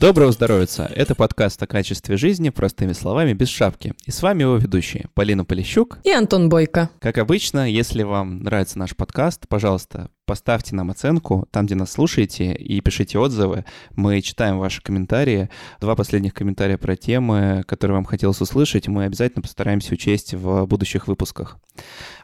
Доброго 0.00 0.30
здоровья! 0.32 0.66
Это 0.94 1.14
подкаст 1.14 1.62
о 1.62 1.66
качестве 1.66 2.16
жизни, 2.16 2.50
простыми 2.50 2.92
словами, 2.92 3.32
без 3.32 3.48
шапки. 3.48 3.94
И 4.04 4.10
с 4.10 4.22
вами 4.22 4.42
его 4.42 4.56
ведущие 4.56 5.08
Полина 5.14 5.44
Полищук 5.44 5.98
и 6.04 6.10
Антон 6.10 6.48
Бойко. 6.48 6.90
Как 7.00 7.18
обычно, 7.18 7.70
если 7.70 8.02
вам 8.02 8.40
нравится 8.40 8.78
наш 8.78 8.94
подкаст, 8.94 9.48
пожалуйста, 9.48 10.10
поставьте 10.26 10.74
нам 10.74 10.90
оценку 10.90 11.48
там, 11.50 11.66
где 11.66 11.74
нас 11.74 11.92
слушаете, 11.92 12.52
и 12.52 12.80
пишите 12.80 13.18
отзывы. 13.18 13.64
Мы 13.94 14.20
читаем 14.22 14.58
ваши 14.58 14.82
комментарии. 14.82 15.48
Два 15.80 15.96
последних 15.96 16.34
комментария 16.34 16.78
про 16.78 16.96
темы, 16.96 17.62
которые 17.66 17.94
вам 17.94 18.04
хотелось 18.04 18.40
услышать, 18.40 18.88
мы 18.88 19.04
обязательно 19.04 19.42
постараемся 19.42 19.94
учесть 19.94 20.34
в 20.34 20.66
будущих 20.66 21.08
выпусках. 21.08 21.58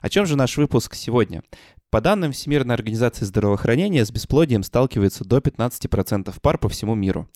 О 0.01 0.09
чем 0.09 0.27
же 0.27 0.37
наш 0.37 0.57
выпуск 0.57 0.95
сегодня? 0.95 1.43
По 1.93 2.01
данным 2.01 2.33
Всемирной 2.33 2.75
организации 2.75 3.27
здравоохранения, 3.27 4.07
с 4.07 4.11
бесплодием 4.11 4.63
сталкивается 4.63 5.27
до 5.27 5.41
15% 5.41 6.35
пар 6.41 6.57
по 6.57 6.71
всему 6.71 6.95
миру. 6.95 7.29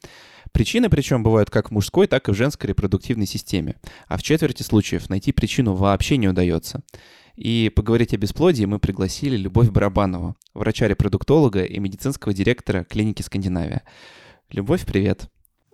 Причины 0.51 0.89
причем 0.89 1.23
бывают 1.23 1.51
как 1.51 1.69
в 1.69 1.73
мужской, 1.73 2.07
так 2.07 2.27
и 2.27 2.33
в 2.33 2.35
женской 2.35 2.71
репродуктивной 2.71 3.27
системе. 3.27 3.77
А 4.09 4.17
в 4.17 4.23
четверти 4.23 4.63
случаев 4.63 5.11
найти 5.11 5.33
причину 5.33 5.75
вообще 5.75 6.17
не 6.17 6.29
удается. 6.29 6.81
И 7.35 7.71
поговорить 7.77 8.15
о 8.15 8.17
бесплодии 8.17 8.65
мы 8.65 8.79
пригласили 8.79 9.37
Любовь 9.37 9.69
Барабанову, 9.69 10.39
врача-репродуктолога 10.55 11.65
и 11.65 11.79
медицинского 11.79 12.33
директора 12.33 12.85
клиники 12.85 13.21
«Скандинавия». 13.21 13.83
Любовь, 14.49 14.87
привет. 14.87 15.29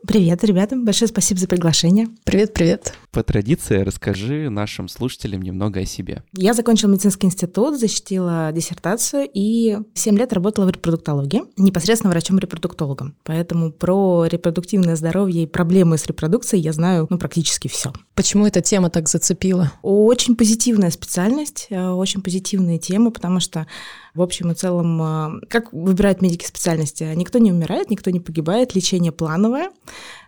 Привет, 0.06 0.42
ребята. 0.42 0.74
Большое 0.77 1.09
спасибо 1.09 1.38
за 1.38 1.47
приглашение. 1.47 2.09
Привет, 2.24 2.52
привет. 2.52 2.92
По 3.12 3.23
традиции 3.23 3.83
расскажи 3.83 4.51
нашим 4.51 4.88
слушателям 4.88 5.42
немного 5.42 5.80
о 5.80 5.84
себе. 5.87 6.25
Я 6.33 6.55
закончила 6.55 6.91
медицинский 6.91 7.28
институт, 7.28 7.78
защитила 7.78 8.51
диссертацию 8.52 9.28
и 9.33 9.78
7 9.95 10.19
лет 10.19 10.33
работала 10.33 10.67
в 10.67 10.70
репродуктологии, 10.70 11.42
непосредственно 11.56 12.11
врачом-репродуктологом. 12.11 13.14
Поэтому 13.22 13.70
про 13.70 14.25
репродуктивное 14.27 14.97
здоровье 14.97 15.44
и 15.44 15.47
проблемы 15.47 15.98
с 15.98 16.06
репродукцией 16.06 16.64
я 16.64 16.72
знаю 16.72 17.06
ну, 17.09 17.16
практически 17.16 17.69
все. 17.69 17.92
Почему 18.16 18.44
эта 18.44 18.61
тема 18.61 18.91
так 18.91 19.09
зацепила? 19.09 19.70
Очень 19.83 20.34
позитивная 20.34 20.91
специальность, 20.91 21.69
э, 21.70 21.91
очень 21.91 22.22
позитивная 22.22 22.78
тема, 22.78 23.12
потому 23.12 23.39
что 23.39 23.69
в 24.15 24.21
общем 24.21 24.51
и 24.51 24.55
целом, 24.55 25.01
а, 25.01 25.33
как 25.49 25.73
выбирают 25.73 26.21
медики 26.21 26.45
специальности? 26.45 27.05
Никто 27.15 27.39
не 27.39 27.51
умирает, 27.51 27.91
никто 27.91 28.11
не 28.11 28.21
погибает, 28.21 28.75
лечение 28.75 29.13
плановое, 29.13 29.71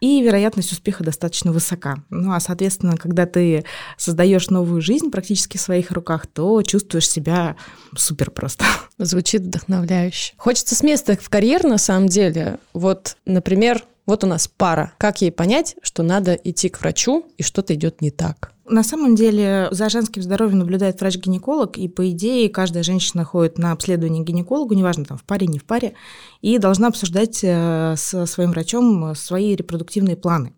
и 0.01 0.23
вероятность 0.23 0.73
успеха 0.73 1.05
достаточно 1.05 1.53
высока. 1.53 2.03
Ну 2.09 2.33
а, 2.33 2.41
соответственно, 2.41 2.97
когда 2.97 3.27
ты 3.27 3.65
создаешь 3.99 4.49
новую 4.49 4.81
жизнь 4.81 5.11
практически 5.11 5.59
в 5.59 5.61
своих 5.61 5.91
руках, 5.91 6.27
то 6.27 6.63
чувствуешь 6.63 7.09
себя 7.09 7.57
супер 7.97 8.31
просто. 8.31 8.65
Звучит 8.99 9.43
вдохновляюще. 9.43 10.33
Хочется 10.37 10.75
с 10.75 10.83
места 10.83 11.17
в 11.21 11.29
карьер, 11.29 11.65
на 11.65 11.79
самом 11.79 12.09
деле. 12.09 12.59
Вот, 12.73 13.17
например, 13.27 13.85
вот 14.07 14.25
у 14.25 14.27
нас 14.27 14.49
пара. 14.49 14.93
Как 14.99 15.21
ей 15.21 15.33
понять, 15.33 15.77
что 15.83 16.03
надо 16.03 16.35
идти 16.35 16.69
к 16.69 16.81
врачу 16.81 17.27
и 17.37 17.43
что-то 17.43 17.75
идет 17.75 18.01
не 18.01 18.11
так? 18.11 18.54
На 18.67 18.83
самом 18.83 19.15
деле 19.15 19.69
за 19.73 19.91
женским 19.91 20.23
здоровьем 20.23 20.61
наблюдает 20.61 20.99
врач-гинеколог, 20.99 21.77
и 21.77 21.87
по 21.87 22.11
идее 22.11 22.49
каждая 22.49 22.83
женщина 22.83 23.23
ходит 23.23 23.59
на 23.59 23.73
обследование 23.73 24.25
к 24.25 24.27
гинекологу, 24.27 24.75
неважно 24.75 25.05
там 25.05 25.19
в 25.19 25.25
паре, 25.25 25.47
не 25.47 25.59
в 25.59 25.65
паре, 25.65 25.95
и 26.41 26.57
должна 26.57 26.89
обсуждать 26.89 27.41
э, 27.43 27.95
со 27.99 28.25
своим 28.25 28.53
врачом 28.53 29.15
свои 29.15 29.55
репродуктивные 29.55 30.17
планы. 30.17 30.55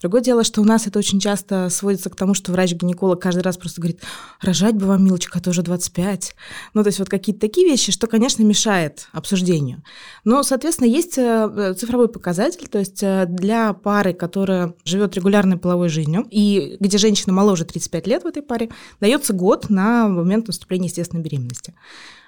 Другое 0.00 0.22
дело, 0.22 0.44
что 0.44 0.62
у 0.62 0.64
нас 0.64 0.86
это 0.86 0.98
очень 0.98 1.20
часто 1.20 1.68
сводится 1.68 2.08
к 2.08 2.16
тому, 2.16 2.34
что 2.34 2.52
врач-гинеколог 2.52 3.20
каждый 3.20 3.42
раз 3.42 3.58
просто 3.58 3.80
говорит, 3.80 4.00
рожать 4.40 4.74
бы 4.74 4.86
вам, 4.86 5.04
милочка, 5.04 5.38
а 5.38 5.42
то 5.42 5.50
уже 5.50 5.62
25. 5.62 6.34
Ну, 6.74 6.82
то 6.82 6.88
есть 6.88 6.98
вот 6.98 7.08
какие-то 7.08 7.40
такие 7.40 7.66
вещи, 7.66 7.92
что, 7.92 8.06
конечно, 8.06 8.42
мешает 8.42 9.08
обсуждению. 9.12 9.82
Но, 10.24 10.42
соответственно, 10.42 10.88
есть 10.88 11.18
э, 11.18 11.74
цифровой 11.78 12.08
показатель, 12.08 12.66
то 12.68 12.78
есть 12.78 13.02
э, 13.02 13.26
для 13.28 13.74
пары, 13.74 14.14
которая 14.14 14.74
живет 14.84 15.16
регулярной 15.16 15.58
половой 15.58 15.90
жизнью, 15.90 16.26
и 16.30 16.76
где 16.80 16.96
женщина 16.96 17.32
моложе 17.32 17.64
35 17.64 18.06
лет 18.06 18.24
в 18.24 18.26
этой 18.26 18.42
паре, 18.42 18.70
дается 19.00 19.34
год 19.34 19.68
на 19.68 20.08
момент 20.08 20.46
наступления 20.46 20.88
естественной 20.88 21.22
беременности. 21.22 21.74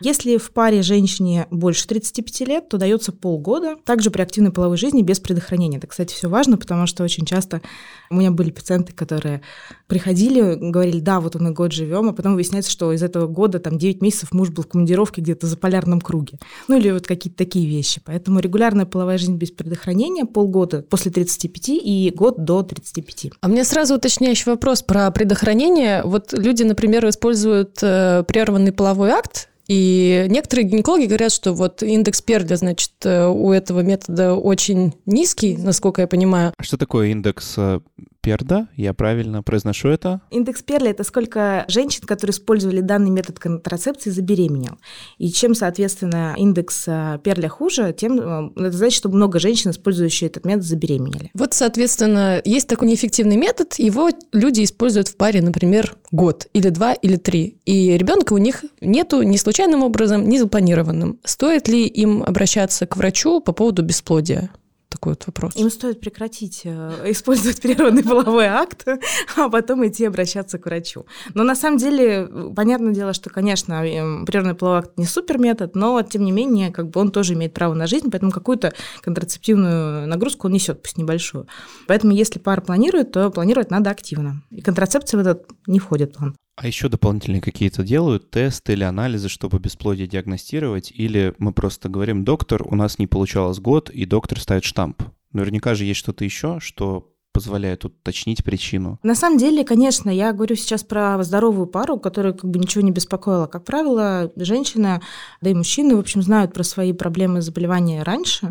Если 0.02 0.36
в 0.36 0.50
паре 0.50 0.82
женщине 0.82 1.46
больше 1.50 1.86
35 1.86 2.40
лет, 2.48 2.68
то 2.68 2.76
дается 2.76 3.12
полгода. 3.12 3.76
Также 3.84 4.10
при 4.10 4.22
активной 4.22 4.52
половой 4.52 4.76
жизни 4.76 5.02
без 5.02 5.20
предохранения. 5.20 5.78
Это, 5.78 5.86
кстати, 5.86 6.12
все 6.12 6.28
важно, 6.28 6.56
потому 6.56 6.86
что 6.86 7.04
очень 7.04 7.24
часто 7.24 7.62
у 8.10 8.16
меня 8.16 8.30
были 8.30 8.50
пациенты, 8.50 8.92
которые 8.92 9.42
приходили, 9.86 10.56
говорили, 10.56 11.00
да, 11.00 11.20
вот 11.20 11.36
мы 11.36 11.52
год 11.52 11.72
живем, 11.72 12.08
а 12.08 12.12
потом 12.12 12.34
выясняется, 12.34 12.70
что 12.70 12.92
из 12.92 13.02
этого 13.02 13.26
года 13.26 13.58
там 13.60 13.78
9 13.78 14.02
месяцев 14.02 14.32
муж 14.32 14.50
был 14.50 14.64
в 14.64 14.68
командировке 14.68 15.20
где-то 15.22 15.46
за 15.46 15.56
полярном 15.56 16.00
круге. 16.00 16.38
Ну 16.68 16.78
или 16.78 16.90
вот 16.90 17.06
какие-то 17.06 17.38
такие 17.38 17.68
вещи. 17.68 18.00
Поэтому 18.04 18.40
регулярная 18.40 18.86
половая 18.86 19.18
жизнь 19.18 19.36
без 19.36 19.50
предохранения 19.50 20.24
полгода 20.24 20.82
после 20.82 21.10
35 21.12 21.68
и 21.68 22.12
год 22.14 22.44
до 22.44 22.62
35. 22.62 23.32
А 23.40 23.48
мне 23.48 23.64
сразу 23.64 23.94
уточняющий 23.94 24.50
вопрос 24.50 24.82
про 24.82 25.10
предохранение. 25.10 26.02
Вот 26.04 26.32
люди, 26.32 26.62
например, 26.62 27.08
используют 27.08 27.78
э, 27.82 28.24
прерванный 28.26 28.72
половой 28.72 29.10
акт 29.10 29.48
и 29.68 30.26
некоторые 30.28 30.66
гинекологи 30.66 31.06
говорят, 31.06 31.32
что 31.32 31.52
вот 31.52 31.82
индекс 31.82 32.20
Перля, 32.20 32.56
значит, 32.56 32.92
э, 33.04 33.26
у 33.26 33.52
этого 33.52 33.80
метода 33.80 34.34
очень 34.34 34.94
низкий, 35.06 35.56
насколько 35.56 36.00
я 36.00 36.06
понимаю. 36.06 36.52
А 36.56 36.62
что 36.62 36.76
такое 36.76 37.08
индекс 37.08 37.54
э, 37.56 37.80
Перда, 38.22 38.68
я 38.76 38.94
правильно 38.94 39.42
произношу 39.42 39.88
это? 39.88 40.20
Индекс 40.30 40.62
Перля– 40.62 40.90
это 40.92 41.02
сколько 41.02 41.64
женщин, 41.66 42.04
которые 42.06 42.32
использовали 42.32 42.80
данный 42.80 43.10
метод 43.10 43.40
контрацепции, 43.40 44.10
забеременел. 44.10 44.78
И 45.18 45.30
чем, 45.30 45.56
соответственно, 45.56 46.34
индекс 46.36 46.84
э, 46.86 47.18
Перля 47.24 47.48
хуже, 47.48 47.92
тем 47.92 48.52
это 48.56 48.76
значит, 48.76 48.96
что 48.96 49.08
много 49.08 49.40
женщин, 49.40 49.72
использующие 49.72 50.30
этот 50.30 50.46
метод, 50.46 50.64
забеременели. 50.64 51.30
Вот, 51.34 51.52
соответственно, 51.52 52.40
есть 52.44 52.68
такой 52.68 52.88
неэффективный 52.88 53.36
метод, 53.36 53.74
его 53.78 54.08
люди 54.32 54.62
используют 54.62 55.08
в 55.08 55.16
паре, 55.16 55.42
например, 55.42 55.96
год 56.12 56.46
или 56.52 56.68
два 56.68 56.92
или 56.92 57.16
три, 57.16 57.58
и 57.64 57.98
ребенка 57.98 58.34
у 58.34 58.38
них 58.38 58.64
нету 58.80 59.22
ни 59.22 59.36
случайным 59.36 59.82
образом, 59.82 60.28
ни 60.28 60.38
запланированным. 60.38 61.18
Стоит 61.24 61.66
ли 61.66 61.86
им 61.86 62.22
обращаться 62.22 62.86
к 62.86 62.96
врачу 62.96 63.40
по 63.40 63.52
поводу 63.52 63.82
бесплодия? 63.82 64.50
Такой 64.92 65.12
вот 65.12 65.26
вопрос. 65.26 65.56
Им 65.56 65.70
стоит 65.70 66.00
прекратить 66.00 66.62
э, 66.64 67.10
использовать 67.10 67.60
природный 67.60 68.04
половой 68.04 68.46
акт, 68.46 68.86
а 69.36 69.48
потом 69.48 69.86
идти 69.86 70.04
обращаться 70.04 70.58
к 70.58 70.66
врачу. 70.66 71.06
Но 71.34 71.42
на 71.44 71.56
самом 71.56 71.78
деле, 71.78 72.28
понятное 72.54 72.92
дело, 72.92 73.12
что, 73.12 73.30
конечно, 73.30 73.80
природный 74.26 74.54
половой 74.54 74.80
акт 74.80 74.92
не 74.96 75.06
супер 75.06 75.38
метод, 75.38 75.74
но 75.74 76.00
тем 76.02 76.24
не 76.24 76.32
менее, 76.32 76.70
как 76.70 76.90
бы 76.90 77.00
он 77.00 77.10
тоже 77.10 77.34
имеет 77.34 77.54
право 77.54 77.74
на 77.74 77.86
жизнь, 77.86 78.10
поэтому 78.10 78.30
какую-то 78.30 78.72
контрацептивную 79.00 80.06
нагрузку 80.06 80.46
он 80.46 80.52
несет, 80.52 80.82
пусть 80.82 80.98
небольшую. 80.98 81.46
Поэтому, 81.88 82.12
если 82.12 82.38
пара 82.38 82.60
планирует, 82.60 83.12
то 83.12 83.30
планировать 83.30 83.70
надо 83.70 83.90
активно. 83.90 84.42
И 84.50 84.60
контрацепция 84.60 85.18
в 85.18 85.20
этот 85.20 85.50
не 85.66 85.78
входит 85.78 86.14
в 86.14 86.18
план. 86.18 86.36
А 86.54 86.66
еще 86.66 86.88
дополнительные 86.88 87.40
какие-то 87.40 87.82
делают 87.82 88.30
тесты 88.30 88.74
или 88.74 88.84
анализы, 88.84 89.28
чтобы 89.28 89.58
бесплодие 89.58 90.06
диагностировать? 90.06 90.92
Или 90.92 91.34
мы 91.38 91.52
просто 91.52 91.88
говорим, 91.88 92.24
доктор, 92.24 92.62
у 92.66 92.74
нас 92.74 92.98
не 92.98 93.06
получалось 93.06 93.58
год, 93.58 93.88
и 93.88 94.04
доктор 94.04 94.38
ставит 94.38 94.64
штамп? 94.64 95.02
Наверняка 95.32 95.74
же 95.74 95.84
есть 95.84 96.00
что-то 96.00 96.24
еще, 96.24 96.58
что 96.60 97.08
позволяет 97.32 97.84
уточнить 97.86 98.44
причину? 98.44 98.98
На 99.02 99.14
самом 99.14 99.38
деле, 99.38 99.64
конечно, 99.64 100.10
я 100.10 100.32
говорю 100.32 100.54
сейчас 100.54 100.84
про 100.84 101.22
здоровую 101.22 101.66
пару, 101.66 101.98
которая 101.98 102.34
как 102.34 102.50
бы 102.50 102.58
ничего 102.58 102.82
не 102.82 102.90
беспокоила. 102.90 103.46
Как 103.46 103.64
правило, 103.64 104.30
женщины, 104.36 105.00
да 105.40 105.50
и 105.50 105.54
мужчины, 105.54 105.96
в 105.96 106.00
общем, 106.00 106.22
знают 106.22 106.52
про 106.52 106.62
свои 106.62 106.92
проблемы 106.92 107.40
заболевания 107.40 108.02
раньше, 108.02 108.50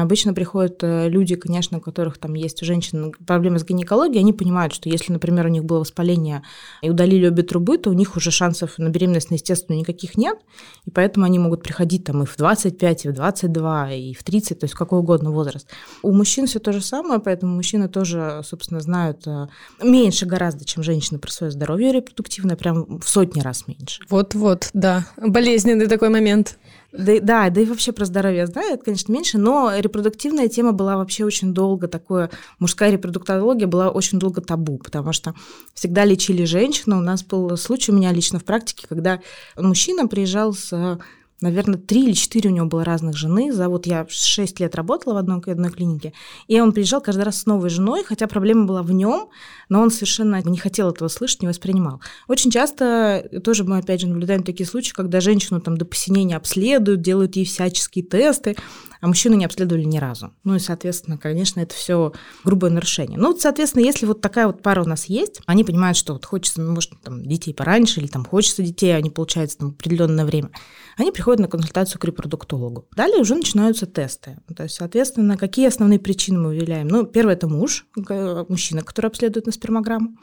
Обычно 0.00 0.32
приходят 0.34 0.82
э, 0.82 1.08
люди, 1.08 1.34
конечно, 1.34 1.78
у 1.78 1.80
которых 1.80 2.18
там 2.18 2.34
есть 2.34 2.62
у 2.62 2.64
женщин 2.64 3.12
проблемы 3.26 3.58
с 3.58 3.64
гинекологией, 3.64 4.20
они 4.20 4.32
понимают, 4.32 4.72
что 4.72 4.88
если, 4.88 5.12
например, 5.12 5.46
у 5.46 5.48
них 5.48 5.64
было 5.64 5.80
воспаление 5.80 6.42
и 6.80 6.90
удалили 6.90 7.26
обе 7.26 7.42
трубы, 7.42 7.78
то 7.78 7.90
у 7.90 7.92
них 7.92 8.16
уже 8.16 8.30
шансов 8.30 8.78
на 8.78 8.88
беременность, 8.88 9.30
естественно, 9.30 9.76
никаких 9.76 10.16
нет, 10.16 10.38
и 10.84 10.90
поэтому 10.90 11.26
они 11.26 11.38
могут 11.38 11.62
приходить 11.62 12.04
там 12.04 12.22
и 12.22 12.26
в 12.26 12.36
25, 12.36 13.04
и 13.04 13.08
в 13.08 13.12
22, 13.12 13.92
и 13.92 14.14
в 14.14 14.22
30, 14.22 14.60
то 14.60 14.64
есть 14.64 14.74
какой 14.74 15.00
угодно 15.00 15.30
возраст. 15.30 15.68
У 16.02 16.12
мужчин 16.12 16.46
все 16.46 16.58
то 16.58 16.72
же 16.72 16.80
самое, 16.80 17.20
поэтому 17.20 17.54
мужчины 17.56 17.88
тоже, 17.88 18.42
собственно, 18.44 18.80
знают 18.80 19.26
э, 19.26 19.48
меньше 19.82 20.26
гораздо, 20.26 20.64
чем 20.64 20.82
женщины 20.82 21.18
про 21.18 21.30
свое 21.30 21.50
здоровье 21.50 21.92
репродуктивное, 21.92 22.56
прям 22.56 23.00
в 23.00 23.08
сотни 23.08 23.40
раз 23.40 23.66
меньше. 23.66 24.02
Вот-вот, 24.08 24.70
да, 24.72 25.06
болезненный 25.16 25.86
такой 25.86 26.08
момент. 26.08 26.58
Да, 26.92 27.20
да, 27.20 27.50
да 27.50 27.60
и 27.60 27.64
вообще 27.64 27.92
про 27.92 28.04
здоровье 28.04 28.46
знаю, 28.46 28.74
это, 28.74 28.84
конечно, 28.84 29.12
меньше, 29.12 29.38
но 29.38 29.72
репродуктивная 29.74 30.48
тема 30.48 30.72
была 30.72 30.98
вообще 30.98 31.24
очень 31.24 31.54
долго 31.54 31.88
такое, 31.88 32.30
мужская 32.58 32.90
репродуктология 32.90 33.66
была 33.66 33.88
очень 33.88 34.18
долго 34.18 34.42
табу, 34.42 34.76
потому 34.78 35.12
что 35.14 35.34
всегда 35.72 36.04
лечили 36.04 36.44
женщину. 36.44 36.98
У 36.98 37.02
нас 37.02 37.24
был 37.24 37.56
случай 37.56 37.92
у 37.92 37.94
меня 37.94 38.12
лично 38.12 38.38
в 38.38 38.44
практике, 38.44 38.86
когда 38.86 39.20
мужчина 39.56 40.06
приезжал 40.06 40.52
с 40.52 40.98
наверное, 41.42 41.78
три 41.78 42.04
или 42.04 42.12
четыре 42.12 42.50
у 42.50 42.52
него 42.52 42.66
было 42.66 42.84
разных 42.84 43.16
жены. 43.16 43.52
За 43.52 43.68
вот 43.68 43.86
я 43.86 44.06
шесть 44.08 44.60
лет 44.60 44.74
работала 44.74 45.14
в 45.14 45.16
одной, 45.16 45.40
одной 45.40 45.70
клинике, 45.70 46.12
и 46.48 46.60
он 46.60 46.72
приезжал 46.72 47.00
каждый 47.00 47.24
раз 47.24 47.40
с 47.40 47.46
новой 47.46 47.70
женой, 47.70 48.04
хотя 48.04 48.26
проблема 48.26 48.66
была 48.66 48.82
в 48.82 48.92
нем, 48.92 49.28
но 49.68 49.80
он 49.80 49.90
совершенно 49.90 50.40
не 50.42 50.58
хотел 50.58 50.90
этого 50.90 51.08
слышать, 51.08 51.42
не 51.42 51.48
воспринимал. 51.48 52.00
Очень 52.28 52.50
часто 52.50 53.28
тоже 53.44 53.64
мы, 53.64 53.78
опять 53.78 54.00
же, 54.00 54.06
наблюдаем 54.06 54.42
такие 54.42 54.66
случаи, 54.66 54.92
когда 54.92 55.20
женщину 55.20 55.60
там 55.60 55.76
до 55.76 55.84
посинения 55.84 56.36
обследуют, 56.36 57.02
делают 57.02 57.36
ей 57.36 57.44
всяческие 57.44 58.04
тесты, 58.04 58.56
а 59.02 59.08
мужчину 59.08 59.34
не 59.34 59.44
обследовали 59.44 59.82
ни 59.82 59.98
разу. 59.98 60.32
Ну 60.44 60.54
и, 60.54 60.60
соответственно, 60.60 61.18
конечно, 61.18 61.58
это 61.60 61.74
все 61.74 62.12
грубое 62.44 62.70
нарушение. 62.70 63.18
Ну, 63.18 63.32
вот, 63.32 63.40
соответственно, 63.40 63.82
если 63.82 64.06
вот 64.06 64.20
такая 64.20 64.46
вот 64.46 64.62
пара 64.62 64.80
у 64.82 64.86
нас 64.86 65.06
есть, 65.06 65.40
они 65.44 65.64
понимают, 65.64 65.98
что 65.98 66.12
вот 66.12 66.24
хочется, 66.24 66.62
ну, 66.62 66.72
может, 66.72 66.92
там, 67.02 67.22
детей 67.24 67.52
пораньше, 67.52 68.00
или 68.00 68.06
там 68.06 68.24
хочется 68.24 68.62
детей, 68.62 68.96
они 68.96 69.10
получается 69.10 69.58
там 69.58 69.70
определенное 69.70 70.24
время, 70.24 70.50
они 70.96 71.10
приходят 71.10 71.40
на 71.40 71.48
консультацию 71.48 72.00
к 72.00 72.04
репродуктологу. 72.04 72.86
Далее 72.94 73.20
уже 73.20 73.34
начинаются 73.34 73.86
тесты. 73.86 74.38
То 74.56 74.62
есть, 74.62 74.76
соответственно, 74.76 75.36
какие 75.36 75.66
основные 75.66 75.98
причины 75.98 76.38
мы 76.38 76.48
выявляем? 76.50 76.86
Ну, 76.86 77.04
первое– 77.04 77.34
это 77.34 77.48
муж, 77.48 77.86
мужчина, 77.96 78.82
который 78.82 79.08
обследует 79.08 79.46
на 79.46 79.52
спермограмму. 79.52 80.16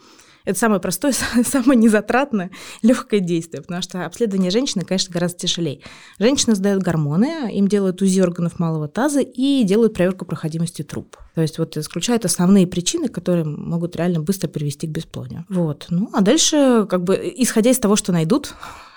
Это 0.45 0.57
самое 0.57 0.81
простое, 0.81 1.13
самое 1.45 1.77
незатратное, 1.79 2.51
легкое 2.81 3.19
действие, 3.19 3.61
потому 3.61 3.81
что 3.81 4.05
обследование 4.05 4.51
женщины, 4.51 4.83
конечно, 4.83 5.13
гораздо 5.13 5.39
тяжелее. 5.39 5.81
Женщины 6.19 6.55
сдают 6.55 6.83
гормоны, 6.83 7.51
им 7.53 7.67
делают 7.67 8.01
УЗИ 8.01 8.21
органов 8.21 8.59
малого 8.59 8.87
таза 8.87 9.21
и 9.21 9.63
делают 9.63 9.93
проверку 9.93 10.25
проходимости 10.25 10.81
труб. 10.81 11.17
То 11.35 11.41
есть 11.41 11.57
вот 11.59 11.77
исключают 11.77 12.25
основные 12.25 12.67
причины, 12.67 13.09
которые 13.09 13.45
могут 13.45 13.95
реально 13.95 14.21
быстро 14.21 14.47
привести 14.47 14.87
к 14.87 14.91
бесплодию. 14.91 15.45
Вот. 15.49 15.87
Ну, 15.89 16.09
а 16.13 16.21
дальше, 16.21 16.85
как 16.89 17.03
бы, 17.03 17.15
исходя 17.37 17.71
из 17.71 17.79
того, 17.79 17.95
что 17.95 18.11
найдут, 18.11 18.53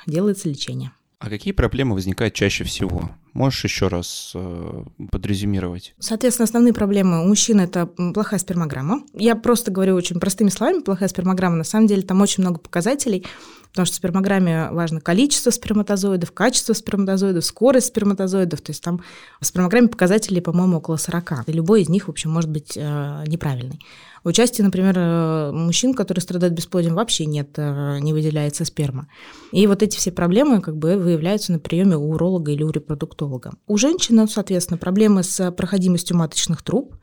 делается 0.06 0.48
лечение. 0.48 0.92
А 1.22 1.30
какие 1.30 1.52
проблемы 1.52 1.94
возникают 1.94 2.34
чаще 2.34 2.64
всего? 2.64 3.10
Можешь 3.32 3.62
еще 3.62 3.86
раз 3.86 4.32
э, 4.34 4.84
подрезюмировать? 5.12 5.94
Соответственно, 6.00 6.44
основные 6.44 6.72
проблемы 6.72 7.22
у 7.22 7.28
мужчин– 7.28 7.60
это 7.60 7.86
плохая 7.86 8.40
спермограмма. 8.40 9.04
Я 9.14 9.36
просто 9.36 9.70
говорю 9.70 9.94
очень 9.94 10.18
простыми 10.18 10.48
словами, 10.48 10.80
плохая 10.80 11.08
спермограмма. 11.08 11.54
На 11.54 11.64
самом 11.64 11.86
деле 11.86 12.02
там 12.02 12.20
очень 12.20 12.42
много 12.42 12.58
показателей, 12.58 13.24
потому 13.70 13.86
что 13.86 13.94
в 13.94 13.98
спермограмме 13.98 14.70
важно 14.72 15.00
количество 15.00 15.50
сперматозоидов, 15.50 16.32
качество 16.32 16.72
сперматозоидов, 16.72 17.44
скорость 17.44 17.86
сперматозоидов. 17.86 18.60
То 18.60 18.70
есть 18.70 18.82
там 18.82 19.00
в 19.40 19.46
спермограмме 19.46 19.86
показателей, 19.86 20.40
по-моему, 20.40 20.78
около 20.78 20.96
40. 20.96 21.44
И 21.46 21.52
любой 21.52 21.82
из 21.82 21.88
них, 21.88 22.08
в 22.08 22.10
общем, 22.10 22.32
может 22.32 22.50
быть 22.50 22.76
э, 22.76 23.24
неправильный. 23.28 23.78
Участии, 24.24 24.62
например, 24.62 24.94
э, 24.96 25.52
мужчин, 25.52 25.94
которые 25.94 26.22
страдают 26.22 26.54
бесплодием, 26.54 26.94
вообще 26.94 27.26
нет, 27.26 27.50
э, 27.56 27.98
не 28.00 28.12
выделяется 28.12 28.64
сперма. 28.64 29.08
И 29.50 29.66
вот 29.66 29.82
эти 29.82 29.96
все 29.96 30.12
проблемы 30.12 30.60
как 30.60 30.76
бы 30.76 30.96
выявляются 30.96 31.52
на 31.52 31.58
приеме 31.58 31.96
у 31.96 32.10
уролога 32.10 32.52
или 32.52 32.62
у 32.62 32.70
репродуктолога. 32.70 33.52
У 33.66 33.76
женщины, 33.76 34.28
соответственно, 34.28 34.78
проблемы 34.78 35.22
с 35.22 35.50
проходимостью 35.52 36.16
маточных 36.16 36.62
труб, 36.62 36.94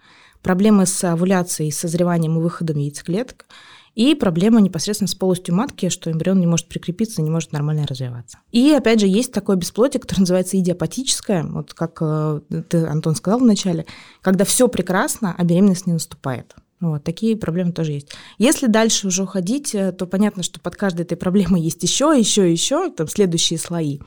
проблемы 0.41 0.85
с 0.85 1.03
овуляцией, 1.03 1.71
созреванием 1.71 2.37
и 2.37 2.41
выходом 2.41 2.77
яйцеклеток, 2.77 3.45
и 3.95 4.15
проблема 4.15 4.61
непосредственно 4.61 5.09
с 5.09 5.15
полостью 5.15 5.55
матки, 5.55 5.89
что 5.89 6.09
эмбрион 6.09 6.39
не 6.39 6.47
может 6.47 6.69
прикрепиться, 6.69 7.21
не 7.21 7.29
может 7.29 7.51
нормально 7.51 7.85
развиваться. 7.85 8.39
И 8.51 8.71
опять 8.71 9.01
же 9.01 9.07
есть 9.07 9.33
такое 9.33 9.57
бесплодие, 9.57 9.99
которое 9.99 10.21
называется 10.21 10.57
идиопатическое, 10.57 11.43
вот 11.43 11.73
как 11.73 11.97
э, 12.01 12.39
ты, 12.69 12.85
Антон, 12.85 13.15
сказал 13.15 13.39
вначале, 13.39 13.85
когда 14.21 14.45
все 14.45 14.69
прекрасно, 14.69 15.35
а 15.37 15.43
беременность 15.43 15.85
не 15.85 15.93
наступает. 15.93 16.55
Вот, 16.81 17.03
такие 17.03 17.35
проблемы 17.35 17.73
тоже 17.73 17.91
есть. 17.91 18.09
Если 18.37 18.67
дальше 18.67 19.07
уже 19.07 19.23
уходить, 19.23 19.75
э, 19.75 19.91
то 19.91 20.05
понятно, 20.05 20.43
что 20.43 20.61
под 20.61 20.75
каждой 20.75 21.01
этой 21.01 21.17
проблемой 21.17 21.61
есть 21.61 21.83
еще, 21.83 22.15
еще, 22.17 22.49
еще, 22.49 22.89
там 22.89 23.07
следующие 23.07 23.59
слои. 23.59 23.99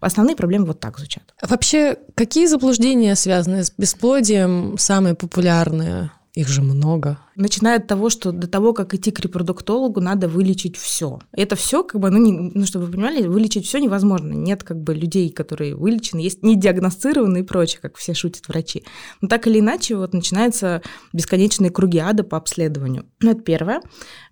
Основные 0.00 0.36
проблемы 0.36 0.66
вот 0.66 0.80
так 0.80 0.98
звучат. 0.98 1.34
Вообще, 1.42 1.96
какие 2.14 2.46
заблуждения, 2.46 3.14
связанные 3.14 3.64
с 3.64 3.72
бесплодием, 3.76 4.76
самые 4.78 5.14
популярные? 5.14 6.10
Их 6.34 6.48
же 6.48 6.62
много 6.62 7.18
начиная 7.36 7.78
от 7.78 7.86
того, 7.86 8.10
что 8.10 8.32
до 8.32 8.46
того, 8.46 8.72
как 8.72 8.94
идти 8.94 9.10
к 9.10 9.20
репродуктологу, 9.20 10.00
надо 10.00 10.28
вылечить 10.28 10.76
все. 10.76 11.20
Это 11.32 11.56
все, 11.56 11.82
как 11.82 12.00
бы, 12.00 12.10
ну, 12.10 12.18
не, 12.18 12.32
ну, 12.32 12.66
чтобы 12.66 12.86
вы 12.86 12.92
понимали, 12.92 13.26
вылечить 13.26 13.66
все 13.66 13.78
невозможно. 13.78 14.32
Нет, 14.32 14.62
как 14.62 14.80
бы, 14.82 14.94
людей, 14.94 15.30
которые 15.30 15.74
вылечены, 15.74 16.20
есть 16.20 16.42
не 16.42 16.56
диагностированные 16.56 17.42
и 17.42 17.46
прочее, 17.46 17.80
как 17.80 17.96
все 17.96 18.14
шутят 18.14 18.48
врачи. 18.48 18.84
Но 19.20 19.28
так 19.28 19.46
или 19.46 19.60
иначе, 19.60 19.96
вот 19.96 20.12
начинаются 20.12 20.82
бесконечные 21.12 21.70
круги 21.70 21.98
ада 21.98 22.22
по 22.24 22.36
обследованию. 22.36 23.06
Ну, 23.20 23.30
это 23.30 23.40
первое. 23.40 23.82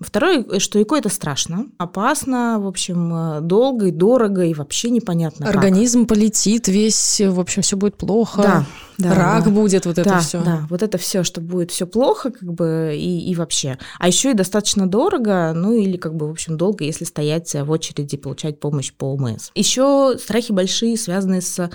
Второе, 0.01 0.59
что 0.59 0.83
ЭКО 0.83 0.97
это 0.97 1.09
страшно, 1.09 1.67
опасно, 1.79 2.59
в 2.61 2.67
общем, 2.67 3.47
долго 3.47 3.87
и 3.87 3.91
дорого, 3.91 4.45
и 4.45 4.55
вообще 4.55 4.91
непонятно. 4.91 5.49
Организм 5.49 6.01
как. 6.01 6.11
полетит 6.11 6.69
весь, 6.69 7.21
в 7.21 7.41
общем, 7.41 7.63
все 7.63 7.77
будет 7.77 7.97
плохо. 7.97 8.43
Да. 8.43 8.67
Да, 9.01 9.15
Рак 9.15 9.45
да. 9.45 9.51
будет, 9.51 9.87
вот 9.87 9.99
это 9.99 10.09
да, 10.09 10.21
все. 10.21 10.43
Да, 10.43 10.67
вот 10.69 10.83
это 10.83 10.99
все, 10.99 11.23
что 11.25 11.41
будет 11.41 11.71
все 11.71 11.87
плохо, 11.87 12.31
как 12.31 12.53
бы 12.53 12.95
и, 12.95 13.31
и 13.31 13.35
вообще. 13.35 13.79
А 13.99 14.09
еще 14.09 14.31
и 14.31 14.35
достаточно 14.35 14.87
дорого, 14.87 15.53
ну 15.55 15.73
или 15.75 15.97
как 15.97 16.15
бы, 16.15 16.29
в 16.29 16.31
общем, 16.31 16.57
долго, 16.57 16.85
если 16.85 17.05
стоять 17.05 17.55
в 17.55 17.71
очереди 17.71 18.17
получать 18.17 18.61
помощь 18.61 18.93
по 18.93 19.15
ОМС. 19.15 19.51
Еще 19.55 20.17
страхи 20.19 20.53
большие, 20.53 20.97
связанные 20.97 21.41
с 21.41 21.71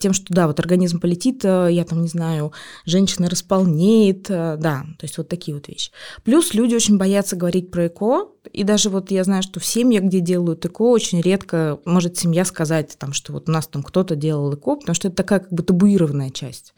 тем, 0.00 0.12
что 0.12 0.34
да, 0.34 0.46
вот 0.46 0.58
организм 0.58 0.98
полетит, 0.98 1.44
э, 1.44 1.68
я 1.70 1.84
там 1.84 2.02
не 2.02 2.08
знаю, 2.08 2.52
женщина 2.86 3.30
располнеет, 3.30 4.28
э, 4.28 4.56
да, 4.58 4.84
то 4.98 5.04
есть 5.04 5.18
вот 5.18 5.28
такие 5.28 5.54
вот 5.54 5.68
вещи. 5.68 5.92
Плюс 6.24 6.54
люди 6.54 6.74
очень 6.74 6.98
боятся 6.98 7.36
говорить 7.36 7.70
про 7.70 7.86
ЭКО, 7.86 8.28
и 8.52 8.64
даже 8.64 8.88
вот 8.88 9.10
я 9.10 9.22
знаю, 9.22 9.42
что 9.42 9.60
в 9.60 9.66
семьях, 9.66 10.04
где 10.04 10.20
делают 10.20 10.64
ЭКО, 10.64 10.82
очень 10.82 11.20
редко 11.20 11.78
может 11.84 12.16
семья 12.16 12.44
сказать, 12.44 12.96
там, 12.98 13.12
что 13.12 13.32
вот 13.32 13.48
у 13.48 13.52
нас 13.52 13.68
там 13.68 13.82
кто-то 13.82 14.16
делал 14.16 14.52
ЭКО, 14.54 14.76
потому 14.76 14.94
что 14.94 15.08
это 15.08 15.18
такая 15.18 15.40
как 15.40 15.52
бы 15.52 15.62
табуированная 15.62 16.30
часть. 16.30 16.72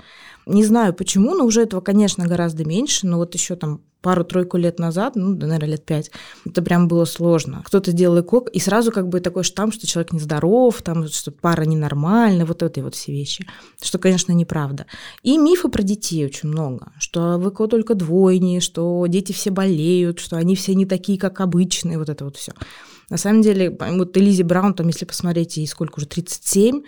Не 0.46 0.64
знаю 0.64 0.94
почему, 0.94 1.34
но 1.34 1.44
уже 1.44 1.62
этого, 1.62 1.80
конечно, 1.80 2.26
гораздо 2.26 2.64
меньше, 2.64 3.06
но 3.06 3.18
вот 3.18 3.34
еще 3.34 3.56
там 3.56 3.80
пару-тройку 4.02 4.56
лет 4.56 4.78
назад, 4.78 5.14
ну, 5.14 5.28
наверное, 5.36 5.68
лет 5.68 5.84
пять, 5.84 6.10
это 6.44 6.60
прям 6.60 6.88
было 6.88 7.04
сложно. 7.04 7.62
Кто-то 7.64 7.92
делал 7.92 8.20
ЭКО, 8.20 8.50
и 8.52 8.58
сразу 8.58 8.90
как 8.90 9.08
бы 9.08 9.20
такой 9.20 9.44
штамп, 9.44 9.72
что 9.72 9.86
человек 9.86 10.12
нездоров, 10.12 10.82
там, 10.82 11.06
что 11.06 11.30
пара 11.30 11.62
ненормальная, 11.62 12.44
вот 12.44 12.62
эти 12.62 12.80
вот 12.80 12.96
все 12.96 13.12
вещи, 13.12 13.46
что, 13.80 13.98
конечно, 13.98 14.32
неправда. 14.32 14.86
И 15.22 15.38
мифы 15.38 15.68
про 15.68 15.82
детей 15.82 16.26
очень 16.26 16.48
много, 16.48 16.92
что 16.98 17.38
в 17.38 17.48
ЭКО 17.48 17.68
только 17.68 17.94
двойни, 17.94 18.58
что 18.58 19.06
дети 19.06 19.32
все 19.32 19.50
болеют, 19.50 20.18
что 20.18 20.36
они 20.36 20.56
все 20.56 20.74
не 20.74 20.84
такие, 20.84 21.18
как 21.18 21.40
обычные, 21.40 21.98
вот 21.98 22.08
это 22.08 22.24
вот 22.24 22.36
все. 22.36 22.52
На 23.08 23.18
самом 23.18 23.42
деле, 23.42 23.70
вот 23.78 24.16
Элизи 24.16 24.42
Браун, 24.42 24.74
там, 24.74 24.88
если 24.88 25.04
посмотреть, 25.04 25.58
ей 25.58 25.68
сколько 25.68 25.98
уже, 25.98 26.06
37, 26.06 26.82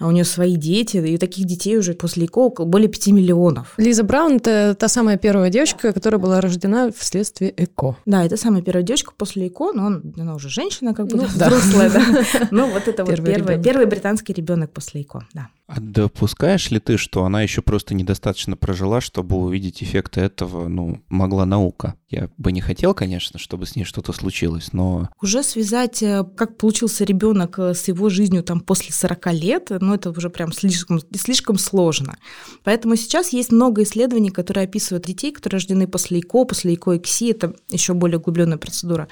а 0.00 0.06
у 0.06 0.10
нее 0.10 0.24
свои 0.24 0.56
дети, 0.56 0.96
и 0.96 1.18
таких 1.18 1.44
детей 1.44 1.76
уже 1.76 1.92
после 1.92 2.26
ЭКО 2.26 2.64
более 2.64 2.88
5 2.88 3.08
миллионов. 3.08 3.74
Лиза 3.76 4.02
Браун– 4.02 4.36
это 4.36 4.74
та 4.74 4.88
самая 4.88 5.18
первая 5.18 5.50
девочка, 5.50 5.92
которая 5.92 6.18
была 6.18 6.40
рождена 6.40 6.90
вследствие 6.96 7.52
ЭКО. 7.56 7.96
Да, 8.06 8.24
это 8.24 8.36
самая 8.36 8.62
первая 8.62 8.82
девочка 8.82 9.12
после 9.16 9.48
ЭКО, 9.48 9.72
но 9.74 9.86
он, 9.86 10.14
она 10.18 10.34
уже 10.34 10.48
женщина, 10.48 10.94
как 10.94 11.06
бы 11.06 11.18
ну, 11.18 11.24
взрослая, 11.24 11.90
да. 11.90 12.02
Ну, 12.50 12.70
вот 12.70 12.88
это 12.88 13.04
вот 13.04 13.16
первый 13.22 13.86
британский 13.86 14.32
ребенок 14.32 14.72
после 14.72 15.02
ЭКО, 15.02 15.26
да. 15.34 15.48
А 15.72 15.78
допускаешь 15.78 16.68
ли 16.72 16.80
ты, 16.80 16.96
что 16.96 17.24
она 17.24 17.42
еще 17.42 17.62
просто 17.62 17.94
недостаточно 17.94 18.56
прожила, 18.56 19.00
чтобы 19.00 19.36
увидеть 19.36 19.84
эффекты 19.84 20.20
этого, 20.20 20.66
ну, 20.66 21.00
могла 21.08 21.46
наука? 21.46 21.94
Я 22.08 22.28
бы 22.38 22.50
не 22.50 22.60
хотел, 22.60 22.92
конечно, 22.92 23.38
чтобы 23.38 23.66
с 23.66 23.76
ней 23.76 23.84
что-то 23.84 24.12
случилось, 24.12 24.72
но... 24.72 25.08
Уже 25.22 25.44
связать, 25.44 26.02
э, 26.02 26.24
как 26.36 26.56
получился 26.56 27.04
ребенок 27.04 27.56
э, 27.60 27.74
с 27.74 27.86
его 27.86 28.08
жизнью 28.08 28.42
там 28.42 28.58
после 28.58 28.92
40 28.92 29.32
лет, 29.32 29.68
ну, 29.80 29.94
это 29.94 30.10
уже 30.10 30.28
прям 30.28 30.52
слишком, 30.52 30.98
слишком 31.14 31.56
сложно. 31.56 32.16
Поэтому 32.64 32.96
сейчас 32.96 33.32
есть 33.32 33.52
много 33.52 33.84
исследований, 33.84 34.30
которые 34.30 34.64
описывают 34.64 35.06
детей, 35.06 35.30
которые 35.30 35.58
рождены 35.58 35.86
после 35.86 36.18
ИКО, 36.18 36.46
после 36.46 36.74
ИКО-ЭКСИ, 36.74 37.30
это 37.30 37.54
еще 37.68 37.94
более 37.94 38.18
углубленная 38.18 38.58
процедура, 38.58 39.06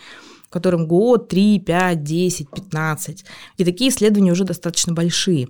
которым 0.51 0.89
год, 0.89 1.29
3, 1.29 1.61
5, 1.61 2.03
10, 2.03 2.51
15. 2.51 3.25
И 3.59 3.65
такие 3.65 3.91
исследования 3.91 4.33
уже 4.33 4.43
достаточно 4.43 4.93
большие. 4.93 5.47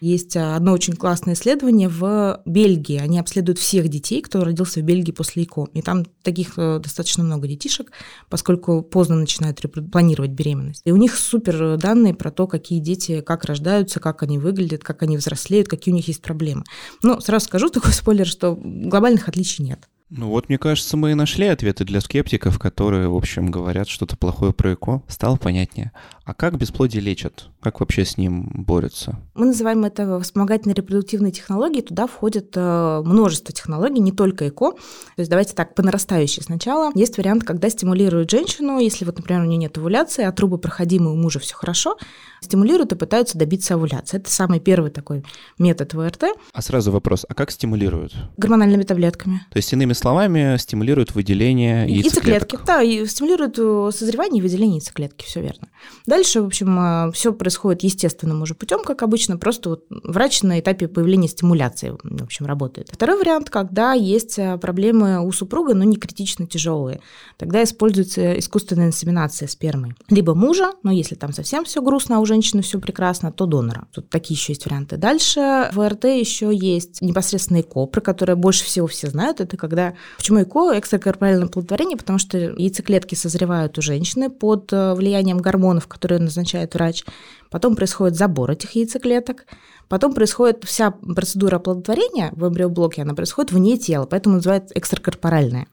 Есть 0.00 0.34
а, 0.36 0.56
одно 0.56 0.72
очень 0.72 0.94
классное 0.94 1.34
исследование 1.34 1.88
в 1.88 2.40
Бельгии. 2.46 2.98
Они 2.98 3.18
обследуют 3.18 3.58
всех 3.58 3.88
детей, 3.88 4.22
кто 4.22 4.42
родился 4.42 4.80
в 4.80 4.82
Бельгии 4.82 5.12
после 5.12 5.44
ИКО. 5.44 5.68
И 5.74 5.82
там 5.82 6.06
таких 6.22 6.54
э, 6.56 6.80
достаточно 6.82 7.22
много 7.22 7.46
детишек, 7.46 7.92
поскольку 8.30 8.82
поздно 8.82 9.16
начинают 9.16 9.60
планировать 9.92 10.30
беременность. 10.30 10.82
И 10.86 10.92
у 10.92 10.96
них 10.96 11.16
супер 11.16 11.76
данные 11.76 12.14
про 12.14 12.30
то, 12.30 12.46
какие 12.46 12.80
дети, 12.80 13.20
как 13.20 13.44
рождаются, 13.44 14.00
как 14.00 14.22
они 14.22 14.38
выглядят, 14.38 14.82
как 14.82 15.02
они 15.02 15.18
взрослеют, 15.18 15.68
какие 15.68 15.92
у 15.92 15.96
них 15.96 16.08
есть 16.08 16.22
проблемы. 16.22 16.64
Но 17.02 17.20
сразу 17.20 17.44
скажу 17.44 17.68
такой 17.70 17.92
спойлер, 17.92 18.26
что 18.26 18.56
глобальных 18.56 19.28
отличий 19.28 19.64
нет. 19.64 19.88
Ну 20.10 20.28
вот, 20.28 20.48
мне 20.48 20.58
кажется, 20.58 20.96
мы 20.96 21.12
и 21.12 21.14
нашли 21.14 21.46
ответы 21.46 21.84
для 21.84 22.00
скептиков, 22.00 22.58
которые, 22.58 23.08
в 23.08 23.14
общем, 23.14 23.50
говорят 23.50 23.88
что-то 23.88 24.16
плохое 24.16 24.52
про 24.52 24.74
ЭКО. 24.74 25.02
Стало 25.06 25.36
понятнее. 25.36 25.92
А 26.24 26.34
как 26.34 26.56
бесплодие 26.58 27.00
лечат? 27.00 27.48
Как 27.60 27.80
вообще 27.80 28.04
с 28.04 28.16
ним 28.16 28.48
борются? 28.54 29.18
Мы 29.34 29.46
называем 29.46 29.84
это 29.84 30.20
вспомогательные 30.20 30.74
репродуктивные 30.74 31.32
технологии. 31.32 31.80
Туда 31.80 32.06
входит 32.06 32.52
э, 32.56 33.02
множество 33.04 33.52
технологий, 33.52 34.00
не 34.00 34.12
только 34.12 34.48
ЭКО. 34.48 34.72
То 34.72 34.78
есть 35.16 35.30
давайте 35.30 35.54
так, 35.54 35.74
по 35.74 35.82
нарастающей 35.82 36.42
сначала. 36.42 36.92
Есть 36.94 37.16
вариант, 37.16 37.44
когда 37.44 37.68
стимулируют 37.68 38.30
женщину, 38.30 38.78
если 38.78 39.04
вот, 39.04 39.16
например, 39.16 39.42
у 39.42 39.46
нее 39.46 39.58
нет 39.58 39.78
овуляции, 39.78 40.24
а 40.24 40.32
трубы 40.32 40.58
проходимые 40.58 41.14
у 41.14 41.16
мужа 41.16 41.38
все 41.38 41.54
хорошо, 41.54 41.96
стимулируют 42.40 42.92
и 42.92 42.96
пытаются 42.96 43.38
добиться 43.38 43.74
овуляции. 43.74 44.18
Это 44.18 44.30
самый 44.30 44.60
первый 44.60 44.90
такой 44.90 45.24
метод 45.58 45.94
ВРТ. 45.94 46.24
А 46.52 46.62
сразу 46.62 46.92
вопрос, 46.92 47.26
а 47.28 47.34
как 47.34 47.50
стимулируют? 47.50 48.14
Гормональными 48.36 48.82
таблетками. 48.82 49.46
То 49.50 49.56
есть, 49.56 49.72
иными 49.72 49.92
словами, 50.00 50.56
стимулируют 50.58 51.14
выделение 51.14 51.86
яйцеклеток? 51.88 52.26
Яйцеклетки, 52.26 52.58
да, 52.66 52.82
и 52.82 53.06
стимулируют 53.06 53.58
э, 53.58 53.90
созревание 53.94 54.40
и 54.40 54.42
выделение 54.42 54.76
яйцеклетки, 54.76 55.24
все 55.24 55.40
верно. 55.40 55.68
Дальше, 56.06 56.42
в 56.42 56.46
общем, 56.46 56.78
э, 56.78 57.12
все 57.12 57.32
происходит 57.32 57.82
естественным 57.82 58.42
уже 58.42 58.54
путем, 58.54 58.82
как 58.82 59.02
обычно, 59.02 59.36
просто 59.36 59.70
вот 59.70 59.84
врач 59.90 60.42
на 60.42 60.58
этапе 60.60 60.88
появления 60.88 61.28
стимуляции, 61.28 61.94
в 62.02 62.22
общем, 62.22 62.46
работает. 62.46 62.88
Второй 62.92 63.18
вариант, 63.18 63.50
когда 63.50 63.92
есть 63.92 64.38
э, 64.38 64.58
проблемы 64.58 65.24
у 65.24 65.30
супруга, 65.32 65.74
но 65.74 65.84
не 65.84 65.96
критично 65.96 66.46
тяжелые. 66.46 67.00
Тогда 67.36 67.62
используется 67.62 68.38
искусственная 68.38 68.88
инсеминация 68.88 69.48
спермы. 69.48 69.94
Либо 70.08 70.34
мужа, 70.34 70.72
но 70.82 70.90
если 70.90 71.14
там 71.14 71.32
совсем 71.32 71.64
все 71.64 71.82
грустно, 71.82 72.16
а 72.16 72.20
у 72.20 72.26
женщины 72.26 72.62
все 72.62 72.80
прекрасно, 72.80 73.32
то 73.32 73.46
донора. 73.46 73.86
Тут 73.92 74.08
такие 74.08 74.36
еще 74.36 74.52
есть 74.52 74.64
варианты. 74.66 74.96
Дальше 74.96 75.70
в 75.72 75.88
РТ 75.88 76.04
еще 76.04 76.50
есть 76.52 77.00
непосредственно 77.02 77.60
ЭКО, 77.60 77.86
про 77.86 78.00
которое 78.00 78.36
больше 78.36 78.64
всего 78.64 78.86
все 78.86 79.08
знают. 79.08 79.40
Это 79.40 79.56
когда... 79.56 79.89
Почему 80.16 80.42
ЭКО? 80.42 80.78
Экстракорпоральное 80.78 81.46
оплодотворение, 81.46 81.96
потому 81.96 82.18
что 82.18 82.38
яйцеклетки 82.38 83.14
созревают 83.14 83.78
у 83.78 83.82
женщины 83.82 84.30
под 84.30 84.72
э, 84.72 84.94
влиянием 84.94 85.38
гормонов, 85.38 85.86
которые 85.86 86.20
назначает 86.20 86.74
врач. 86.74 87.04
Потом 87.50 87.76
происходит 87.76 88.16
забор 88.16 88.50
этих 88.50 88.72
яйцеклеток. 88.72 89.46
Потом 89.88 90.14
происходит 90.14 90.64
вся 90.64 90.92
процедура 90.92 91.56
оплодотворения 91.56 92.30
в 92.32 92.46
эмбриоблоке, 92.46 93.02
она 93.02 93.14
происходит 93.14 93.50
вне 93.50 93.76
тела, 93.76 94.06
поэтому 94.06 94.36
называется 94.36 94.72
экстракорпоральная. 94.76 95.66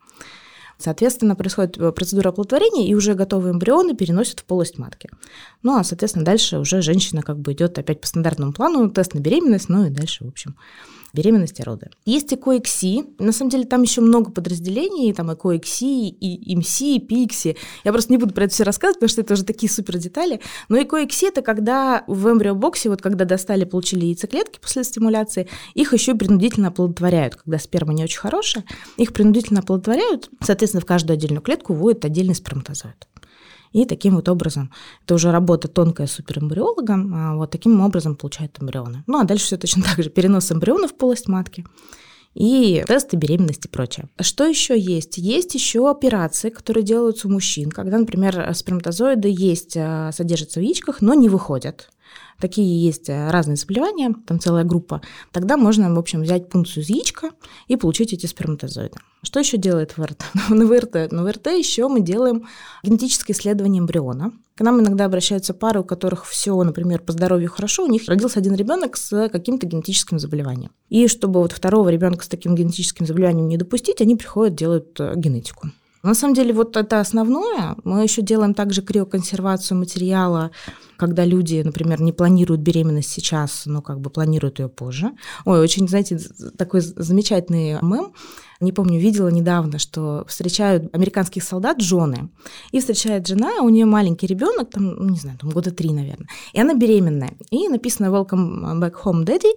Соответственно, 0.80 1.36
происходит 1.36 1.78
э, 1.78 1.92
процедура 1.92 2.30
оплодотворения, 2.30 2.88
и 2.88 2.94
уже 2.94 3.16
готовые 3.16 3.54
эмбрионы 3.54 3.96
переносят 3.96 4.42
в 4.42 4.46
полость 4.46 4.78
матки. 4.78 5.10
Ну, 5.64 5.78
а, 5.78 5.84
соответственно, 5.84 6.26
дальше 6.26 6.60
уже 6.60 6.82
женщина 6.82 7.24
как 7.24 7.40
бы 7.40 7.54
идет 7.54 7.78
опять 7.80 8.00
по 8.00 8.08
стандартному 8.08 8.54
плану, 8.54 8.90
тест 8.90 9.14
на 9.14 9.20
беременность, 9.20 9.70
ну 9.70 9.86
и 9.86 9.90
дальше, 9.90 10.24
в 10.24 10.28
общем, 10.28 10.56
беременности, 11.14 11.62
роды. 11.62 11.90
Есть 12.06 12.34
ЭКОЭКСИ. 12.34 13.06
На 13.20 13.32
самом 13.32 13.52
деле 13.52 13.66
там 13.66 13.82
еще 13.82 14.02
много 14.02 14.32
подразделений, 14.32 15.14
там 15.14 15.34
ЭКОЭКСИ, 15.34 16.10
и 16.10 16.54
ИМСИ, 16.54 16.96
и 16.96 17.00
ПИКСИ. 17.00 17.58
Я 17.84 17.92
просто 17.92 18.12
не 18.12 18.18
буду 18.18 18.34
про 18.34 18.46
это 18.46 18.54
все 18.54 18.64
рассказывать, 18.64 19.00
потому 19.00 19.10
что 19.10 19.22
это 19.22 19.34
уже 19.34 19.44
такие 19.44 19.72
супер 19.72 19.98
детали. 19.98 20.42
Но 20.70 20.82
ЭКОЭКСИ– 20.82 21.28
это 21.28 21.42
когда 21.42 22.04
в 22.08 22.30
эмбриобоксе, 22.30 22.90
вот 22.90 23.02
когда 23.02 23.26
достали, 23.26 23.64
получили 23.64 24.06
яйцеклетки 24.06 24.60
после 24.60 24.84
стимуляции, 24.84 25.48
их 25.74 25.94
еще 25.94 26.16
принудительно 26.16 26.70
оплодотворяют. 26.70 27.36
Когда 27.36 27.60
сперма 27.60 27.94
не 27.94 28.04
очень 28.04 28.20
хорошая, 28.20 28.64
их 28.98 29.14
принудительно 29.14 29.62
оплодотворяют, 29.62 30.30
соответственно, 30.42 30.82
в 30.82 30.86
каждую 30.86 31.16
отдельную 31.16 31.42
клетку 31.42 31.74
вводят 31.74 32.06
отдельный 32.06 32.36
сперматозоид. 32.36 33.08
И 33.72 33.86
таким 33.86 34.16
вот 34.16 34.30
образом, 34.30 34.72
это 35.04 35.16
уже 35.16 35.32
работа 35.32 35.68
тонкая 35.68 36.08
суперэмбриолога, 36.08 36.96
а 37.14 37.36
вот 37.36 37.52
таким 37.52 37.82
образом 37.82 38.16
получают 38.16 38.58
эмбрионы. 38.60 39.04
Ну 39.08 39.20
а 39.20 39.24
дальше 39.24 39.46
все 39.46 39.58
точно 39.58 39.84
так 39.96 40.04
же. 40.04 40.10
Перенос 40.10 40.52
эмбрионов 40.52 40.92
в 40.92 40.98
полость 40.98 41.28
матки 41.28 41.66
и 42.34 42.84
тесты 42.88 43.18
беременности 43.18 43.68
и 43.68 43.70
прочее. 43.70 44.10
Что 44.22 44.46
еще 44.46 44.80
есть? 44.80 45.18
Есть 45.18 45.56
еще 45.56 45.90
операции, 45.90 46.50
которые 46.50 46.84
делаются 46.84 47.28
у 47.28 47.32
мужчин, 47.32 47.72
когда, 47.72 47.98
например, 47.98 48.54
сперматозоиды 48.54 49.28
есть, 49.28 49.76
а, 49.76 50.12
содержатся 50.12 50.60
в 50.60 50.64
яичках, 50.64 51.02
но 51.02 51.16
не 51.16 51.30
выходят 51.30 51.90
такие 52.40 52.84
есть 52.84 53.10
э, 53.10 53.30
разные 53.30 53.56
заболевания, 53.56 54.14
там 54.26 54.40
целая 54.40 54.64
группа, 54.64 55.02
тогда 55.32 55.58
можно, 55.58 55.94
в 55.94 56.00
общем, 56.00 56.22
взять 56.22 56.50
пункцию 56.50 56.84
из 56.84 56.90
яичка 56.90 57.32
и 57.68 57.76
получить 57.76 58.14
эти 58.14 58.26
сперматозоиды. 58.26 58.98
Что 59.24 59.40
еще 59.40 59.58
делает 59.58 59.98
ВРТ? 59.98 60.24
на 60.50 60.66
ВРТ, 60.66 61.12
на 61.12 61.24
ВРТ 61.24 61.48
еще 61.48 61.88
мы 61.88 62.02
делаем 62.02 62.48
генетическое 62.84 63.34
исследование 63.34 63.82
эмбриона. 63.82 64.32
К 64.56 64.62
нам 64.62 64.80
иногда 64.80 65.06
обращаются 65.06 65.54
пары, 65.54 65.82
у 65.82 65.84
которых 65.84 66.26
все, 66.26 66.62
например, 66.64 67.02
по 67.02 67.12
здоровью 67.12 67.50
хорошо, 67.50 67.84
у 67.84 67.88
них 67.88 68.08
родился 68.08 68.40
один 68.40 68.56
ребенок 68.56 68.98
с 68.98 69.30
каким-то 69.30 69.68
генетическим 69.68 70.18
заболеванием. 70.18 70.72
И 70.90 71.08
чтобы 71.08 71.42
вот 71.42 71.52
второго 71.52 71.90
ребенка 71.90 72.24
с 72.24 72.28
таким 72.28 72.56
генетическим 72.56 73.06
заболеванием 73.06 73.48
не 73.48 73.58
допустить, 73.58 74.02
они 74.02 74.16
приходят, 74.16 74.56
делают 74.56 75.00
э, 75.00 75.14
генетику. 75.16 75.70
На 76.04 76.14
самом 76.14 76.36
деле 76.36 76.54
вот 76.54 76.78
это 76.78 77.00
основное. 77.00 77.76
Мы 77.84 78.04
еще 78.04 78.22
делаем 78.22 78.54
также 78.54 78.82
криоконсервацию 78.82 79.78
материала, 79.78 80.52
когда 80.96 81.26
люди, 81.26 81.62
например, 81.64 82.02
не 82.02 82.12
планируют 82.12 82.62
беременность 82.62 83.10
сейчас, 83.10 83.64
но 83.66 83.82
как 83.82 84.00
бы 84.00 84.10
планируют 84.10 84.60
ее 84.60 84.70
позже. 84.70 85.12
Ой, 85.46 85.60
очень, 85.60 85.88
знаете, 85.88 86.20
такой 86.58 86.82
замечательный 86.82 87.78
мем. 87.82 88.14
Не 88.60 88.72
помню, 88.72 89.00
видела 89.00 89.28
недавно, 89.28 89.78
что 89.78 90.26
встречают 90.28 90.94
американских 90.96 91.44
солдат 91.44 91.80
жены, 91.80 92.30
и 92.72 92.80
встречает 92.80 93.28
жена, 93.28 93.62
у 93.62 93.70
нее 93.70 93.86
маленький 93.86 94.26
ребенок, 94.26 94.72
там, 94.72 94.96
ну, 94.96 95.10
не 95.10 95.18
знаю, 95.18 95.38
там 95.38 95.52
года 95.52 95.70
три, 95.70 95.92
наверное, 95.92 96.28
и 96.54 96.60
она 96.60 96.74
беременная. 96.74 97.34
И 97.52 97.70
написано 97.70 98.08
«Welcome 98.08 98.80
back 98.80 98.94
home, 99.04 99.26
daddy», 99.26 99.52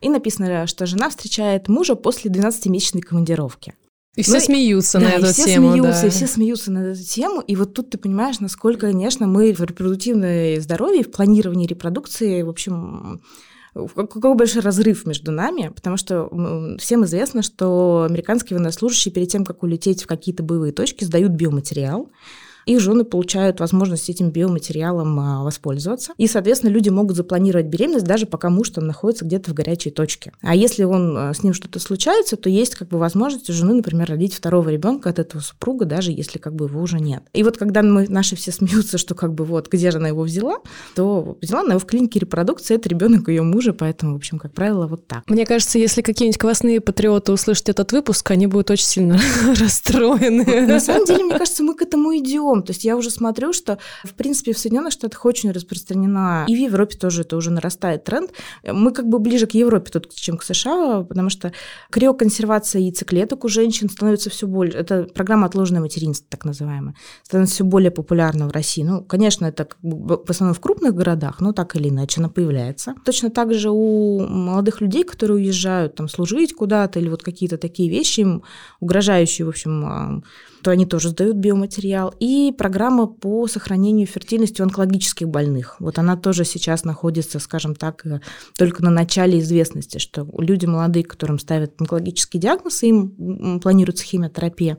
и 0.00 0.08
написано, 0.08 0.66
что 0.66 0.86
жена 0.86 1.10
встречает 1.10 1.68
мужа 1.68 1.96
после 1.96 2.30
12-месячной 2.30 3.02
командировки. 3.02 3.74
И 4.16 4.22
все 4.22 4.34
ну, 4.34 4.40
смеются 4.40 4.98
да, 4.98 5.04
на 5.04 5.10
эту 5.12 5.26
все 5.26 5.44
тему. 5.44 5.72
Смеются, 5.72 6.02
да. 6.02 6.06
И 6.06 6.10
все 6.10 6.26
смеются 6.26 6.72
на 6.72 6.78
эту 6.78 7.02
тему. 7.02 7.40
И 7.42 7.54
вот 7.54 7.74
тут 7.74 7.90
ты 7.90 7.98
понимаешь, 7.98 8.40
насколько, 8.40 8.86
конечно, 8.86 9.26
мы 9.26 9.52
в 9.52 9.60
репродуктивное 9.60 10.58
здоровье, 10.60 11.04
в 11.04 11.10
планировании 11.10 11.66
репродукции, 11.66 12.40
в 12.40 12.48
общем, 12.48 13.20
какой 13.94 14.34
большой 14.34 14.62
разрыв 14.62 15.04
между 15.04 15.32
нами, 15.32 15.70
потому 15.74 15.98
что 15.98 16.30
всем 16.78 17.04
известно, 17.04 17.42
что 17.42 18.06
американские 18.08 18.56
военнослужащие 18.56 19.12
перед 19.12 19.28
тем, 19.28 19.44
как 19.44 19.62
улететь 19.62 20.04
в 20.04 20.06
какие-то 20.06 20.42
боевые 20.42 20.72
точки, 20.72 21.04
сдают 21.04 21.32
биоматериал, 21.32 22.10
их 22.66 22.80
жены 22.80 23.04
получают 23.04 23.60
возможность 23.60 24.10
этим 24.10 24.30
биоматериалом 24.30 25.18
а, 25.20 25.44
воспользоваться. 25.44 26.12
И, 26.18 26.26
соответственно, 26.26 26.70
люди 26.70 26.88
могут 26.88 27.16
запланировать 27.16 27.66
беременность 27.66 28.04
даже 28.04 28.26
пока 28.26 28.50
муж 28.50 28.70
там 28.70 28.86
находится 28.86 29.24
где-то 29.24 29.52
в 29.52 29.54
горячей 29.54 29.90
точке. 29.90 30.32
А 30.42 30.54
если 30.54 30.82
он, 30.82 31.16
а, 31.16 31.32
с 31.32 31.44
ним 31.44 31.54
что-то 31.54 31.78
случается, 31.78 32.36
то 32.36 32.50
есть 32.50 32.74
как 32.74 32.88
бы 32.88 32.98
возможность 32.98 33.48
у 33.48 33.52
жены, 33.52 33.74
например, 33.74 34.08
родить 34.08 34.34
второго 34.34 34.68
ребенка 34.68 35.10
от 35.10 35.20
этого 35.20 35.40
супруга, 35.40 35.84
даже 35.84 36.10
если 36.10 36.38
как 36.38 36.54
бы 36.54 36.66
его 36.66 36.80
уже 36.80 36.98
нет. 36.98 37.22
И 37.32 37.44
вот 37.44 37.56
когда 37.56 37.82
мы, 37.82 38.08
наши 38.08 38.34
все 38.34 38.50
смеются, 38.50 38.98
что 38.98 39.14
как 39.14 39.32
бы 39.32 39.44
вот, 39.44 39.68
где 39.70 39.92
же 39.92 39.98
она 39.98 40.08
его 40.08 40.22
взяла, 40.22 40.58
то 40.96 41.38
взяла 41.40 41.60
она 41.60 41.70
его 41.70 41.80
в 41.80 41.86
клинике 41.86 42.18
репродукции, 42.18 42.74
это 42.74 42.88
ребенок 42.88 43.28
ее 43.28 43.42
мужа, 43.42 43.74
поэтому, 43.74 44.14
в 44.14 44.16
общем, 44.16 44.40
как 44.40 44.52
правило, 44.52 44.88
вот 44.88 45.06
так. 45.06 45.22
Мне 45.28 45.46
кажется, 45.46 45.78
если 45.78 46.02
какие-нибудь 46.02 46.38
квасные 46.38 46.80
патриоты 46.80 47.30
услышат 47.30 47.68
этот 47.68 47.92
выпуск, 47.92 48.28
они 48.32 48.48
будут 48.48 48.70
очень 48.72 48.86
сильно 48.86 49.20
расстроены. 49.60 50.66
На 50.66 50.80
самом 50.80 51.04
деле, 51.06 51.24
мне 51.24 51.38
кажется, 51.38 51.62
мы 51.62 51.74
к 51.74 51.82
этому 51.82 52.16
идем 52.16 52.55
целом. 52.56 52.62
То 52.62 52.72
есть 52.72 52.84
я 52.84 52.96
уже 52.96 53.10
смотрю, 53.10 53.52
что, 53.52 53.78
в 54.04 54.14
принципе, 54.14 54.52
в 54.52 54.58
Соединенных 54.58 54.92
Штатах 54.92 55.24
очень 55.24 55.50
распространена, 55.50 56.44
и 56.48 56.54
в 56.54 56.58
Европе 56.58 56.96
тоже 56.96 57.22
это 57.22 57.36
уже 57.36 57.50
нарастает 57.50 58.04
тренд. 58.04 58.30
Мы 58.64 58.92
как 58.92 59.08
бы 59.08 59.18
ближе 59.18 59.46
к 59.46 59.52
Европе 59.52 59.90
тут, 59.92 60.14
чем 60.14 60.36
к 60.36 60.42
США, 60.42 61.02
потому 61.02 61.30
что 61.30 61.52
криоконсервация 61.90 62.80
яйцеклеток 62.82 63.44
у 63.44 63.48
женщин 63.48 63.88
становится 63.88 64.30
все 64.30 64.46
больше. 64.46 64.78
Это 64.78 65.04
программа 65.14 65.46
отложенное 65.46 65.80
материнство, 65.80 66.26
так 66.28 66.44
называемая, 66.44 66.94
становится 67.22 67.54
все 67.56 67.64
более 67.64 67.90
популярна 67.90 68.48
в 68.48 68.52
России. 68.52 68.82
Ну, 68.82 69.04
конечно, 69.04 69.46
это 69.46 69.64
как 69.64 69.78
бы 69.82 70.16
в 70.24 70.30
основном 70.30 70.54
в 70.54 70.60
крупных 70.60 70.94
городах, 70.94 71.40
но 71.40 71.52
так 71.52 71.76
или 71.76 71.88
иначе 71.88 72.20
она 72.20 72.28
появляется. 72.28 72.94
Точно 73.04 73.30
так 73.30 73.54
же 73.54 73.70
у 73.70 74.20
молодых 74.20 74.80
людей, 74.80 75.04
которые 75.04 75.36
уезжают 75.36 75.94
там 75.94 76.08
служить 76.08 76.54
куда-то 76.54 76.98
или 76.98 77.08
вот 77.08 77.22
какие-то 77.22 77.58
такие 77.58 77.90
вещи, 77.90 78.20
им 78.20 78.42
угрожающие, 78.80 79.44
в 79.44 79.48
общем, 79.48 80.22
то 80.66 80.72
они 80.72 80.84
тоже 80.84 81.10
сдают 81.10 81.36
биоматериал. 81.36 82.12
И 82.18 82.52
программа 82.58 83.06
по 83.06 83.46
сохранению 83.46 84.08
фертильности 84.08 84.62
онкологических 84.62 85.28
больных. 85.28 85.76
Вот 85.78 85.96
она 86.00 86.16
тоже 86.16 86.44
сейчас 86.44 86.82
находится, 86.82 87.38
скажем 87.38 87.76
так, 87.76 88.04
э, 88.04 88.18
только 88.58 88.82
на 88.82 88.90
начале 88.90 89.38
известности, 89.38 89.98
что 89.98 90.26
люди 90.36 90.66
молодые, 90.66 91.04
которым 91.04 91.38
ставят 91.38 91.80
онкологический 91.80 92.40
диагноз, 92.40 92.82
им 92.82 93.60
планируется 93.60 94.04
химиотерапия, 94.04 94.76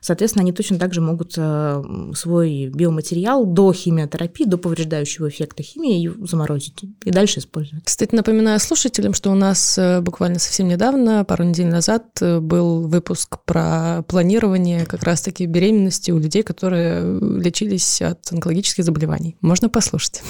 Соответственно, 0.00 0.42
они 0.42 0.52
точно 0.52 0.78
так 0.78 0.94
же 0.94 1.00
могут 1.00 1.34
э, 1.36 1.82
свой 2.14 2.66
биоматериал 2.66 3.44
до 3.44 3.72
химиотерапии, 3.72 4.44
до 4.44 4.58
повреждающего 4.58 5.28
эффекта 5.28 5.62
химии 5.62 6.12
заморозить 6.26 6.84
и 7.04 7.10
дальше 7.10 7.40
использовать. 7.40 7.84
Кстати, 7.84 8.14
напоминаю 8.14 8.58
слушателям, 8.60 9.14
что 9.14 9.30
у 9.30 9.34
нас 9.34 9.76
э, 9.78 10.00
буквально 10.00 10.38
совсем 10.38 10.68
недавно, 10.68 11.24
пару 11.24 11.44
недель 11.44 11.68
назад, 11.68 12.04
э, 12.20 12.40
был 12.40 12.88
выпуск 12.88 13.38
про 13.44 14.02
планирование 14.08 14.86
как 14.86 15.02
раз-таки 15.02 15.46
беременности 15.46 16.10
у 16.10 16.18
людей, 16.18 16.42
которые 16.42 17.18
лечились 17.20 18.00
от 18.02 18.32
онкологических 18.32 18.84
заболеваний. 18.84 19.36
Можно 19.40 19.68
послушать. 19.68 20.22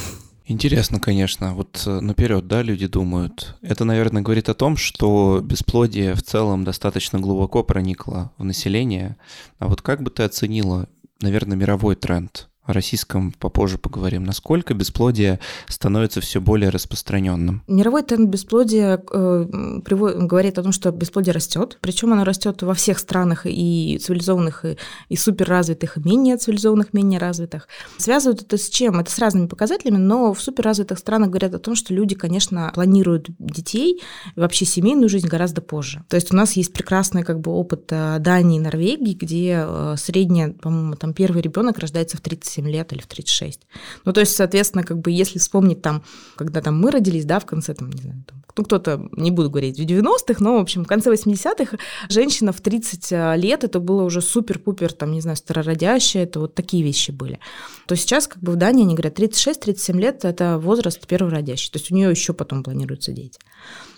Интересно, 0.45 0.99
конечно. 0.99 1.53
Вот 1.53 1.83
э, 1.85 1.99
наперед, 1.99 2.47
да, 2.47 2.61
люди 2.61 2.87
думают. 2.87 3.55
Это, 3.61 3.85
наверное, 3.85 4.21
говорит 4.21 4.49
о 4.49 4.53
том, 4.53 4.75
что 4.75 5.39
бесплодие 5.41 6.15
в 6.15 6.23
целом 6.23 6.63
достаточно 6.63 7.19
глубоко 7.19 7.63
проникло 7.63 8.31
в 8.37 8.43
население. 8.43 9.17
А 9.59 9.67
вот 9.67 9.81
как 9.81 10.01
бы 10.01 10.09
ты 10.09 10.23
оценила, 10.23 10.87
наверное, 11.21 11.57
мировой 11.57 11.95
тренд? 11.95 12.50
О 12.63 12.73
российском 12.73 13.31
попозже 13.31 13.77
поговорим. 13.77 14.23
Насколько 14.23 14.73
бесплодие 14.73 15.39
становится 15.67 16.21
все 16.21 16.39
более 16.39 16.69
распространенным? 16.69 17.63
Мировой 17.67 18.03
тренд 18.03 18.29
бесплодия 18.29 19.01
э, 19.11 19.79
приводит, 19.83 20.23
говорит 20.23 20.59
о 20.59 20.63
том, 20.63 20.71
что 20.71 20.91
бесплодие 20.91 21.33
растет. 21.33 21.79
Причем 21.81 22.13
оно 22.13 22.23
растет 22.23 22.61
во 22.61 22.75
всех 22.75 22.99
странах 22.99 23.45
и 23.45 23.99
цивилизованных, 24.01 24.65
и, 24.65 24.77
и 25.09 25.15
суперразвитых, 25.15 25.97
и 25.97 26.01
менее 26.01 26.37
цивилизованных, 26.37 26.93
менее 26.93 27.19
развитых. 27.19 27.67
Связывают 27.97 28.43
это 28.43 28.57
с 28.57 28.69
чем? 28.69 28.99
Это 28.99 29.11
с 29.11 29.17
разными 29.17 29.47
показателями, 29.47 29.97
но 29.97 30.33
в 30.33 30.41
суперразвитых 30.41 30.99
странах 30.99 31.29
говорят 31.29 31.55
о 31.55 31.59
том, 31.59 31.75
что 31.75 31.93
люди, 31.95 32.13
конечно, 32.13 32.71
планируют 32.75 33.29
детей, 33.39 34.01
вообще 34.35 34.65
семейную 34.65 35.09
жизнь 35.09 35.27
гораздо 35.27 35.61
позже. 35.61 36.03
То 36.09 36.15
есть 36.15 36.31
у 36.31 36.35
нас 36.35 36.53
есть 36.53 36.73
прекрасный 36.73 37.23
как 37.23 37.39
бы 37.39 37.51
опыт 37.51 37.87
э, 37.89 38.17
Дании 38.19 38.57
и 38.57 38.61
Норвегии, 38.61 39.13
где 39.13 39.65
э, 39.65 39.95
средняя, 39.97 40.53
по-моему, 40.53 40.95
там 40.95 41.13
первый 41.13 41.41
ребенок 41.41 41.79
рождается 41.79 42.17
в 42.17 42.21
30 42.21 42.50
37 42.51 42.69
лет 42.69 42.93
или 42.93 43.01
в 43.01 43.07
36. 43.07 43.61
Ну, 44.05 44.13
то 44.13 44.19
есть, 44.21 44.35
соответственно, 44.35 44.83
как 44.83 44.99
бы 44.99 45.11
если 45.11 45.39
вспомнить 45.39 45.81
там, 45.81 46.03
когда 46.35 46.61
там 46.61 46.79
мы 46.79 46.91
родились, 46.91 47.25
да, 47.25 47.39
в 47.39 47.45
конце, 47.45 47.73
там, 47.73 47.89
не 47.89 48.01
знаю, 48.01 48.23
там, 48.27 48.43
ну, 48.57 48.63
кто-то, 48.63 49.09
не 49.13 49.31
буду 49.31 49.49
говорить, 49.49 49.79
в 49.79 49.83
90-х, 49.83 50.43
но, 50.43 50.57
в 50.57 50.61
общем, 50.61 50.83
в 50.83 50.87
конце 50.87 51.11
80-х 51.11 51.77
женщина 52.09 52.51
в 52.51 52.59
30 52.59 53.11
э, 53.11 53.37
лет, 53.37 53.63
это 53.63 53.79
было 53.79 54.03
уже 54.03 54.21
супер-пупер, 54.21 54.93
там, 54.93 55.11
не 55.11 55.21
знаю, 55.21 55.37
старородящая, 55.37 56.23
это 56.23 56.39
вот 56.39 56.53
такие 56.53 56.83
вещи 56.83 57.11
были. 57.11 57.39
То 57.87 57.95
сейчас, 57.95 58.27
как 58.27 58.41
бы 58.41 58.51
в 58.51 58.55
Дании 58.55 58.83
они 58.83 58.95
говорят, 58.95 59.17
36-37 59.19 59.99
лет– 59.99 60.19
это 60.25 60.57
возраст 60.57 61.05
первородящий, 61.07 61.71
то 61.71 61.79
есть 61.79 61.91
у 61.91 61.95
нее 61.95 62.09
еще 62.09 62.33
потом 62.33 62.63
планируются 62.63 63.11
дети. 63.11 63.39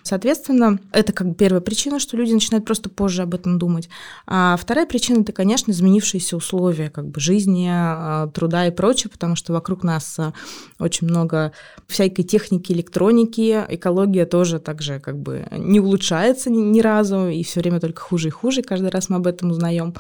Соответственно, 0.03 0.79
это 0.91 1.13
как 1.13 1.29
бы 1.29 1.33
первая 1.33 1.62
причина, 1.62 2.00
что 2.00 2.17
люди 2.17 2.33
начинают 2.33 2.65
просто 2.65 2.89
позже 2.89 3.22
об 3.22 3.33
этом 3.33 3.57
думать. 3.57 3.89
А 4.27 4.57
вторая 4.57 4.86
причина– 4.86 5.22
это, 5.22 5.31
конечно, 5.31 5.72
изменившиеся 5.72 6.36
условия 6.36 6.89
как 6.89 7.07
бы 7.07 7.19
жизни, 7.19 7.69
а, 7.72 8.27
труда 8.27 8.67
и 8.67 8.72
прочее, 8.72 9.10
потому 9.10 9.36
что 9.38 9.53
вокруг 9.53 9.83
нас 9.83 10.19
а, 10.19 10.33
очень 10.77 11.07
много 11.07 11.53
всякой 11.88 12.24
техники, 12.24 12.74
электроники, 12.74 13.63
экология 13.69 14.25
тоже 14.25 14.60
также 14.60 15.00
как 15.00 15.17
бы 15.17 15.48
не 15.51 15.79
улучшается 15.79 16.50
ни, 16.50 16.60
ни 16.60 16.81
разу, 16.81 17.29
и 17.29 17.41
все 17.43 17.62
время 17.62 17.79
только 17.79 18.01
хуже 18.01 18.27
и 18.27 18.31
хуже, 18.31 18.62
каждый 18.62 18.89
раз 18.89 19.07
мы 19.10 19.17
об 19.17 19.27
этом 19.27 19.51
узнаем. 19.51 19.93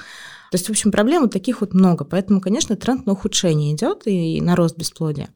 То 0.53 0.57
есть, 0.57 0.67
в 0.67 0.69
общем, 0.69 0.91
проблем 0.91 1.23
вот 1.23 1.31
таких 1.31 1.61
вот 1.61 1.73
много. 1.73 2.05
Поэтому, 2.05 2.39
конечно, 2.39 2.75
тренд 2.75 3.07
на 3.07 3.13
ухудшение 3.13 3.73
идет 3.73 4.03
и 4.05 4.39
на 4.39 4.55
рост 4.55 4.77
бесплодия. 4.77 5.29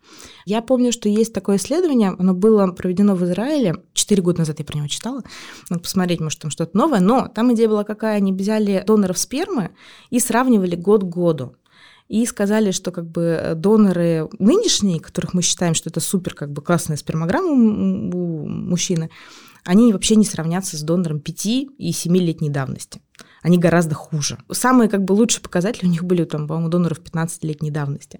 Я 0.46 0.62
помню, 0.62 0.92
что 0.92 1.10
есть 1.10 1.34
такое 1.34 1.58
исследование, 1.58 2.14
оно 2.20 2.36
было 2.36 2.68
проведено 2.68 3.16
в 3.16 3.24
Израиле, 3.24 3.78
четыре 3.94 4.22
года 4.22 4.42
назад 4.42 4.60
я 4.60 4.66
про 4.66 4.78
него 4.78 4.88
читала, 4.88 5.24
надо 5.72 5.82
посмотреть, 5.82 6.20
может, 6.20 6.38
там 6.38 6.52
что-то 6.52 6.78
новое, 6.78 7.00
но 7.00 7.30
там 7.30 7.52
идея 7.56 7.68
была 7.68 7.84
какая, 7.84 8.18
они 8.18 8.32
взяли 8.32 8.84
доноров 8.86 9.18
спермы 9.18 9.72
и 10.12 10.20
сравнивали 10.20 10.76
год 10.76 11.02
к 11.02 11.08
году 11.08 11.56
и 12.08 12.24
сказали, 12.28 12.70
что 12.70 12.92
как 12.92 13.10
бы 13.10 13.54
доноры 13.56 14.30
нынешние, 14.38 15.00
которых 15.00 15.34
мы 15.34 15.42
считаем, 15.42 15.74
что 15.74 15.90
это 15.90 16.00
супер 16.00 16.36
как 16.36 16.52
бы 16.52 16.62
классная 16.62 16.96
спермограмма 16.96 17.50
у 17.50 18.48
мужчины, 18.48 19.10
они 19.66 19.92
вообще 19.94 20.16
не 20.16 20.26
сравнятся 20.26 20.78
с 20.78 20.84
донором 20.84 21.22
5 21.22 21.46
и 21.48 21.92
7-летней 21.92 22.52
давности 22.52 23.02
они 23.48 23.58
гораздо 23.58 23.96
хуже. 23.96 24.38
Самые 24.51 24.89
как 24.89 25.06
бы 25.06 25.13
лучшие 25.13 25.42
показатели 25.42 25.86
у 25.86 25.89
них 25.89 26.04
были, 26.04 26.25
там, 26.25 26.48
по-моему, 26.48 26.68
доноров 26.68 27.00
15-летней 27.00 27.72
давности. 27.72 28.20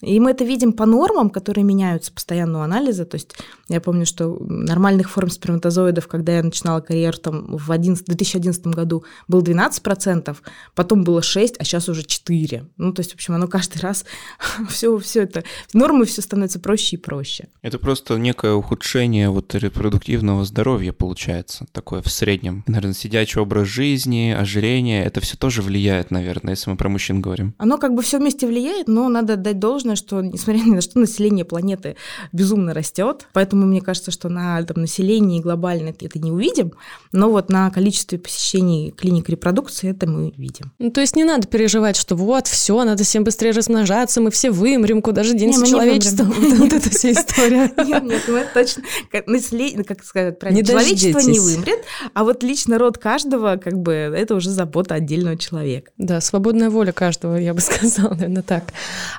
И 0.00 0.20
мы 0.20 0.32
это 0.32 0.44
видим 0.44 0.72
по 0.72 0.84
нормам, 0.84 1.30
которые 1.30 1.64
меняются 1.64 2.12
постоянно 2.12 2.58
у 2.58 2.62
анализа. 2.62 3.06
То 3.06 3.16
есть 3.16 3.36
я 3.68 3.80
помню, 3.80 4.04
что 4.04 4.36
нормальных 4.40 5.10
форм 5.10 5.30
сперматозоидов, 5.30 6.08
когда 6.08 6.36
я 6.36 6.42
начинала 6.42 6.80
карьеру 6.80 7.18
там, 7.18 7.56
в 7.56 7.72
11, 7.72 8.04
2011 8.06 8.66
году, 8.66 9.04
было 9.28 9.40
12%, 9.40 10.36
потом 10.74 11.04
было 11.04 11.20
6%, 11.20 11.56
а 11.58 11.64
сейчас 11.64 11.88
уже 11.88 12.02
4%. 12.02 12.66
Ну, 12.76 12.92
то 12.92 13.00
есть, 13.00 13.12
в 13.12 13.14
общем, 13.14 13.34
оно 13.34 13.48
каждый 13.48 13.80
раз 13.80 14.04
все, 14.68 14.98
все 14.98 15.22
это, 15.22 15.44
нормы 15.72 16.04
все 16.04 16.20
становятся 16.20 16.60
проще 16.60 16.96
и 16.96 16.98
проще. 16.98 17.48
Это 17.62 17.78
просто 17.78 18.16
некое 18.16 18.52
ухудшение 18.52 19.30
вот 19.30 19.54
репродуктивного 19.54 20.44
здоровья 20.44 20.92
получается, 20.92 21.66
такое 21.72 22.02
в 22.02 22.08
среднем. 22.08 22.64
Наверное, 22.66 22.94
сидячий 22.94 23.40
образ 23.40 23.68
жизни, 23.68 24.34
ожирение, 24.36 25.04
это 25.04 25.20
все 25.20 25.36
тоже 25.36 25.62
влияет, 25.62 26.10
наверное, 26.10 26.54
если 26.54 26.70
мы 26.70 26.76
про 26.76 26.88
мужчин 26.88 27.20
говорим. 27.20 27.54
Оно 27.58 27.78
как 27.78 27.94
бы 27.94 28.02
все 28.02 28.18
вместе 28.18 28.46
влияет, 28.46 28.88
но 28.88 29.08
надо 29.08 29.36
дать 29.36 29.58
должное 29.58 29.85
важно, 29.86 29.96
что, 29.96 30.20
несмотря 30.20 30.60
ни 30.60 30.74
на 30.74 30.80
что, 30.80 30.98
население 30.98 31.44
планеты 31.44 31.96
безумно 32.32 32.74
растет, 32.74 33.28
поэтому 33.32 33.66
мне 33.66 33.80
кажется, 33.80 34.10
что 34.10 34.28
на 34.28 34.62
там, 34.62 34.82
населении 34.82 35.40
глобально 35.40 35.94
это 36.00 36.18
не 36.18 36.32
увидим, 36.32 36.72
но 37.12 37.30
вот 37.30 37.48
на 37.48 37.70
количестве 37.70 38.18
посещений 38.18 38.90
клиник 38.90 39.28
репродукции 39.28 39.90
это 39.90 40.08
мы 40.08 40.32
видим. 40.36 40.72
Ну, 40.78 40.90
то 40.90 41.00
есть 41.00 41.16
не 41.16 41.24
надо 41.24 41.46
переживать, 41.46 41.96
что 41.96 42.16
вот, 42.16 42.46
все, 42.46 42.82
надо 42.84 43.04
всем 43.04 43.24
быстрее 43.24 43.52
размножаться, 43.52 44.20
мы 44.20 44.30
все 44.30 44.50
вымрем, 44.50 45.02
куда 45.02 45.22
же 45.22 45.34
денется 45.34 45.66
человечество. 45.66 46.24
Вот 46.24 46.72
эта 46.72 46.90
вся 46.90 47.12
история. 47.12 47.72
Нет, 47.86 48.02
нет, 48.02 48.22
ну 48.26 48.36
это 48.36 48.50
точно. 48.54 48.82
Население, 49.26 49.84
как 49.84 50.04
сказать 50.04 50.38
правильно, 50.38 50.64
человечество 50.64 51.20
не 51.20 51.38
вымрет, 51.38 51.80
а 52.14 52.24
вот 52.24 52.42
лично 52.42 52.78
род 52.78 52.98
каждого, 52.98 53.56
как 53.56 53.78
бы, 53.78 53.92
это 53.92 54.34
уже 54.34 54.50
забота 54.50 54.94
отдельного 54.94 55.36
человека. 55.36 55.92
Да, 55.98 56.20
свободная 56.20 56.70
воля 56.70 56.92
каждого, 56.92 57.36
я 57.36 57.54
бы 57.54 57.60
сказала, 57.66 58.14
наверное, 58.14 58.42
так. 58.42 58.64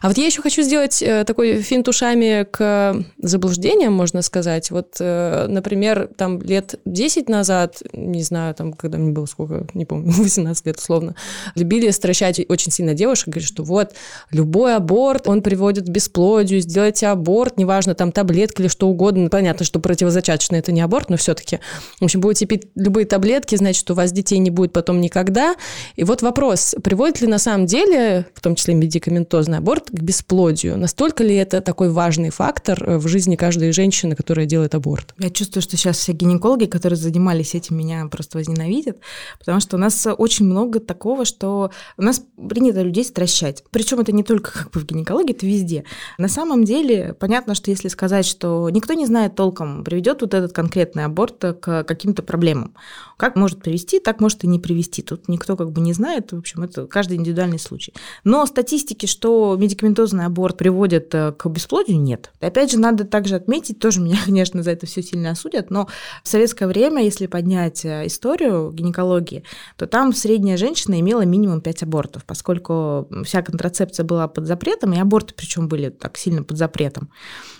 А 0.02 0.08
вот 0.08 0.18
я 0.18 0.26
еще 0.26 0.42
хочу 0.42 0.57
хочу 0.58 0.66
сделать 0.66 1.04
э, 1.04 1.24
такой 1.24 1.62
финт 1.62 1.88
ушами 1.88 2.48
к 2.50 3.06
заблуждениям, 3.22 3.94
можно 3.94 4.24
сказать. 4.24 4.72
Вот, 4.72 4.96
э, 5.00 5.46
например, 5.48 6.10
там 6.18 6.42
лет 6.42 6.80
10 6.86 7.30
назад, 7.30 7.84
не 7.94 8.24
знаю, 8.24 8.56
там, 8.56 8.74
когда 8.74 8.98
мне 8.98 9.12
было 9.12 9.28
сколько, 9.28 9.68
не 9.76 9.86
помню, 9.86 10.12
18 10.18 10.66
лет 10.66 10.78
условно, 10.78 11.16
любили 11.54 11.92
стращать 11.92 12.42
очень 12.50 12.72
сильно 12.72 12.96
девушек, 12.96 13.28
говорят, 13.28 13.48
что 13.48 13.64
вот, 13.64 13.92
любой 14.32 14.76
аборт, 14.76 15.28
он 15.28 15.44
приводит 15.44 15.86
к 15.86 15.90
бесплодию, 15.90 16.60
сделайте 16.62 17.06
аборт, 17.06 17.58
неважно, 17.58 17.94
там 17.94 18.12
таблетки 18.12 18.62
или 18.62 18.68
что 18.68 18.88
угодно. 18.88 19.30
Понятно, 19.30 19.64
что 19.64 19.80
противозачаточный 19.80 20.58
это 20.58 20.72
не 20.72 20.82
аборт, 20.82 21.12
но 21.12 21.18
все-таки. 21.18 21.60
В 22.00 22.06
общем, 22.06 22.20
будете 22.20 22.48
пить 22.48 22.64
любые 22.74 23.06
таблетки, 23.06 23.56
значит, 23.56 23.92
у 23.92 23.94
вас 23.94 24.12
детей 24.12 24.40
не 24.40 24.50
будет 24.50 24.74
потом 24.74 25.02
никогда. 25.02 25.56
И 25.96 26.04
вот 26.04 26.24
вопрос, 26.24 26.76
приводит 26.84 27.22
ли 27.22 27.28
на 27.28 27.38
самом 27.38 27.68
деле, 27.68 28.26
в 28.34 28.42
том 28.42 28.56
числе 28.56 28.74
медикаментозный 28.74 29.60
аборт, 29.60 29.92
к 29.92 30.02
бесплодию? 30.02 30.47
Бесплодию. 30.48 30.78
Настолько 30.78 31.24
ли 31.24 31.36
это 31.36 31.62
такой 31.62 31.90
важный 31.90 32.30
фактор 32.30 32.84
э, 32.84 32.98
в 32.98 33.08
жизни 33.08 33.36
каждой 33.36 33.72
женщины, 33.72 34.16
которая 34.16 34.46
делает 34.46 34.76
аборт? 34.76 35.14
Я 35.20 35.30
чувствую, 35.30 35.62
что 35.62 35.78
сейчас 35.78 35.98
все 35.98 36.14
гинекологи, 36.14 36.66
которые 36.66 36.98
занимались 36.98 37.56
этим, 37.56 37.78
меня 37.78 38.06
просто 38.08 38.38
возненавидят, 38.38 38.98
потому 39.40 39.60
что 39.60 39.78
у 39.78 39.80
нас 39.80 40.08
очень 40.18 40.46
много 40.46 40.80
такого, 40.80 41.26
что 41.26 41.72
у 41.98 42.02
нас 42.02 42.24
принято 42.50 42.82
людей 42.82 43.04
стращать. 43.04 43.64
Причем 43.72 44.00
это 44.00 44.12
не 44.12 44.24
только 44.24 44.52
как 44.52 44.72
бы 44.72 44.80
в 44.80 44.86
гинекологии, 44.86 45.36
это 45.36 45.46
везде. 45.46 45.84
На 46.18 46.28
самом 46.28 46.64
деле, 46.64 47.16
понятно, 47.20 47.56
что 47.56 47.72
если 47.72 47.90
сказать, 47.90 48.26
что 48.26 48.70
никто 48.70 48.94
не 48.94 49.06
знает 49.06 49.36
толком, 49.36 49.84
приведет 49.84 50.22
вот 50.22 50.34
этот 50.34 50.54
конкретный 50.54 51.06
аборт 51.06 51.38
к 51.62 51.84
каким-то 51.84 52.24
проблемам. 52.24 52.74
Как 53.18 53.36
может 53.36 53.62
привести, 53.62 54.00
так 54.00 54.20
может 54.20 54.44
и 54.44 54.48
не 54.48 54.60
привести. 54.60 55.02
Тут 55.02 55.28
никто 55.28 55.56
как 55.56 55.72
бы 55.72 55.82
не 55.82 55.94
знает, 55.94 56.32
в 56.32 56.38
общем, 56.38 56.64
это 56.64 56.86
каждый 56.86 57.18
индивидуальный 57.18 57.60
случай. 57.60 57.94
Но 58.24 58.46
статистики, 58.46 59.06
что 59.06 59.56
медикаментозный 59.60 60.26
аборт 60.26 60.37
приводит 60.38 61.14
э, 61.14 61.32
к 61.32 61.48
бесплодию, 61.48 62.00
нет. 62.00 62.32
Опять 62.40 62.72
же, 62.72 62.80
надо 62.80 63.04
также 63.06 63.36
отметить, 63.36 63.80
тоже 63.80 64.02
меня, 64.02 64.18
конечно, 64.26 64.64
за 64.64 64.72
это 64.72 64.86
все 64.86 65.02
сильно 65.02 65.32
осудят, 65.32 65.70
но 65.70 65.88
в 66.24 66.28
советское 66.28 66.68
время, 66.68 67.04
если 67.04 67.28
поднять 67.28 67.84
э, 67.86 68.08
историю 68.08 68.72
гинекологии, 68.72 69.44
то 69.78 69.88
там 69.88 70.14
средняя 70.14 70.58
женщина 70.58 71.00
имела 71.00 71.22
минимум 71.22 71.62
5 71.62 71.84
абортов, 71.84 72.26
поскольку 72.26 73.08
вся 73.24 73.42
контрацепция 73.42 74.04
была 74.04 74.28
под 74.28 74.46
запретом, 74.46 74.94
и 74.94 75.00
аборты 75.00 75.34
причем 75.36 75.68
были 75.68 75.90
так 75.90 76.18
сильно 76.18 76.44
под 76.44 76.58
запретом, 76.58 77.10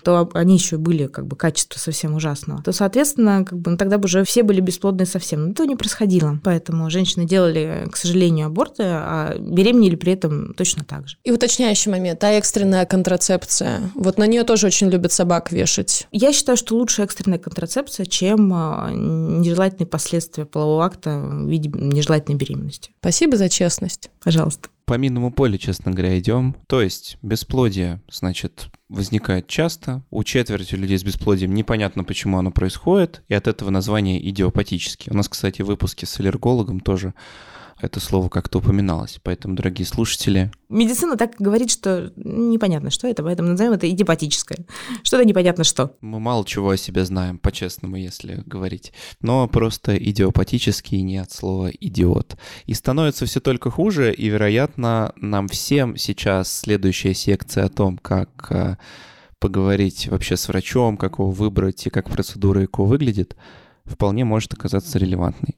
то 0.04 0.30
они 0.34 0.56
еще 0.56 0.78
были 0.78 1.08
как 1.08 1.26
бы 1.28 1.36
качество 1.36 1.80
совсем 1.80 2.16
ужасного. 2.16 2.62
То, 2.64 2.72
соответственно, 2.72 3.44
как 3.46 3.60
бы, 3.60 3.72
ну, 3.72 3.78
тогда 3.78 3.98
бы 3.98 4.06
уже 4.06 4.24
все 4.24 4.44
были 4.44 4.62
бесплодные 4.62 5.06
совсем. 5.06 5.46
Но 5.46 5.52
этого 5.52 5.68
не 5.68 5.76
происходило. 5.76 6.40
Поэтому 6.44 6.90
женщины 6.90 7.26
делали, 7.26 7.88
к 7.92 7.98
сожалению, 7.98 8.48
аборты, 8.48 8.84
а 8.84 9.36
беременели 9.40 9.96
при 9.96 10.14
этом 10.14 10.54
точно 10.54 10.84
так 10.84 11.08
же. 11.08 11.18
И 11.24 11.32
уточняющий 11.32 11.92
момент, 11.92 12.24
а 12.24 12.32
экстренные 12.32 12.67
экстренная 12.68 12.86
контрацепция. 12.86 13.92
Вот 13.96 14.18
на 14.18 14.28
нее 14.28 14.44
тоже 14.44 14.68
очень 14.68 14.90
любят 14.90 15.12
собак 15.12 15.52
вешать. 15.52 16.08
Я 16.12 16.34
считаю, 16.34 16.58
что 16.58 16.76
лучше 16.76 17.04
экстренная 17.04 17.40
контрацепция, 17.40 18.06
чем 18.06 18.52
а, 18.54 18.92
нежелательные 18.92 19.88
последствия 19.88 20.46
полового 20.46 20.86
акта 20.86 21.18
в 21.18 21.48
виде 21.48 21.70
нежелательной 21.74 22.38
беременности. 22.38 22.92
Спасибо 23.00 23.38
за 23.38 23.50
честность. 23.50 24.10
Пожалуйста. 24.22 24.68
По 24.86 24.96
минному 24.96 25.32
полю, 25.32 25.58
честно 25.58 25.92
говоря, 25.92 26.18
идем. 26.20 26.56
То 26.68 26.82
есть 26.82 27.18
бесплодие, 27.22 28.02
значит, 28.12 28.68
возникает 28.90 29.48
часто. 29.48 30.02
У 30.10 30.24
четверти 30.24 30.76
людей 30.76 30.98
с 30.98 31.04
бесплодием 31.04 31.54
непонятно, 31.54 32.04
почему 32.04 32.38
оно 32.38 32.52
происходит, 32.52 33.22
и 33.28 33.34
от 33.34 33.48
этого 33.48 33.70
название 33.70 34.30
идиопатический. 34.30 35.12
У 35.12 35.16
нас, 35.16 35.30
кстати, 35.30 35.62
в 35.62 35.66
выпуске 35.66 36.06
с 36.06 36.20
аллергологом 36.20 36.80
тоже 36.80 37.14
это 37.80 38.00
слово 38.00 38.30
как-то 38.30 38.60
упоминалось. 38.60 39.20
Поэтому, 39.22 39.56
дорогие 39.56 39.86
слушатели... 39.86 40.52
Медицина 40.70 41.16
так 41.16 41.36
говорит, 41.38 41.70
что 41.70 42.12
непонятно, 42.16 42.90
что 42.90 43.08
это, 43.08 43.24
поэтому 43.24 43.50
назовем 43.50 43.74
это 43.74 43.90
идиопатическое. 43.90 44.66
Что-то 45.04 45.26
непонятно 45.26 45.64
что. 45.64 45.96
Мы 46.02 46.20
мало 46.20 46.44
чего 46.46 46.72
о 46.72 46.78
себе 46.78 47.06
знаем, 47.06 47.38
по-честному, 47.38 47.96
если 47.96 48.42
говорить. 48.46 48.94
Но 49.22 49.48
просто 49.48 49.96
идиопатический 49.96 51.02
не 51.02 51.18
от 51.18 51.32
слова 51.32 51.70
«идиот». 51.70 52.38
И 52.66 52.74
становится 52.74 53.26
все 53.26 53.40
только 53.40 53.70
хуже, 53.70 54.14
и, 54.14 54.28
вероятно, 54.28 55.14
нам 55.16 55.48
всем 55.48 55.98
сейчас 55.98 56.52
следующая 56.52 57.14
секция 57.14 57.66
о 57.66 57.70
том, 57.70 57.98
как 58.00 58.48
э, 58.50 58.78
поговорить 59.40 60.08
вообще 60.08 60.36
с 60.36 60.48
врачом, 60.48 60.98
как 60.98 61.20
его 61.20 61.30
выбрать 61.30 61.86
и 61.86 61.92
как 61.92 62.10
процедура 62.10 62.66
ЭКО 62.66 62.84
выглядит, 62.84 63.36
вполне 63.86 64.26
может 64.26 64.54
оказаться 64.54 64.98
релевантной. 64.98 65.58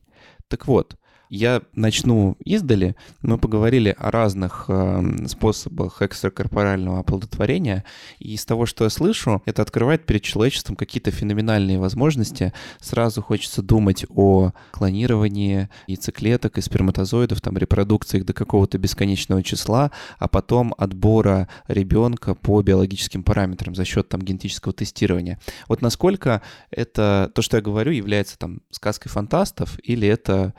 Так 0.49 0.67
вот, 0.67 0.95
Я 1.29 1.61
начну 1.73 2.37
издали. 2.43 2.95
Мы 3.21 3.37
поговорили 3.37 3.95
о 3.99 4.09
разных 4.09 4.65
э, 4.67 5.27
способах 5.27 6.01
экстракорпорального 6.01 6.99
оплодотворения, 6.99 7.85
и 8.17 8.33
из 8.33 8.45
того, 8.45 8.65
что 8.65 8.85
я 8.85 8.89
слышу, 8.89 9.43
это 9.45 9.61
открывает 9.61 10.07
перед 10.07 10.23
человечеством 10.23 10.75
какие-то 10.75 11.11
феноменальные 11.11 11.77
возможности. 11.77 12.51
Сразу 12.81 13.21
хочется 13.21 13.61
думать 13.61 14.07
о 14.09 14.53
клонировании 14.71 15.69
яйцеклеток 15.85 16.57
и 16.57 16.61
сперматозоидов, 16.61 17.41
там, 17.41 17.59
репродукции 17.59 18.17
их 18.17 18.25
до 18.25 18.33
какого-то 18.33 18.79
бесконечного 18.79 19.43
числа, 19.43 19.91
а 20.17 20.27
потом 20.27 20.73
отбора 20.79 21.47
ребенка 21.67 22.33
по 22.33 22.59
биологическим 22.63 23.21
параметрам 23.21 23.75
за 23.75 23.85
счет 23.85 24.09
там 24.09 24.23
генетического 24.23 24.73
тестирования. 24.73 25.39
Вот 25.67 25.83
насколько 25.83 26.41
это, 26.71 27.31
то, 27.35 27.43
что 27.43 27.57
я 27.57 27.61
говорю, 27.61 27.91
является 27.91 28.35
там 28.39 28.61
сказкой 28.71 29.11
фантастов, 29.11 29.77
или 29.83 30.07
это 30.07 30.55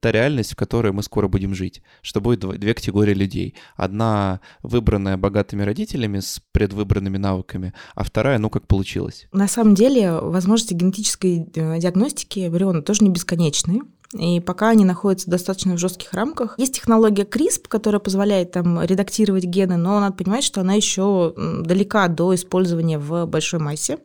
та 0.00 0.12
реальность, 0.12 0.52
в 0.52 0.56
которой 0.56 0.92
мы 0.92 1.02
скоро 1.02 1.28
будем 1.28 1.54
жить, 1.54 1.82
что 2.02 2.20
будет 2.20 2.40
две 2.58 2.74
категории 2.74 3.14
людей. 3.14 3.54
Одна 3.76 4.40
выбранная 4.62 5.16
богатыми 5.16 5.62
родителями 5.62 6.20
с 6.20 6.40
предвыбранными 6.52 7.18
навыками, 7.18 7.74
а 7.94 8.04
вторая, 8.04 8.38
ну, 8.38 8.50
как 8.50 8.66
получилось. 8.66 9.26
На 9.32 9.48
самом 9.48 9.74
деле, 9.74 10.12
возможности 10.12 10.74
генетической 10.74 11.46
э, 11.54 11.78
диагностики 11.78 12.46
эмбриона 12.46 12.82
тоже 12.82 13.04
не 13.04 13.10
бесконечные. 13.10 13.80
И 14.14 14.38
пока 14.38 14.70
они 14.70 14.84
находятся 14.84 15.28
достаточно 15.28 15.74
в 15.74 15.78
жестких 15.78 16.12
рамках. 16.12 16.54
Есть 16.56 16.74
технология 16.74 17.24
CRISP, 17.24 17.66
которая 17.68 17.98
позволяет 17.98 18.52
там 18.52 18.80
редактировать 18.82 19.44
гены, 19.44 19.76
но 19.76 19.98
надо 19.98 20.14
понимать, 20.14 20.44
что 20.44 20.60
она 20.60 20.74
еще 20.74 21.34
далека 21.36 22.06
до 22.08 22.34
использования 22.34 22.98
в 22.98 23.26
большой 23.26 23.58
массе. 23.58 23.98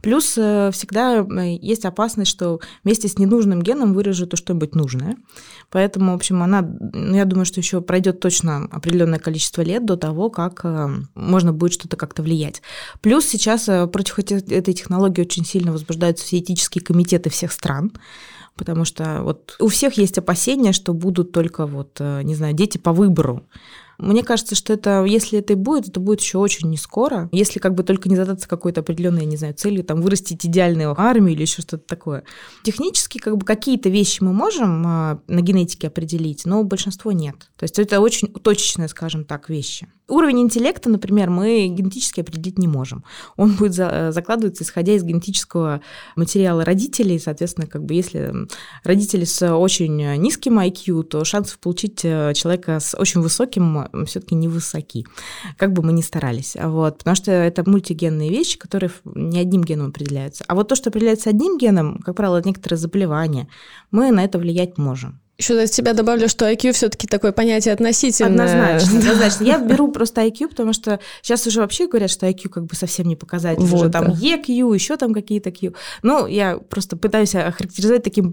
Плюс 0.00 0.34
э, 0.36 0.70
всегда 0.72 1.18
э, 1.18 1.56
есть 1.60 1.84
опасность, 1.84 2.30
что 2.30 2.60
вместе 2.84 3.08
с 3.08 3.18
ненужным 3.18 3.60
геном 3.60 3.94
выражут 3.94 4.38
что-нибудь 4.38 4.74
нужное. 4.74 5.16
Поэтому, 5.70 6.12
в 6.12 6.14
общем, 6.14 6.42
она, 6.42 6.62
ну, 6.62 7.16
я 7.16 7.24
думаю, 7.24 7.44
что 7.44 7.60
еще 7.60 7.80
пройдет 7.80 8.20
точно 8.20 8.68
определенное 8.70 9.18
количество 9.18 9.62
лет 9.62 9.84
до 9.84 9.96
того, 9.96 10.30
как 10.30 10.60
э, 10.62 10.88
можно 11.14 11.52
будет 11.52 11.72
что-то 11.72 11.96
как-то 11.96 12.22
влиять. 12.22 12.62
Плюс 13.00 13.26
сейчас 13.26 13.64
против 13.92 14.18
этой 14.20 14.72
технологии 14.72 15.22
очень 15.22 15.44
сильно 15.44 15.72
возбуждаются 15.72 16.24
все 16.24 16.38
этические 16.38 16.84
комитеты 16.84 17.28
всех 17.28 17.50
стран 17.52 17.92
потому 18.58 18.84
что 18.84 19.22
вот 19.22 19.56
у 19.60 19.68
всех 19.68 19.94
есть 19.94 20.18
опасения, 20.18 20.72
что 20.72 20.92
будут 20.92 21.32
только 21.32 21.66
вот, 21.66 21.96
э, 22.00 22.22
не 22.22 22.34
знаю, 22.34 22.52
дети 22.52 22.76
по 22.76 22.92
выбору. 22.92 23.44
Мне 23.98 24.22
кажется, 24.22 24.54
что 24.54 24.72
это, 24.72 25.04
если 25.04 25.40
это 25.40 25.54
и 25.54 25.56
будет, 25.56 25.88
это 25.88 25.98
будет 25.98 26.20
еще 26.20 26.38
очень 26.38 26.70
не 26.70 26.76
скоро. 26.76 27.28
Если 27.32 27.58
как 27.58 27.74
бы 27.74 27.82
только 27.82 28.08
не 28.08 28.14
задаться 28.14 28.48
какой-то 28.48 28.80
определенной, 28.80 29.24
не 29.24 29.36
знаю, 29.36 29.54
целью, 29.54 29.82
там, 29.82 30.00
вырастить 30.02 30.46
идеальную 30.46 30.98
армию 30.98 31.34
или 31.34 31.42
еще 31.42 31.62
что-то 31.62 31.84
такое. 31.84 32.22
Технически 32.62 33.18
как 33.18 33.36
бы 33.36 33.44
какие-то 33.44 33.88
вещи 33.88 34.22
мы 34.22 34.32
можем 34.32 34.86
а, 34.86 35.20
на 35.26 35.40
генетике 35.40 35.88
определить, 35.88 36.46
но 36.46 36.62
большинство 36.62 37.10
нет. 37.10 37.50
То 37.56 37.64
есть 37.64 37.78
это 37.80 38.00
очень 38.00 38.28
точечные, 38.28 38.86
скажем 38.88 39.24
так, 39.24 39.48
вещи. 39.48 39.88
Уровень 40.06 40.42
интеллекта, 40.42 40.88
например, 40.88 41.28
мы 41.28 41.66
генетически 41.66 42.20
определить 42.20 42.56
не 42.56 42.68
можем. 42.68 43.04
Он 43.36 43.56
будет 43.56 43.74
за, 43.74 44.10
закладываться, 44.10 44.64
исходя 44.64 44.94
из 44.94 45.02
генетического 45.02 45.82
материала 46.16 46.64
родителей. 46.64 47.18
Соответственно, 47.18 47.66
как 47.66 47.84
бы 47.84 47.94
если 47.94 48.32
родители 48.84 49.24
с 49.24 49.54
очень 49.54 49.96
низким 50.16 50.60
IQ, 50.60 51.02
то 51.02 51.24
шансов 51.24 51.58
получить 51.58 52.04
э, 52.04 52.32
человека 52.34 52.80
с 52.80 52.96
очень 52.96 53.20
высоким 53.20 53.87
все-таки 54.06 54.34
невысоки, 54.34 55.06
как 55.56 55.72
бы 55.72 55.82
мы 55.82 55.92
ни 55.92 56.02
старались. 56.02 56.56
Вот, 56.60 56.98
потому 56.98 57.16
что 57.16 57.30
это 57.30 57.68
мультигенные 57.68 58.30
вещи, 58.30 58.58
которые 58.58 58.90
не 59.04 59.38
одним 59.38 59.62
геном 59.62 59.88
определяются. 59.88 60.44
А 60.46 60.54
вот 60.54 60.68
то, 60.68 60.74
что 60.74 60.90
определяется 60.90 61.30
одним 61.30 61.58
геном, 61.58 61.98
как 61.98 62.16
правило, 62.16 62.42
некоторые 62.44 62.78
заболевания, 62.78 63.48
мы 63.90 64.10
на 64.10 64.24
это 64.24 64.38
влиять 64.38 64.78
можем. 64.78 65.20
Еще 65.38 65.56
от 65.56 65.72
себя 65.72 65.92
добавлю, 65.92 66.28
что 66.28 66.50
IQ 66.50 66.72
все-таки 66.72 67.06
такое 67.06 67.30
понятие 67.30 67.72
относительное. 67.72 68.32
Однозначно, 68.32 68.98
однозначно. 68.98 69.44
Я 69.44 69.58
беру 69.58 69.92
просто 69.92 70.22
IQ, 70.22 70.48
потому 70.48 70.72
что 70.72 70.98
сейчас 71.22 71.46
уже 71.46 71.60
вообще 71.60 71.86
говорят, 71.86 72.10
что 72.10 72.26
IQ 72.26 72.48
как 72.48 72.64
бы 72.64 72.74
совсем 72.74 73.06
не 73.06 73.14
показатель. 73.14 73.62
Вот, 73.62 73.82
уже 73.82 73.88
там. 73.88 74.06
EQ, 74.08 74.74
еще 74.74 74.96
там 74.96 75.14
какие-то 75.14 75.52
Q. 75.52 75.74
Ну, 76.02 76.26
я 76.26 76.58
просто 76.58 76.96
пытаюсь 76.96 77.36
охарактеризовать 77.36 78.02
таким 78.02 78.32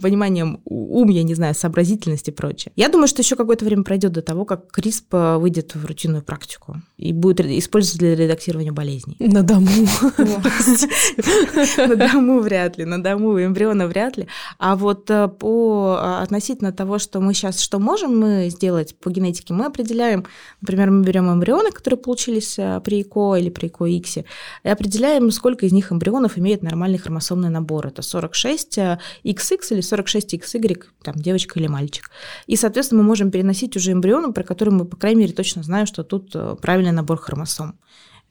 пониманием 0.00 0.62
ум, 0.64 1.10
я 1.10 1.24
не 1.24 1.34
знаю, 1.34 1.54
сообразительность 1.54 2.28
и 2.28 2.30
прочее. 2.30 2.72
Я 2.74 2.88
думаю, 2.88 3.06
что 3.06 3.20
еще 3.20 3.36
какое-то 3.36 3.66
время 3.66 3.82
пройдет 3.82 4.12
до 4.12 4.22
того, 4.22 4.46
как 4.46 4.64
CRISP 4.74 5.38
выйдет 5.38 5.74
в 5.74 5.84
рутинную 5.84 6.22
практику 6.22 6.76
и 6.96 7.12
будет 7.12 7.40
использоваться 7.40 7.98
для 7.98 8.16
редактирования 8.16 8.72
болезней. 8.72 9.16
На 9.18 9.42
дому. 9.42 9.68
На 11.76 11.96
дому 11.96 12.40
вряд 12.40 12.78
ли, 12.78 12.86
на 12.86 13.02
дому 13.02 13.44
эмбриона 13.44 13.86
вряд 13.86 14.16
ли. 14.16 14.26
А 14.58 14.76
вот 14.76 15.10
э, 15.10 15.28
по 15.28 15.98
а, 16.00 16.29
относительно 16.30 16.72
того, 16.72 16.98
что 16.98 17.20
мы 17.20 17.34
сейчас, 17.34 17.60
что 17.60 17.80
можем 17.80 18.18
мы 18.18 18.48
сделать 18.50 18.96
по 18.96 19.10
генетике, 19.10 19.52
мы 19.52 19.66
определяем, 19.66 20.24
например, 20.60 20.90
мы 20.90 21.02
берем 21.02 21.30
эмбрионы, 21.30 21.72
которые 21.72 21.98
получились 21.98 22.56
э, 22.56 22.80
при 22.84 23.02
ЭКО 23.02 23.34
или 23.34 23.50
при 23.50 23.66
ЭКО 23.66 23.86
X, 23.86 24.18
и 24.18 24.68
определяем, 24.68 25.32
сколько 25.32 25.66
из 25.66 25.72
них 25.72 25.90
эмбрионов 25.90 26.38
имеет 26.38 26.62
нормальный 26.62 26.98
хромосомный 26.98 27.50
набор. 27.50 27.88
Это 27.88 28.02
46XX 28.02 28.64
э, 28.76 28.98
или 29.24 29.82
46XY, 29.82 30.84
там, 31.02 31.14
девочка 31.16 31.58
или 31.58 31.66
мальчик. 31.66 32.10
И, 32.46 32.54
соответственно, 32.54 33.02
мы 33.02 33.08
можем 33.08 33.32
переносить 33.32 33.76
уже 33.76 33.92
эмбрионы, 33.92 34.32
про 34.32 34.44
которые 34.44 34.74
мы, 34.74 34.84
по 34.84 34.96
крайней 34.96 35.22
мере, 35.22 35.32
точно 35.32 35.64
знаем, 35.64 35.86
что 35.86 36.04
тут 36.04 36.30
э, 36.34 36.56
правильный 36.62 36.92
набор 36.92 37.18
хромосом. 37.18 37.76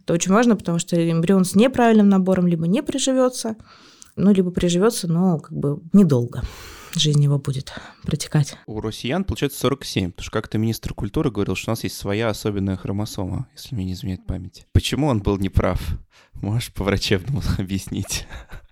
Это 0.04 0.14
очень 0.14 0.32
важно, 0.32 0.56
потому 0.56 0.80
что 0.80 0.96
эмбрион 0.96 1.44
с 1.44 1.54
неправильным 1.54 2.08
набором 2.08 2.48
либо 2.48 2.66
не 2.66 2.82
приживется, 2.82 3.58
ну, 4.16 4.32
либо 4.32 4.52
приживется, 4.52 5.08
но 5.08 5.40
как 5.40 5.52
бы 5.52 5.82
недолго 5.92 6.44
жизнь 6.96 7.24
его 7.24 7.38
будет 7.38 7.74
протекать. 8.04 8.58
У 8.66 8.80
россиян 8.82 9.24
получается 9.24 9.60
47, 9.60 10.12
потому 10.12 10.24
что 10.24 10.32
как-то 10.32 10.58
министр 10.58 10.94
культуры 10.94 11.32
говорил, 11.32 11.56
что 11.56 11.72
у 11.72 11.74
нас 11.74 11.84
есть 11.84 11.98
своя 11.98 12.30
особенная 12.30 12.78
хромосома, 12.78 13.48
если 13.56 13.76
мне 13.76 13.86
не 13.86 13.94
изменяет 13.94 14.26
память. 14.26 14.66
Почему 14.74 15.08
он 15.08 15.20
был 15.22 15.38
неправ? 15.38 15.82
Можешь 16.34 16.74
по-врачебному 16.74 17.42
объяснить? 17.58 18.26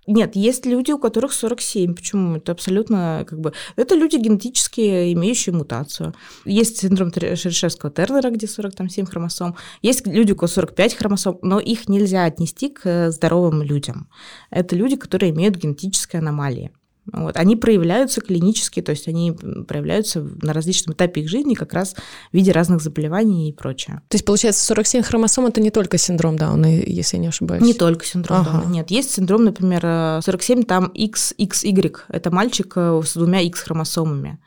Нет, 0.08 0.36
есть 0.36 0.64
люди, 0.64 0.90
у 0.90 0.98
которых 0.98 1.34
47. 1.34 1.94
Почему? 1.94 2.36
Это 2.36 2.52
абсолютно 2.52 3.26
как 3.28 3.40
бы... 3.40 3.52
Это 3.76 3.94
люди 3.94 4.16
генетически 4.16 5.12
имеющие 5.12 5.54
мутацию. 5.54 6.14
Есть 6.46 6.78
синдром 6.78 7.10
Шерешевского-Тернера, 7.10 8.30
где 8.30 8.48
47 8.48 9.04
хромосом. 9.04 9.56
Есть 9.82 10.06
люди, 10.06 10.32
у 10.32 10.36
кого 10.36 10.48
45 10.48 10.94
хромосом, 10.94 11.38
но 11.42 11.60
их 11.60 11.90
нельзя 11.90 12.24
отнести 12.24 12.70
к 12.70 13.10
здоровым 13.10 13.60
людям. 13.60 14.08
Это 14.48 14.74
люди, 14.76 14.96
которые 14.96 15.30
имеют 15.30 15.56
генетические 15.56 16.20
аномалии. 16.20 16.72
Вот. 17.12 17.36
Они 17.36 17.56
проявляются 17.56 18.20
клинически, 18.20 18.82
то 18.82 18.90
есть 18.90 19.08
они 19.08 19.32
проявляются 19.32 20.26
на 20.42 20.52
различном 20.52 20.94
этапе 20.94 21.22
их 21.22 21.28
жизни 21.28 21.54
как 21.54 21.72
раз 21.72 21.94
в 22.30 22.34
виде 22.34 22.52
разных 22.52 22.82
заболеваний 22.82 23.48
и 23.48 23.52
прочее. 23.52 24.02
То 24.08 24.16
есть, 24.16 24.24
получается, 24.24 24.64
47 24.64 25.02
хромосом– 25.02 25.46
это 25.46 25.60
не 25.60 25.70
только 25.70 25.98
синдром 25.98 26.36
Дауна, 26.36 26.66
если 26.66 27.16
я 27.16 27.22
не 27.22 27.28
ошибаюсь? 27.28 27.62
Не 27.62 27.74
только 27.74 28.04
синдром 28.04 28.40
ага. 28.40 28.52
Дауна, 28.52 28.72
нет. 28.72 28.90
Есть 28.90 29.12
синдром, 29.12 29.44
например, 29.44 30.22
47, 30.22 30.64
там 30.64 30.92
XXY, 30.94 31.96
это 32.08 32.30
мальчик 32.30 32.72
э, 32.76 33.00
с 33.04 33.14
двумя 33.14 33.40
X-хромосомами. 33.40 34.38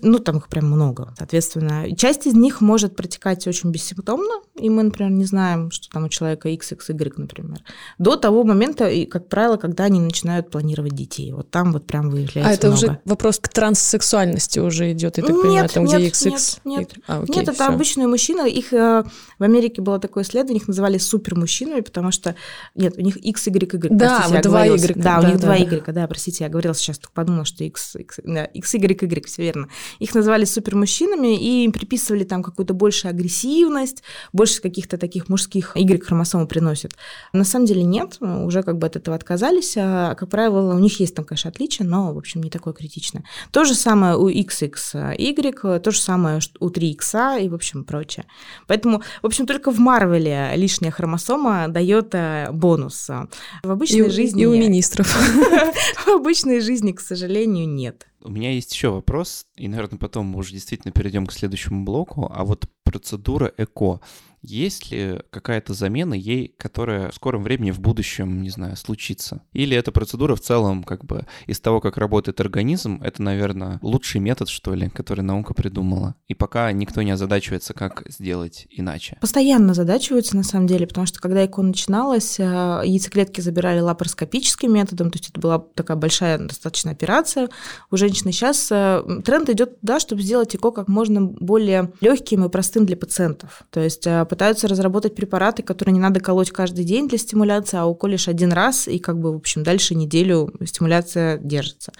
Ну, 0.00 0.20
там 0.20 0.38
их 0.38 0.48
прям 0.48 0.66
много. 0.66 1.12
Соответственно, 1.18 1.94
часть 1.96 2.26
из 2.26 2.34
них 2.34 2.60
может 2.60 2.94
протекать 2.94 3.46
очень 3.48 3.70
бессимптомно, 3.70 4.42
и 4.54 4.70
мы, 4.70 4.84
например, 4.84 5.10
не 5.10 5.24
знаем, 5.24 5.72
что 5.72 5.88
там 5.90 6.04
у 6.04 6.08
человека 6.08 6.48
XXY, 6.48 7.14
например, 7.16 7.58
до 7.98 8.16
того 8.16 8.44
момента, 8.44 8.88
и, 8.88 9.06
как 9.06 9.28
правило, 9.28 9.56
когда 9.56 9.84
они 9.84 10.00
начинают 10.00 10.50
планировать 10.50 10.94
детей. 10.94 11.32
Вот 11.32 11.50
там 11.50 11.72
вот 11.72 11.86
прям 11.86 12.10
выявляется 12.10 12.50
А 12.50 12.54
это 12.54 12.68
много. 12.68 12.78
уже 12.78 13.00
вопрос 13.04 13.40
к 13.40 13.48
транссексуальности 13.48 14.60
уже 14.60 14.92
идет, 14.92 15.18
я 15.18 15.24
так 15.24 15.34
нет, 15.34 15.42
понимаю, 15.42 15.68
там, 15.68 15.84
нет, 15.84 15.98
где 15.98 16.08
XX? 16.10 16.30
Нет, 16.30 16.60
нет, 16.64 16.94
а, 17.08 17.22
окей, 17.22 17.36
нет 17.36 17.48
это 17.48 17.54
все. 17.54 17.64
обычные 17.64 18.06
мужчины. 18.06 18.48
Их 18.48 18.72
э, 18.72 19.04
в 19.38 19.42
Америке 19.42 19.82
было 19.82 19.98
такое 19.98 20.22
исследование, 20.22 20.60
их 20.60 20.68
называли 20.68 20.98
супермущинами, 20.98 21.80
потому 21.80 22.12
что, 22.12 22.36
нет, 22.76 22.96
у 22.96 23.00
них 23.00 23.16
XYY. 23.16 23.88
Да, 23.90 24.18
простите, 24.18 24.42
два 24.42 24.64
Y. 24.64 24.94
Да, 24.96 25.20
у 25.20 25.26
них 25.26 25.40
два 25.40 25.56
Y, 25.56 25.92
да, 25.92 26.06
простите, 26.06 26.44
я 26.44 26.50
говорила 26.50 26.74
сейчас, 26.74 26.98
только 26.98 27.14
подумала, 27.14 27.44
что 27.44 27.64
X, 27.64 27.96
X, 27.96 28.20
да, 28.22 28.46
XYY, 28.46 29.26
все 29.26 29.42
верно. 29.42 29.68
Их 29.98 30.14
называли 30.14 30.44
супермужчинами 30.44 31.36
и 31.38 31.64
им 31.64 31.72
приписывали 31.72 32.24
там 32.24 32.42
какую-то 32.42 32.74
большую 32.74 33.10
агрессивность, 33.10 34.02
больше 34.32 34.60
каких-то 34.60 34.98
таких 34.98 35.28
мужских 35.28 35.76
Y-хромосомы 35.76 36.46
приносят. 36.46 36.92
На 37.32 37.44
самом 37.44 37.66
деле 37.66 37.82
нет, 37.82 38.18
уже 38.20 38.62
как 38.62 38.78
бы 38.78 38.86
от 38.86 38.96
этого 38.96 39.16
отказались. 39.16 39.74
А, 39.76 40.14
как 40.14 40.28
правило, 40.28 40.74
у 40.74 40.78
них 40.78 41.00
есть 41.00 41.14
там, 41.14 41.24
конечно, 41.24 41.50
отличия, 41.50 41.86
но, 41.86 42.12
в 42.12 42.18
общем, 42.18 42.42
не 42.42 42.50
такое 42.50 42.74
критичное. 42.74 43.24
То 43.50 43.64
же 43.64 43.74
самое 43.74 44.16
у 44.16 44.28
XXY, 44.28 45.78
то 45.80 45.90
же 45.90 45.98
самое 46.00 46.40
у 46.60 46.68
3X 46.68 47.44
и, 47.44 47.48
в 47.48 47.54
общем, 47.54 47.84
прочее. 47.84 48.26
Поэтому, 48.66 49.02
в 49.22 49.26
общем, 49.26 49.46
только 49.46 49.70
в 49.70 49.78
Марвеле 49.78 50.52
лишняя 50.56 50.90
хромосома 50.90 51.68
дает 51.68 52.14
э, 52.14 52.48
бонус. 52.52 53.08
В 53.62 53.70
обычной 53.70 54.08
и, 54.08 54.10
жизни... 54.10 54.42
И 54.42 54.46
у 54.46 54.52
министров. 54.52 55.06
В 56.06 56.08
обычной 56.08 56.60
жизни, 56.60 56.92
к 56.92 57.00
сожалению, 57.00 57.68
нет. 57.68 58.06
У 58.22 58.30
меня 58.30 58.50
есть 58.52 58.72
еще 58.72 58.90
вопрос, 58.90 59.46
и, 59.56 59.68
наверное, 59.68 59.98
потом 59.98 60.26
мы 60.26 60.38
уже 60.38 60.52
действительно 60.52 60.92
перейдем 60.92 61.26
к 61.26 61.32
следующему 61.32 61.84
блоку. 61.84 62.30
А 62.34 62.44
вот 62.44 62.68
процедура 62.82 63.52
ЭКО. 63.56 64.00
Есть 64.42 64.90
ли 64.90 65.20
какая-то 65.30 65.74
замена 65.74 66.14
ей, 66.14 66.54
которая 66.58 67.10
в 67.10 67.14
скором 67.14 67.42
времени 67.42 67.70
в 67.70 67.80
будущем, 67.80 68.42
не 68.42 68.50
знаю, 68.50 68.76
случится? 68.76 69.42
Или 69.52 69.76
эта 69.76 69.92
процедура 69.92 70.34
в 70.34 70.40
целом, 70.40 70.84
как 70.84 71.04
бы, 71.04 71.26
из 71.46 71.60
того, 71.60 71.80
как 71.80 71.96
работает 71.96 72.40
организм, 72.40 73.00
это, 73.02 73.22
наверное, 73.22 73.78
лучший 73.82 74.20
метод, 74.20 74.48
что 74.48 74.74
ли, 74.74 74.88
который 74.88 75.22
наука 75.22 75.54
придумала? 75.54 76.14
И 76.26 76.34
пока 76.34 76.70
никто 76.72 77.02
не 77.02 77.10
озадачивается, 77.10 77.74
как 77.74 78.02
сделать 78.08 78.66
иначе. 78.70 79.18
Постоянно 79.20 79.72
озадачиваются, 79.72 80.36
на 80.36 80.42
самом 80.42 80.66
деле, 80.66 80.86
потому 80.86 81.06
что 81.06 81.20
когда 81.20 81.44
ЭКО 81.44 81.62
начиналось, 81.62 82.38
э, 82.38 82.42
яйцеклетки 82.44 83.40
забирали 83.40 83.80
лапароскопическим 83.80 84.72
методом, 84.72 85.10
то 85.10 85.18
есть 85.18 85.30
это 85.30 85.40
была 85.40 85.58
такая 85.58 85.96
большая 85.96 86.38
достаточно 86.38 86.90
операция 86.90 87.48
у 87.90 87.96
женщины. 87.96 88.32
Сейчас 88.32 88.68
э, 88.70 89.02
тренд 89.24 89.48
идет 89.50 89.80
туда, 89.80 90.00
чтобы 90.00 90.22
сделать 90.22 90.54
ЭКО 90.54 90.70
как 90.70 90.88
можно 90.88 91.22
более 91.22 91.92
легким 92.00 92.44
и 92.44 92.48
простым 92.48 92.86
для 92.86 92.96
пациентов. 92.96 93.62
То 93.70 93.80
есть 93.80 94.06
э, 94.06 94.24
пытаются 94.28 94.68
разработать 94.68 95.14
препараты, 95.14 95.62
которые 95.62 95.92
не 95.94 96.00
надо 96.00 96.20
колоть 96.20 96.50
каждый 96.50 96.84
день 96.84 97.08
для 97.08 97.18
стимуляции, 97.18 97.78
а 97.78 97.86
уколешь 97.86 98.28
один 98.28 98.52
раз, 98.52 98.86
и 98.86 98.98
как 98.98 99.18
бы, 99.18 99.32
в 99.32 99.36
общем, 99.36 99.62
дальше 99.62 99.94
неделю 99.94 100.52
стимуляция 100.64 101.38
держится. 101.38 101.92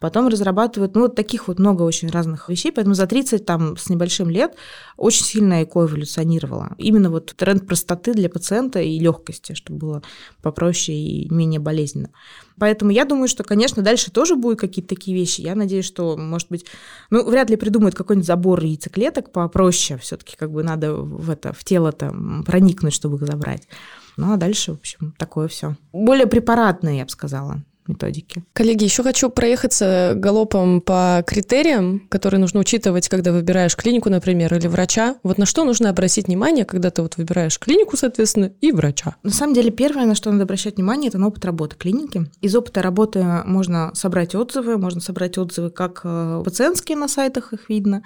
Потом 0.00 0.28
разрабатывают, 0.28 0.94
ну, 0.94 1.02
вот 1.02 1.14
таких 1.14 1.48
вот 1.48 1.58
много 1.58 1.82
очень 1.82 2.08
разных 2.08 2.48
вещей, 2.48 2.72
поэтому 2.72 2.94
за 2.94 3.06
30 3.06 3.44
там 3.44 3.76
с 3.76 3.88
небольшим 3.88 4.30
лет 4.30 4.54
очень 4.96 5.24
сильно 5.24 5.62
ЭКО 5.62 5.86
эволюционировала. 5.86 6.74
Именно 6.78 7.10
вот 7.10 7.34
тренд 7.36 7.66
простоты 7.66 8.14
для 8.14 8.28
пациента 8.28 8.80
и 8.80 8.98
легкости, 8.98 9.54
чтобы 9.54 9.78
было 9.78 10.02
попроще 10.42 10.96
и 10.96 11.32
менее 11.32 11.60
болезненно. 11.60 12.10
Поэтому 12.58 12.90
я 12.90 13.04
думаю, 13.04 13.28
что, 13.28 13.44
конечно, 13.44 13.82
дальше 13.82 14.10
тоже 14.10 14.34
будут 14.34 14.58
какие-то 14.58 14.94
такие 14.94 15.16
вещи. 15.16 15.40
Я 15.40 15.54
надеюсь, 15.54 15.84
что, 15.84 16.16
может 16.16 16.48
быть, 16.48 16.66
ну, 17.10 17.24
вряд 17.28 17.50
ли 17.50 17.56
придумают 17.56 17.94
какой-нибудь 17.94 18.26
забор 18.26 18.62
яйцеклеток 18.64 19.32
попроще. 19.32 19.98
все 19.98 20.16
таки 20.16 20.36
как 20.36 20.50
бы 20.50 20.62
надо 20.62 20.94
в 20.94 21.30
это, 21.30 21.52
в 21.52 21.64
тело-то 21.64 22.14
проникнуть, 22.44 22.94
чтобы 22.94 23.16
их 23.16 23.26
забрать. 23.26 23.68
Ну, 24.16 24.32
а 24.32 24.36
дальше, 24.36 24.72
в 24.72 24.76
общем, 24.78 25.14
такое 25.16 25.46
все. 25.46 25.76
Более 25.92 26.26
препаратное, 26.26 26.96
я 26.96 27.04
бы 27.04 27.10
сказала 27.10 27.62
методики. 27.88 28.44
Коллеги, 28.52 28.84
еще 28.84 29.02
хочу 29.02 29.30
проехаться 29.30 30.12
галопом 30.14 30.80
по 30.80 31.24
критериям, 31.26 32.06
которые 32.08 32.40
нужно 32.40 32.60
учитывать, 32.60 33.08
когда 33.08 33.32
выбираешь 33.32 33.76
клинику, 33.76 34.10
например, 34.10 34.54
или 34.54 34.66
врача. 34.66 35.16
Вот 35.22 35.38
на 35.38 35.46
что 35.46 35.64
нужно 35.64 35.90
обратить 35.90 36.26
внимание, 36.26 36.64
когда 36.64 36.90
ты 36.90 37.02
вот 37.02 37.16
выбираешь 37.16 37.58
клинику, 37.58 37.96
соответственно, 37.96 38.52
и 38.60 38.72
врача? 38.72 39.16
На 39.22 39.30
самом 39.30 39.54
деле, 39.54 39.70
первое, 39.70 40.06
на 40.06 40.14
что 40.14 40.30
надо 40.30 40.44
обращать 40.44 40.76
внимание, 40.76 41.08
это 41.08 41.18
на 41.18 41.28
опыт 41.28 41.44
работы 41.44 41.76
клиники. 41.76 42.26
Из 42.40 42.54
опыта 42.54 42.82
работы 42.82 43.24
можно 43.44 43.90
собрать 43.94 44.34
отзывы, 44.34 44.78
можно 44.78 45.00
собрать 45.00 45.38
отзывы 45.38 45.70
как 45.70 46.02
э, 46.04 46.42
пациентские 46.44 46.96
на 46.98 47.08
сайтах, 47.08 47.52
их 47.52 47.68
видно, 47.68 48.02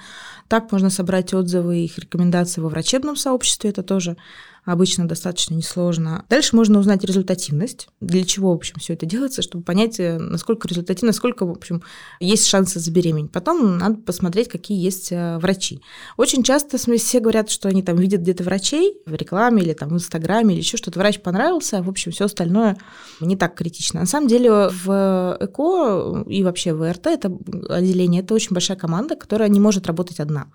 так 0.48 0.70
можно 0.70 0.90
собрать 0.90 1.34
отзывы 1.34 1.78
и 1.78 1.84
их 1.84 1.98
рекомендации 1.98 2.60
во 2.60 2.68
врачебном 2.68 3.16
сообществе, 3.16 3.70
это 3.70 3.82
тоже 3.82 4.16
обычно 4.64 5.08
достаточно 5.08 5.54
несложно. 5.54 6.24
Дальше 6.28 6.54
можно 6.54 6.78
узнать 6.78 7.04
результативность, 7.04 7.88
для 8.00 8.24
чего, 8.24 8.52
в 8.52 8.56
общем, 8.56 8.76
все 8.78 8.92
это 8.92 9.06
делается, 9.06 9.42
чтобы 9.42 9.64
понять, 9.64 9.98
э, 9.98 10.18
насколько 10.18 10.68
результативно, 10.68 11.08
насколько, 11.08 11.44
в 11.44 11.50
общем, 11.50 11.82
есть 12.20 12.46
шансы 12.46 12.78
забеременеть. 12.78 13.32
Потом 13.32 13.78
надо 13.78 13.96
посмотреть, 13.96 14.48
какие 14.48 14.80
есть 14.80 15.10
э, 15.10 15.38
врачи. 15.38 15.80
Очень 16.16 16.42
часто 16.42 16.78
все 16.78 17.20
говорят, 17.20 17.50
что 17.50 17.68
они 17.68 17.82
там 17.82 17.96
видят 17.96 18.20
где-то 18.20 18.44
врачей 18.44 18.98
в 19.04 19.14
рекламе 19.14 19.62
или 19.62 19.72
там 19.72 19.88
в 19.88 19.94
Инстаграме 19.94 20.54
или 20.54 20.60
еще 20.60 20.76
что-то. 20.76 20.98
Врач 20.98 21.20
понравился, 21.20 21.78
а, 21.78 21.82
в 21.82 21.88
общем, 21.88 22.12
все 22.12 22.26
остальное 22.26 22.76
не 23.20 23.36
так 23.36 23.54
критично. 23.54 24.00
На 24.00 24.06
самом 24.06 24.28
деле 24.28 24.68
в 24.68 25.38
ЭКО 25.40 26.24
и 26.28 26.44
вообще 26.44 26.72
в 26.72 26.90
РТ 26.90 27.06
это 27.06 27.36
отделение, 27.68 28.22
это 28.22 28.34
очень 28.34 28.54
большая 28.54 28.76
команда, 28.76 29.16
которая 29.16 29.48
не 29.48 29.60
может 29.60 29.86
работать 29.86 30.20
одна. 30.20 30.46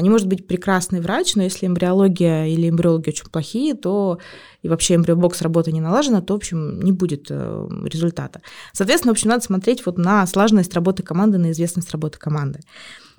Не 0.00 0.10
может 0.10 0.28
быть 0.28 0.46
прекрасный 0.46 1.00
врач, 1.00 1.34
но 1.34 1.42
если 1.42 1.66
эмбриология 1.66 2.46
или 2.46 2.68
эмбриологи 2.68 3.08
очень 3.08 3.28
плохие, 3.28 3.74
то 3.74 4.18
и 4.62 4.68
вообще 4.68 4.94
эмбриобокс 4.94 5.42
работа 5.42 5.72
не 5.72 5.80
налажена, 5.80 6.20
то, 6.20 6.34
в 6.34 6.36
общем, 6.36 6.80
не 6.80 6.92
будет 6.92 7.26
э, 7.30 7.68
результата. 7.84 8.40
Соответственно, 8.72 9.12
в 9.12 9.16
общем, 9.16 9.30
надо 9.30 9.42
смотреть 9.42 9.84
вот 9.86 9.98
на 9.98 10.26
слаженность 10.26 10.74
работы 10.74 11.02
команды, 11.02 11.38
на 11.38 11.50
известность 11.50 11.90
работы 11.90 12.18
команды. 12.18 12.60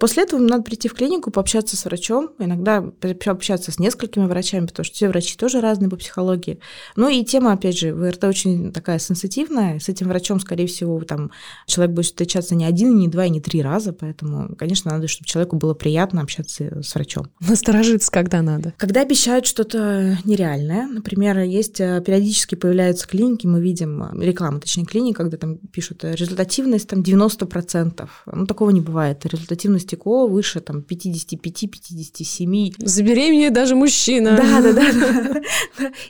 После 0.01 0.23
этого 0.23 0.39
надо 0.41 0.63
прийти 0.63 0.87
в 0.87 0.95
клинику, 0.95 1.29
пообщаться 1.29 1.77
с 1.77 1.85
врачом, 1.85 2.31
иногда 2.39 2.81
пообщаться 3.23 3.71
с 3.71 3.77
несколькими 3.77 4.25
врачами, 4.25 4.65
потому 4.65 4.83
что 4.83 4.95
все 4.95 5.07
врачи 5.07 5.37
тоже 5.37 5.61
разные 5.61 5.91
по 5.91 5.95
психологии. 5.95 6.59
Ну 6.95 7.07
и 7.07 7.23
тема, 7.23 7.53
опять 7.53 7.77
же, 7.77 7.93
ВРТ 7.93 8.23
очень 8.23 8.73
такая 8.73 8.97
сенситивная. 8.97 9.77
С 9.77 9.89
этим 9.89 10.07
врачом, 10.07 10.39
скорее 10.39 10.65
всего, 10.65 10.99
там 11.01 11.29
человек 11.67 11.93
будет 11.95 12.07
встречаться 12.07 12.55
не 12.55 12.65
один, 12.65 12.97
не 12.97 13.09
два, 13.09 13.27
не 13.27 13.41
три 13.41 13.61
раза, 13.61 13.93
поэтому, 13.93 14.55
конечно, 14.55 14.89
надо, 14.89 15.07
чтобы 15.07 15.27
человеку 15.27 15.55
было 15.57 15.75
приятно 15.75 16.23
общаться 16.23 16.81
с 16.81 16.95
врачом. 16.95 17.27
Насторожиться, 17.39 18.11
когда 18.11 18.41
надо. 18.41 18.73
Когда 18.77 19.01
обещают 19.01 19.45
что-то 19.45 20.17
нереальное, 20.25 20.87
например, 20.87 21.37
есть 21.41 21.79
э, 21.79 22.01
периодически 22.03 22.55
появляются 22.55 23.07
клиники, 23.07 23.45
мы 23.45 23.61
видим 23.61 24.01
э, 24.01 24.25
рекламу, 24.25 24.61
точнее 24.61 24.85
клиник, 24.85 25.17
когда 25.17 25.37
там 25.37 25.57
пишут 25.57 26.03
э, 26.05 26.15
результативность 26.15 26.87
там 26.87 27.01
90%. 27.01 28.09
Ну, 28.33 28.47
такого 28.47 28.71
не 28.71 28.81
бывает. 28.81 29.23
Результативность 29.27 29.90
стекло 29.91 30.27
выше 30.27 30.61
там 30.61 30.79
55-57. 30.79 32.75
Забеременеет 32.77 33.53
даже 33.53 33.75
мужчина. 33.75 34.37
Да, 34.37 34.61
да, 34.61 34.73
да. 34.73 35.41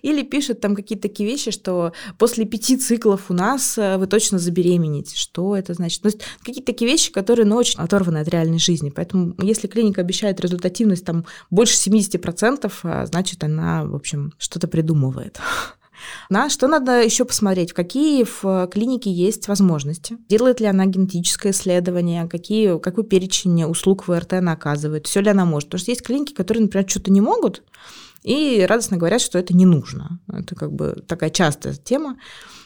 Или 0.03 0.21
пишет 0.21 0.61
там 0.61 0.75
какие-то 0.75 1.07
такие 1.07 1.27
вещи, 1.27 1.49
что 1.49 1.93
после 2.19 2.45
пяти 2.45 2.77
циклов 2.77 3.31
у 3.31 3.33
нас 3.33 3.77
э, 3.77 3.97
вы 3.97 4.05
точно 4.05 4.37
забеременеете. 4.37 5.15
Что 5.15 5.55
это 5.55 5.73
значит? 5.73 6.01
То 6.01 6.07
есть 6.07 6.19
какие-то 6.43 6.71
такие 6.71 6.91
вещи, 6.91 7.11
которые, 7.11 7.45
ну, 7.45 7.55
очень 7.55 7.79
оторваны 7.79 8.19
от 8.19 8.27
реальной 8.27 8.59
жизни. 8.59 8.91
Поэтому 8.95 9.33
если 9.41 9.67
клиника 9.67 10.01
обещает 10.01 10.39
результативность 10.39 11.05
там 11.05 11.25
больше 11.49 11.75
70%, 11.75 12.71
а, 12.83 13.05
значит, 13.07 13.43
она, 13.43 13.83
в 13.85 13.95
общем, 13.95 14.33
что-то 14.37 14.67
придумывает. 14.67 15.39
На 16.29 16.49
что 16.49 16.67
надо 16.67 17.01
еще 17.01 17.25
посмотреть, 17.25 17.73
какие 17.73 18.23
в 18.23 18.67
клинике 18.67 19.11
есть 19.11 19.47
возможности. 19.47 20.17
Делает 20.29 20.59
ли 20.59 20.67
она 20.67 20.85
генетическое 20.85 21.51
исследование, 21.51 22.27
какие, 22.27 22.79
какой 22.79 23.03
перечень 23.03 23.63
услуг 23.63 24.07
ВРТ 24.07 24.33
она 24.33 24.53
оказывает, 24.53 25.07
все 25.07 25.21
ли 25.21 25.29
она 25.29 25.45
может. 25.45 25.69
Потому 25.69 25.79
что 25.79 25.91
есть 25.91 26.03
клиники, 26.03 26.33
которые, 26.33 26.63
например, 26.63 26.89
что-то 26.89 27.11
не 27.11 27.21
могут, 27.21 27.63
и 28.23 28.65
радостно 28.67 28.97
говорят, 28.97 29.21
что 29.21 29.39
это 29.39 29.55
не 29.55 29.65
нужно. 29.65 30.19
Это 30.31 30.55
как 30.55 30.71
бы 30.71 31.03
такая 31.07 31.29
частая 31.29 31.73
тема. 31.73 32.17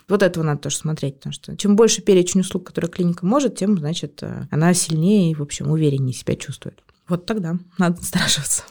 Вот 0.07 0.21
этого 0.21 0.43
надо 0.43 0.61
тоже 0.61 0.77
смотреть, 0.77 1.15
потому 1.15 1.33
что 1.33 1.57
чем 1.57 1.75
больше 1.75 2.01
перечень 2.01 2.41
услуг, 2.41 2.67
которые 2.67 2.91
клиника 2.91 3.25
может, 3.25 3.55
тем, 3.55 3.77
значит, 3.77 4.21
она 4.51 4.73
сильнее 4.73 5.31
и, 5.31 5.35
в 5.35 5.41
общем, 5.41 5.71
увереннее 5.71 6.13
себя 6.13 6.35
чувствует. 6.35 6.83
Вот 7.07 7.25
тогда 7.25 7.57
надо 7.77 7.97
настораживаться. 8.01 8.63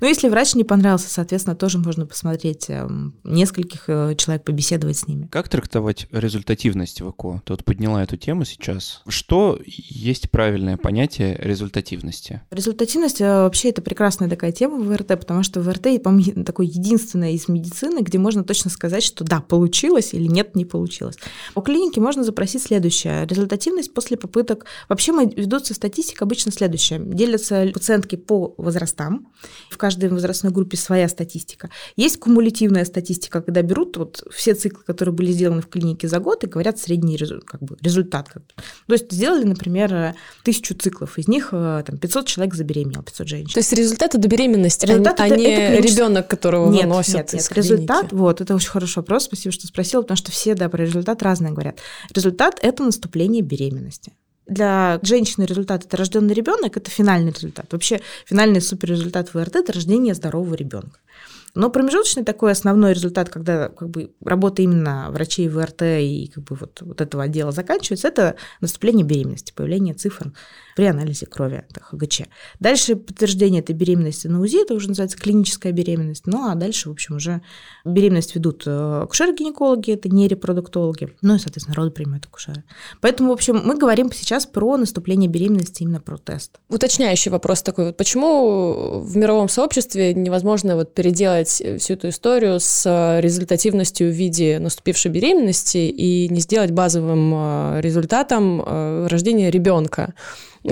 Ну, 0.00 0.06
если 0.06 0.28
врач 0.28 0.54
не 0.54 0.64
понравился, 0.64 1.08
соответственно, 1.08 1.56
тоже 1.56 1.78
можно 1.78 2.06
посмотреть 2.06 2.66
эм, 2.68 3.14
нескольких 3.24 3.84
э, 3.88 4.14
человек, 4.16 4.44
побеседовать 4.44 4.98
с 4.98 5.06
ними. 5.06 5.28
Как 5.30 5.48
трактовать 5.48 6.06
результативность 6.10 7.00
в 7.00 7.10
ЭКО? 7.10 7.42
Ты 7.44 7.52
вот 7.52 7.64
подняла 7.64 8.02
эту 8.02 8.16
тему 8.16 8.44
сейчас. 8.44 9.02
Что 9.08 9.58
есть 9.64 10.30
правильное 10.30 10.76
понятие 10.76 11.36
результативности? 11.40 12.42
Результативность 12.50 13.20
э, 13.20 13.42
вообще 13.42 13.70
это 13.70 13.82
прекрасная 13.82 14.28
такая 14.28 14.52
тема 14.52 14.78
в 14.78 14.86
ВРТ, 14.86 15.08
потому 15.18 15.42
что 15.42 15.60
в 15.60 15.64
ВРТ, 15.64 16.02
по-моему, 16.02 16.44
такой 16.44 16.66
единственное 16.66 17.32
из 17.32 17.48
медицины, 17.48 18.00
где 18.00 18.18
можно 18.18 18.44
точно 18.44 18.70
сказать, 18.70 19.02
что 19.02 19.24
да, 19.24 19.40
получилось 19.40 20.14
или 20.14 20.26
нет, 20.26 20.56
не 20.56 20.64
получилось. 20.64 21.16
У 21.54 21.60
клиники 21.60 21.98
можно 21.98 22.24
запросить 22.24 22.62
следующее. 22.62 23.26
Результативность 23.26 23.92
после 23.92 24.16
попыток... 24.16 24.66
Вообще 24.88 25.12
мы 25.12 25.26
ведутся 25.26 25.74
статистика 25.74 26.24
обычно 26.24 26.52
следующая. 26.52 26.98
Делятся 26.98 27.70
пациентки 27.72 28.16
по 28.16 28.54
возрастам, 28.58 29.28
в 29.74 29.78
каждой 29.78 30.08
возрастной 30.08 30.52
группе 30.52 30.76
своя 30.76 31.08
статистика. 31.08 31.68
Есть 31.96 32.18
кумулятивная 32.18 32.84
статистика, 32.84 33.42
когда 33.42 33.62
берут 33.62 33.96
вот 33.96 34.24
все 34.32 34.54
циклы, 34.54 34.84
которые 34.84 35.12
были 35.12 35.32
сделаны 35.32 35.62
в 35.62 35.68
клинике 35.68 36.08
за 36.08 36.20
год, 36.20 36.44
и 36.44 36.46
говорят 36.46 36.78
средний 36.78 37.18
как 37.44 37.60
бы, 37.60 37.76
результат. 37.80 38.28
То 38.32 38.92
есть 38.92 39.10
сделали, 39.10 39.44
например, 39.44 40.14
тысячу 40.44 40.74
циклов, 40.74 41.18
из 41.18 41.28
них 41.28 41.48
э, 41.52 41.82
там, 41.86 41.98
500 41.98 42.26
человек 42.26 42.54
забеременел, 42.54 43.02
500 43.02 43.28
женщин. 43.28 43.52
То 43.52 43.60
есть 43.60 43.72
результаты 43.72 44.18
до 44.18 44.28
беременности, 44.28 44.86
результат 44.86 45.20
а, 45.20 45.26
это, 45.26 45.36
не 45.36 45.44
это 45.44 45.86
ребенок, 45.86 46.28
которого 46.28 46.70
нет, 46.70 46.84
выносят 46.84 47.32
нет, 47.32 47.32
нет. 47.32 47.52
результат, 47.52 48.12
вот, 48.12 48.40
это 48.40 48.54
очень 48.54 48.70
хороший 48.70 48.98
вопрос, 48.98 49.24
спасибо, 49.24 49.52
что 49.52 49.66
спросила, 49.66 50.02
потому 50.02 50.16
что 50.16 50.30
все, 50.30 50.54
да, 50.54 50.68
про 50.68 50.84
результат 50.84 51.22
разные 51.22 51.52
говорят. 51.52 51.78
Результат– 52.14 52.58
это 52.62 52.84
наступление 52.84 53.42
беременности. 53.42 54.12
Для 54.46 55.00
женщины 55.02 55.44
результат 55.44 55.86
это 55.86 55.96
рожденный 55.96 56.34
ребенок, 56.34 56.76
это 56.76 56.90
финальный 56.90 57.32
результат. 57.32 57.66
Вообще 57.72 58.00
финальный 58.26 58.60
суперрезультат 58.60 59.32
ВРТ 59.32 59.56
это 59.56 59.72
рождение 59.72 60.14
здорового 60.14 60.54
ребенка. 60.54 60.98
Но 61.54 61.70
промежуточный 61.70 62.24
такой 62.24 62.52
основной 62.52 62.94
результат, 62.94 63.28
когда 63.30 63.68
как 63.68 63.88
бы 63.88 64.10
работа 64.22 64.62
именно 64.62 65.06
врачей 65.10 65.48
ВРТ 65.48 65.82
и 65.82 66.30
как 66.34 66.44
бы 66.44 66.56
вот, 66.56 66.82
вот 66.82 67.00
этого 67.00 67.22
отдела 67.22 67.52
заканчивается, 67.52 68.08
это 68.08 68.34
наступление 68.60 69.06
беременности, 69.06 69.52
появление 69.54 69.94
цифр 69.94 70.32
при 70.74 70.86
анализе 70.86 71.26
крови, 71.26 71.64
это 71.68 71.80
ХГЧ. 71.80 72.22
Дальше 72.60 72.96
подтверждение 72.96 73.60
этой 73.60 73.74
беременности 73.74 74.26
на 74.26 74.40
УЗИ, 74.40 74.62
это 74.62 74.74
уже 74.74 74.88
называется 74.88 75.18
клиническая 75.18 75.72
беременность. 75.72 76.26
Ну, 76.26 76.48
а 76.50 76.54
дальше, 76.54 76.88
в 76.88 76.92
общем, 76.92 77.16
уже 77.16 77.42
беременность 77.84 78.34
ведут 78.34 78.64
э, 78.66 79.00
акушеры-гинекологи, 79.02 79.92
это 79.92 80.08
не 80.08 80.28
репродуктологи, 80.28 81.14
ну 81.22 81.36
и, 81.36 81.38
соответственно, 81.38 81.76
роды 81.76 81.90
принимают 81.90 82.26
акушеры. 82.26 82.64
Поэтому, 83.00 83.30
в 83.30 83.32
общем, 83.32 83.60
мы 83.64 83.76
говорим 83.76 84.10
сейчас 84.12 84.46
про 84.46 84.76
наступление 84.76 85.30
беременности, 85.30 85.82
именно 85.82 86.00
про 86.00 86.18
тест. 86.18 86.58
Уточняющий 86.68 87.30
вопрос 87.30 87.62
такой, 87.62 87.86
вот 87.86 87.96
почему 87.96 89.00
в 89.00 89.16
мировом 89.16 89.48
сообществе 89.48 90.14
невозможно 90.14 90.76
вот 90.76 90.94
переделать 90.94 91.48
всю 91.48 91.94
эту 91.94 92.08
историю 92.08 92.58
с 92.60 93.20
результативностью 93.20 94.08
в 94.10 94.14
виде 94.14 94.58
наступившей 94.58 95.10
беременности 95.10 95.78
и 95.78 96.28
не 96.28 96.40
сделать 96.40 96.72
базовым 96.72 97.32
э, 97.34 97.80
результатом 97.80 98.62
э, 98.64 99.06
рождение 99.08 99.50
ребенка? 99.50 100.14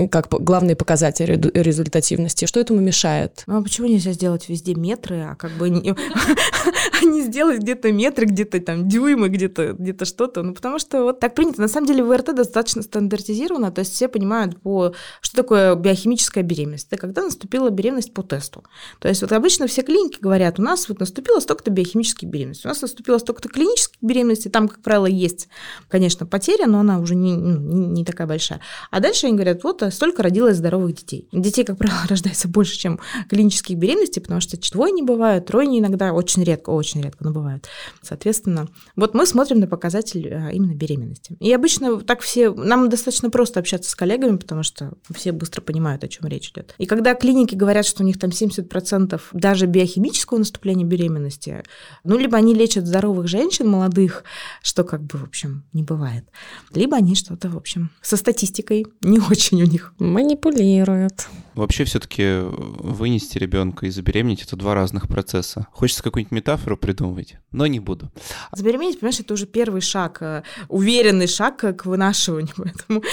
Как 0.09 0.27
главный 0.29 0.75
показатель 0.75 1.31
результативности. 1.53 2.45
Что 2.45 2.59
этому 2.59 2.81
мешает? 2.81 3.43
Ну, 3.47 3.57
а 3.57 3.61
почему 3.61 3.87
нельзя 3.87 4.11
сделать 4.13 4.49
везде 4.49 4.73
метры, 4.73 5.21
а 5.21 5.35
как 5.35 5.51
бы 5.51 5.69
сделать 7.23 7.59
где-то 7.59 7.91
метры, 7.91 8.25
где-то 8.25 8.59
там 8.59 8.87
дюймы, 8.87 9.29
где-то 9.29 9.73
где 9.73 9.93
что-то? 10.05 10.43
Ну, 10.43 10.53
потому 10.53 10.79
что 10.79 11.03
вот 11.03 11.19
так 11.19 11.35
принято. 11.35 11.61
На 11.61 11.67
самом 11.67 11.87
деле 11.87 12.03
ВРТ 12.03 12.35
достаточно 12.35 12.81
стандартизировано, 12.81 13.71
то 13.71 13.79
есть 13.79 13.93
все 13.93 14.07
понимают, 14.07 14.59
по, 14.61 14.93
что 15.21 15.35
такое 15.35 15.75
биохимическая 15.75 16.43
беременность. 16.43 16.87
Это 16.89 16.97
когда 16.97 17.23
наступила 17.23 17.69
беременность 17.69 18.13
по 18.13 18.23
тесту. 18.23 18.63
То 18.99 19.07
есть 19.07 19.21
вот 19.21 19.31
обычно 19.31 19.67
все 19.67 19.81
клиники 19.81 20.19
говорят, 20.19 20.59
у 20.59 20.61
нас 20.61 20.89
вот 20.89 20.99
наступило 20.99 21.39
столько-то 21.39 21.71
биохимических 21.71 22.27
беременностей, 22.27 22.67
у 22.67 22.69
нас 22.69 22.81
наступило 22.81 23.17
столько-то 23.17 23.49
клинических 23.49 23.97
беременностей, 24.01 24.51
там, 24.51 24.67
как 24.67 24.81
правило, 24.81 25.05
есть, 25.05 25.47
конечно, 25.87 26.25
потеря, 26.25 26.67
но 26.67 26.79
она 26.79 26.99
уже 26.99 27.15
не, 27.15 27.35
ну, 27.35 27.57
не, 27.57 27.87
не 27.87 28.05
такая 28.05 28.27
большая. 28.27 28.61
А 28.91 28.99
дальше 28.99 29.27
они 29.27 29.35
говорят, 29.35 29.63
вот 29.63 29.83
столько 29.91 30.23
родилось 30.23 30.57
здоровых 30.57 30.95
детей. 30.95 31.27
Детей, 31.31 31.63
как 31.63 31.77
правило, 31.77 31.99
рождается 32.09 32.47
больше, 32.47 32.77
чем 32.77 32.99
клинических 33.29 33.77
беременностей, 33.77 34.21
потому 34.21 34.41
что 34.41 34.57
двое 34.71 34.91
не 34.91 35.03
бывают, 35.03 35.45
трое 35.45 35.67
не 35.67 35.79
иногда, 35.79 36.13
очень 36.13 36.43
редко, 36.43 36.71
очень 36.71 37.01
редко, 37.01 37.12
но 37.19 37.31
бывают. 37.31 37.67
Соответственно, 38.01 38.67
вот 38.95 39.13
мы 39.13 39.25
смотрим 39.25 39.59
на 39.59 39.67
показатель 39.67 40.33
а, 40.33 40.49
именно 40.49 40.73
беременности. 40.73 41.35
И 41.39 41.51
обычно 41.53 41.99
так 42.01 42.21
все, 42.21 42.51
нам 42.53 42.89
достаточно 42.89 43.29
просто 43.29 43.59
общаться 43.59 43.89
с 43.89 43.95
коллегами, 43.95 44.37
потому 44.37 44.63
что 44.63 44.93
все 45.13 45.31
быстро 45.31 45.61
понимают, 45.61 46.03
о 46.03 46.07
чем 46.07 46.27
речь 46.27 46.49
идет. 46.49 46.75
И 46.77 46.85
когда 46.85 47.15
клиники 47.15 47.55
говорят, 47.55 47.85
что 47.85 48.03
у 48.03 48.05
них 48.05 48.19
там 48.19 48.29
70% 48.29 49.21
даже 49.33 49.65
биохимического 49.65 50.37
наступления 50.37 50.85
беременности, 50.85 51.63
ну, 52.03 52.17
либо 52.17 52.37
они 52.37 52.53
лечат 52.53 52.85
здоровых 52.85 53.27
женщин, 53.27 53.67
молодых, 53.67 54.23
что 54.61 54.83
как 54.83 55.03
бы, 55.03 55.17
в 55.19 55.23
общем, 55.23 55.63
не 55.73 55.83
бывает, 55.83 56.25
либо 56.73 56.97
они 56.97 57.15
что-то, 57.15 57.49
в 57.49 57.57
общем, 57.57 57.91
со 58.01 58.17
статистикой 58.17 58.85
не 59.01 59.19
очень 59.19 59.61
у 59.61 59.65
них. 59.65 59.93
Манипулируют. 59.99 61.27
Вообще 61.55 61.83
все-таки 61.83 62.39
вынести 62.43 63.37
ребенка 63.37 63.85
и 63.85 63.89
забеременеть 63.89 64.43
это 64.43 64.55
два 64.55 64.73
разных 64.73 65.07
процесса. 65.07 65.67
Хочется 65.71 66.03
какую-нибудь 66.03 66.31
метафору 66.31 66.77
придумывать, 66.93 67.35
но 67.51 67.67
не 67.67 67.79
буду. 67.79 68.11
Забеременеть, 68.51 68.99
понимаешь, 68.99 69.19
это 69.19 69.33
уже 69.33 69.45
первый 69.45 69.81
шаг, 69.81 70.21
э, 70.21 70.43
уверенный 70.69 71.27
шаг 71.27 71.57
к 71.57 71.85
вынашиванию. 71.85 72.53
Поэтому... 72.57 73.03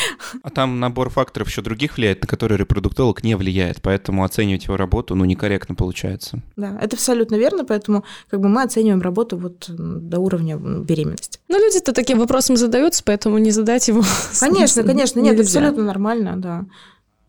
А 0.43 0.51
там 0.51 0.81
набор 0.81 1.09
факторов 1.11 1.49
еще 1.49 1.63
других 1.63 1.97
влияет, 1.97 2.23
на 2.23 2.29
которые 2.29 2.59
репродуктолог 2.59 3.25
не 3.25 3.37
влияет, 3.37 3.81
поэтому 3.83 4.25
оценивать 4.25 4.65
его 4.65 4.77
работу 4.77 5.15
ну 5.15 5.25
некорректно 5.25 5.75
получается. 5.75 6.43
Да, 6.57 6.79
это 6.81 6.97
абсолютно 6.97 7.37
верно, 7.37 7.65
поэтому 7.65 8.05
как 8.31 8.41
бы 8.41 8.49
мы 8.49 8.63
оцениваем 8.63 9.01
работу 9.01 9.37
вот 9.37 9.67
до 9.69 10.19
уровня 10.19 10.57
беременности. 10.57 11.41
Ну, 11.49 11.59
люди-то 11.59 11.93
таким 11.93 12.19
вопросом 12.19 12.57
задаются, 12.57 13.03
поэтому 13.05 13.39
не 13.39 13.51
задать 13.51 13.89
его. 13.89 14.03
Конечно, 14.41 14.83
конечно, 14.83 15.21
нет, 15.21 15.41
абсолютно 15.41 15.85
нормально, 15.85 16.37
да. 16.37 16.65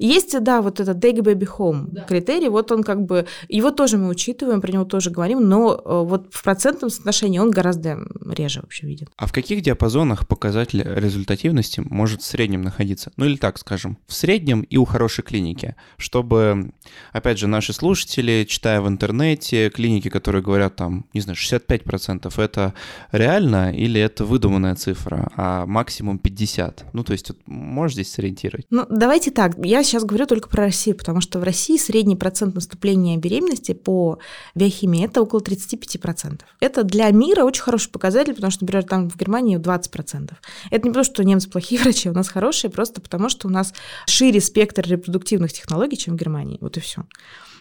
Есть, 0.01 0.41
да, 0.41 0.61
вот 0.61 0.79
этот 0.79 0.97
Take 0.97 1.19
Baby 1.19 1.47
Home 1.57 1.87
да. 1.91 2.01
критерий, 2.01 2.49
вот 2.49 2.71
он 2.71 2.83
как 2.83 3.05
бы, 3.05 3.27
его 3.49 3.69
тоже 3.69 3.97
мы 3.97 4.09
учитываем, 4.09 4.59
про 4.59 4.71
него 4.71 4.83
тоже 4.83 5.11
говорим, 5.11 5.47
но 5.47 5.73
э, 5.73 6.03
вот 6.03 6.27
в 6.31 6.43
процентном 6.43 6.89
соотношении 6.89 7.37
он 7.37 7.51
гораздо 7.51 7.99
реже 8.25 8.61
вообще 8.61 8.87
виден. 8.87 9.07
А 9.15 9.27
в 9.27 9.31
каких 9.31 9.61
диапазонах 9.61 10.27
показатель 10.27 10.81
результативности 10.83 11.83
может 11.85 12.21
в 12.21 12.25
среднем 12.25 12.63
находиться? 12.63 13.11
Ну 13.15 13.25
или 13.25 13.35
так 13.35 13.59
скажем, 13.59 13.99
в 14.07 14.13
среднем 14.13 14.61
и 14.61 14.77
у 14.77 14.85
хорошей 14.85 15.23
клиники, 15.23 15.75
чтобы, 15.97 16.71
опять 17.11 17.37
же, 17.37 17.47
наши 17.47 17.71
слушатели, 17.71 18.45
читая 18.49 18.81
в 18.81 18.87
интернете, 18.87 19.69
клиники, 19.69 20.09
которые 20.09 20.41
говорят 20.41 20.75
там, 20.75 21.05
не 21.13 21.21
знаю, 21.21 21.37
65%, 21.37 22.41
это 22.41 22.73
реально 23.11 23.71
или 23.71 24.01
это 24.01 24.25
выдуманная 24.25 24.73
цифра, 24.75 25.31
а 25.35 25.67
максимум 25.67 26.19
50%? 26.23 26.85
Ну 26.93 27.03
то 27.03 27.13
есть 27.13 27.29
вот, 27.29 27.37
можешь 27.45 27.93
здесь 27.93 28.11
сориентировать? 28.11 28.65
Ну 28.71 28.85
давайте 28.89 29.29
так, 29.29 29.55
я 29.63 29.83
сейчас 29.91 30.05
говорю 30.05 30.25
только 30.25 30.47
про 30.47 30.63
Россию, 30.63 30.95
потому 30.95 31.19
что 31.19 31.39
в 31.39 31.43
России 31.43 31.77
средний 31.77 32.15
процент 32.15 32.55
наступления 32.55 33.17
беременности 33.17 33.73
по 33.73 34.19
биохимии 34.55 35.03
это 35.03 35.21
около 35.21 35.41
35%. 35.41 36.41
Это 36.61 36.83
для 36.83 37.09
мира 37.11 37.43
очень 37.43 37.61
хороший 37.61 37.91
показатель, 37.91 38.33
потому 38.33 38.51
что, 38.51 38.63
например, 38.63 38.85
там 38.85 39.09
в 39.09 39.17
Германии 39.17 39.57
20%. 39.57 40.31
Это 40.69 40.83
не 40.83 40.91
потому, 40.91 41.03
что 41.03 41.23
немцы 41.23 41.49
плохие 41.49 41.81
врачи, 41.83 42.09
у 42.09 42.13
нас 42.13 42.29
хорошие, 42.29 42.71
просто 42.71 43.01
потому 43.01 43.27
что 43.27 43.47
у 43.47 43.51
нас 43.51 43.73
шире 44.07 44.39
спектр 44.39 44.87
репродуктивных 44.87 45.51
технологий, 45.51 45.97
чем 45.97 46.15
в 46.15 46.19
Германии. 46.19 46.57
Вот 46.61 46.77
и 46.77 46.79
все 46.79 47.03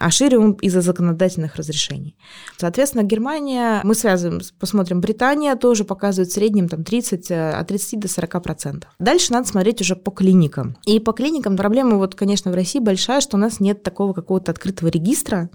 а 0.00 0.10
шире 0.10 0.38
он 0.38 0.52
из-за 0.52 0.80
законодательных 0.80 1.56
разрешений. 1.56 2.16
Соответственно, 2.56 3.02
Германия, 3.02 3.82
мы 3.84 3.94
связываем, 3.94 4.40
посмотрим, 4.58 5.02
Британия 5.02 5.54
тоже 5.56 5.84
показывает 5.84 6.30
в 6.30 6.34
среднем 6.34 6.68
там 6.68 6.84
30, 6.84 7.30
э, 7.30 7.50
от 7.50 7.68
30 7.68 8.00
до 8.00 8.08
40 8.08 8.42
процентов. 8.42 8.90
Дальше 8.98 9.32
надо 9.32 9.46
смотреть 9.46 9.82
уже 9.82 9.96
по 9.96 10.10
клиникам. 10.10 10.78
И 10.86 11.00
по 11.00 11.12
клиникам 11.12 11.54
проблема, 11.54 11.98
вот, 11.98 12.14
конечно, 12.14 12.50
в 12.50 12.54
России 12.54 12.78
большая, 12.78 13.20
что 13.20 13.36
у 13.36 13.40
нас 13.40 13.60
нет 13.60 13.82
такого 13.82 14.14
какого-то 14.14 14.52
открытого 14.52 14.88
регистра. 14.88 15.50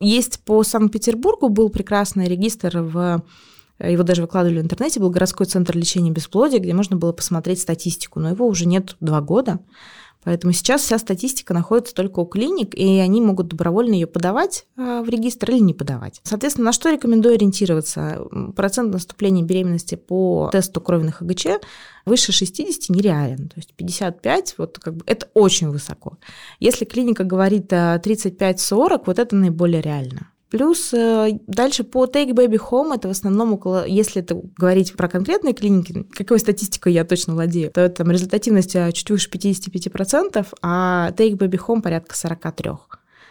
Есть 0.00 0.40
по 0.40 0.62
Санкт-Петербургу 0.62 1.50
был 1.50 1.68
прекрасный 1.68 2.28
регистр 2.28 2.78
в 2.78 3.22
его 3.78 4.02
даже 4.04 4.22
выкладывали 4.22 4.60
в 4.60 4.62
интернете, 4.62 5.00
был 5.00 5.10
городской 5.10 5.44
центр 5.44 5.76
лечения 5.76 6.10
бесплодия, 6.10 6.60
где 6.60 6.72
можно 6.72 6.96
было 6.96 7.12
посмотреть 7.12 7.60
статистику, 7.60 8.20
но 8.20 8.30
его 8.30 8.46
уже 8.46 8.66
нет 8.66 8.96
два 9.00 9.20
года. 9.20 9.60
Поэтому 10.26 10.52
сейчас 10.52 10.82
вся 10.82 10.98
статистика 10.98 11.54
находится 11.54 11.94
только 11.94 12.18
у 12.18 12.26
клиник, 12.26 12.74
и 12.74 12.98
они 12.98 13.20
могут 13.20 13.46
добровольно 13.46 13.94
ее 13.94 14.08
подавать 14.08 14.66
а, 14.76 15.00
в 15.02 15.08
регистр 15.08 15.52
или 15.52 15.60
не 15.60 15.72
подавать. 15.72 16.20
Соответственно, 16.24 16.64
на 16.64 16.72
что 16.72 16.90
рекомендую 16.90 17.36
ориентироваться? 17.36 18.26
Процент 18.56 18.92
наступления 18.92 19.44
беременности 19.44 19.94
по 19.94 20.48
тесту 20.50 20.80
кровных 20.80 21.22
АГЧ 21.22 21.46
выше 22.06 22.32
60 22.32 22.90
нереален. 22.90 23.46
То 23.46 23.54
есть 23.54 23.72
55, 23.74 24.56
вот 24.58 24.80
как 24.80 24.96
бы 24.96 25.04
это 25.06 25.28
очень 25.34 25.68
высоко. 25.68 26.18
Если 26.58 26.84
клиника 26.84 27.22
говорит 27.22 27.72
35-40, 27.72 29.02
вот 29.06 29.20
это 29.20 29.36
наиболее 29.36 29.80
реально. 29.80 30.32
Плюс 30.50 30.94
э, 30.94 31.38
дальше 31.46 31.82
по 31.82 32.04
Take 32.04 32.30
Baby 32.30 32.58
Home 32.70 32.94
это 32.94 33.08
в 33.08 33.10
основном 33.10 33.52
около, 33.52 33.84
если 33.86 34.22
это 34.22 34.40
говорить 34.56 34.94
про 34.94 35.08
конкретные 35.08 35.54
клиники, 35.54 36.06
какой 36.12 36.38
статистикой 36.38 36.92
я 36.92 37.04
точно 37.04 37.34
владею, 37.34 37.72
то 37.72 37.88
там 37.88 38.10
результативность 38.10 38.76
э, 38.76 38.92
чуть 38.92 39.10
выше 39.10 39.28
55%, 39.28 40.46
а 40.62 41.10
Take 41.12 41.36
Baby 41.36 41.58
Home 41.66 41.82
порядка 41.82 42.16
43. 42.16 42.70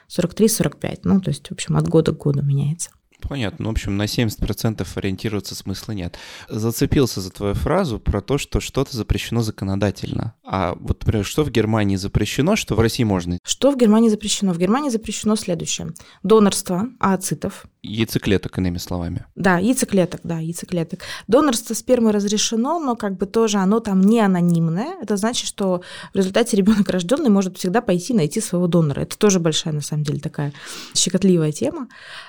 43-45, 0.10 1.00
ну, 1.04 1.22
то 1.22 1.30
есть, 1.30 1.48
в 1.48 1.52
общем, 1.52 1.78
от 1.78 1.88
года 1.88 2.14
к 2.14 2.18
году 2.18 2.44
меняется. 2.44 2.92
Понятно. 3.28 3.64
Ну, 3.64 3.70
в 3.70 3.72
общем, 3.72 3.98
на 3.98 4.04
70% 4.04 4.88
ориентироваться 4.96 5.56
смысла 5.56 5.94
нет. 5.94 6.18
Зацепился 6.48 7.22
за 7.22 7.32
твою 7.32 7.54
фразу 7.56 8.00
про 8.00 8.22
то, 8.22 8.38
что 8.38 8.60
что-то 8.60 8.96
запрещено 8.96 9.42
законодательно. 9.42 10.34
А 10.44 10.76
вот, 10.80 11.02
например, 11.02 11.26
что 11.26 11.44
в 11.44 11.50
Германии 11.50 11.96
запрещено, 11.96 12.56
что 12.56 12.76
в 12.76 12.80
России 12.80 13.04
можно? 13.04 13.40
Что 13.44 13.72
в 13.72 13.78
Германии 13.78 14.10
запрещено? 14.10 14.54
В 14.54 14.58
Германии 14.58 14.90
запрещено 14.90 15.36
следующее. 15.36 15.94
Донорство 16.24 16.88
ооцитов, 17.00 17.66
Яйцеклеток, 17.86 18.58
иными 18.58 18.78
словами. 18.78 19.26
Да, 19.36 19.58
яйцеклеток, 19.58 20.22
да, 20.24 20.40
яйцеклеток. 20.40 21.02
Донорство 21.28 21.74
спермы 21.74 22.12
разрешено, 22.12 22.80
но 22.80 22.96
как 22.96 23.18
бы 23.18 23.26
тоже 23.26 23.58
оно 23.58 23.80
там 23.80 24.02
не 24.02 24.20
анонимное. 24.20 24.96
Это 25.02 25.18
значит, 25.18 25.48
что 25.48 25.82
в 26.14 26.18
результате 26.18 26.58
ребенок 26.58 26.90
рожденный 26.90 27.30
может 27.30 27.58
всегда 27.58 27.82
пойти 27.82 28.14
найти 28.14 28.42
своего 28.42 28.68
донора. 28.68 29.02
Это 29.02 29.18
тоже 29.18 29.40
большая, 29.40 29.74
на 29.74 29.82
самом 29.82 30.04
деле, 30.04 30.20
такая 30.20 30.54
щекотливая 30.94 31.52
тема. 31.52 31.88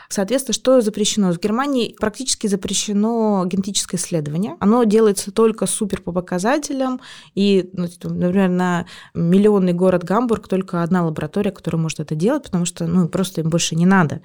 Соответственно, 0.09 0.55
что 0.55 0.81
запрещено? 0.81 1.33
В 1.33 1.41
Германии 1.41 1.97
практически 1.99 2.47
запрещено 2.47 3.45
генетическое 3.47 3.97
исследование. 3.97 4.57
Оно 4.61 4.85
делается 4.85 5.33
только 5.33 5.67
супер 5.67 6.01
по 6.03 6.13
показателям. 6.13 7.01
И, 7.35 7.71
ну, 7.73 7.89
типа, 7.89 8.09
например, 8.09 8.49
на 8.51 8.87
миллионный 9.15 9.73
город 9.73 10.05
Гамбург 10.05 10.49
только 10.49 10.83
одна 10.83 11.05
лаборатория, 11.05 11.51
которая 11.51 11.81
может 11.81 12.01
это 12.01 12.15
делать, 12.15 12.45
потому 12.45 12.65
что 12.65 12.87
ну, 12.87 13.09
просто 13.09 13.41
им 13.41 13.51
больше 13.51 13.75
не 13.75 13.87
надо. 13.87 14.21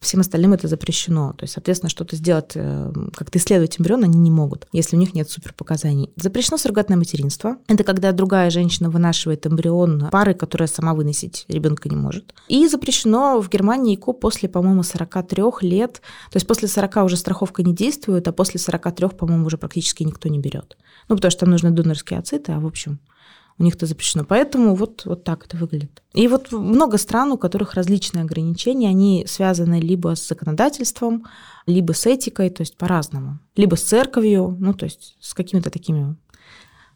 Всем 0.00 0.20
остальным 0.20 0.52
это 0.52 0.68
запрещено. 0.68 1.32
То 1.32 1.44
есть, 1.44 1.54
соответственно, 1.54 1.90
что-то 1.90 2.16
сделать, 2.16 2.52
э, 2.54 2.92
как-то 3.14 3.38
исследовать 3.38 3.80
эмбрион 3.80 4.04
они 4.04 4.18
не 4.18 4.30
могут, 4.30 4.68
если 4.72 4.96
у 4.96 4.98
них 4.98 5.14
нет 5.14 5.30
суперпоказаний. 5.30 6.10
Запрещено 6.16 6.58
суррогатное 6.58 6.98
материнство. 6.98 7.56
Это 7.66 7.82
когда 7.82 8.12
другая 8.12 8.50
женщина 8.50 8.90
вынашивает 8.90 9.46
эмбрион 9.46 10.08
пары, 10.12 10.34
которая 10.34 10.68
сама 10.68 10.94
выносить 10.94 11.46
ребенка 11.48 11.88
не 11.88 11.96
может. 11.96 12.34
И 12.48 12.68
запрещено 12.68 13.40
в 13.40 13.48
Германии 13.48 13.94
ИКО 13.94 14.12
после, 14.12 14.48
по-моему, 14.48 14.82
43 14.82 15.42
лет. 15.62 16.02
То 16.30 16.36
есть 16.36 16.46
после 16.46 16.68
40 16.68 16.96
уже 17.04 17.16
страховка 17.16 17.62
не 17.62 17.74
действует, 17.74 18.28
а 18.28 18.32
после 18.32 18.60
43, 18.60 19.08
по-моему, 19.10 19.46
уже 19.46 19.56
практически 19.58 20.02
никто 20.02 20.28
не 20.28 20.38
берет. 20.38 20.76
Ну, 21.08 21.16
потому 21.16 21.30
что 21.30 21.40
там 21.40 21.50
нужны 21.50 21.70
донорские 21.70 22.18
ациты, 22.18 22.52
а 22.52 22.60
в 22.60 22.66
общем 22.66 23.00
у 23.58 23.62
них 23.62 23.74
это 23.74 23.86
запрещено. 23.86 24.24
Поэтому 24.24 24.74
вот, 24.74 25.04
вот 25.06 25.24
так 25.24 25.46
это 25.46 25.56
выглядит. 25.56 26.02
И 26.12 26.28
вот 26.28 26.52
много 26.52 26.98
стран, 26.98 27.32
у 27.32 27.38
которых 27.38 27.74
различные 27.74 28.22
ограничения, 28.22 28.88
они 28.88 29.24
связаны 29.26 29.80
либо 29.80 30.14
с 30.14 30.26
законодательством, 30.26 31.24
либо 31.66 31.92
с 31.92 32.06
этикой, 32.06 32.50
то 32.50 32.62
есть 32.62 32.76
по-разному, 32.76 33.38
либо 33.56 33.76
с 33.76 33.82
церковью, 33.82 34.56
ну, 34.60 34.74
то 34.74 34.84
есть 34.84 35.16
с 35.20 35.34
какими-то 35.34 35.70
такими 35.70 36.16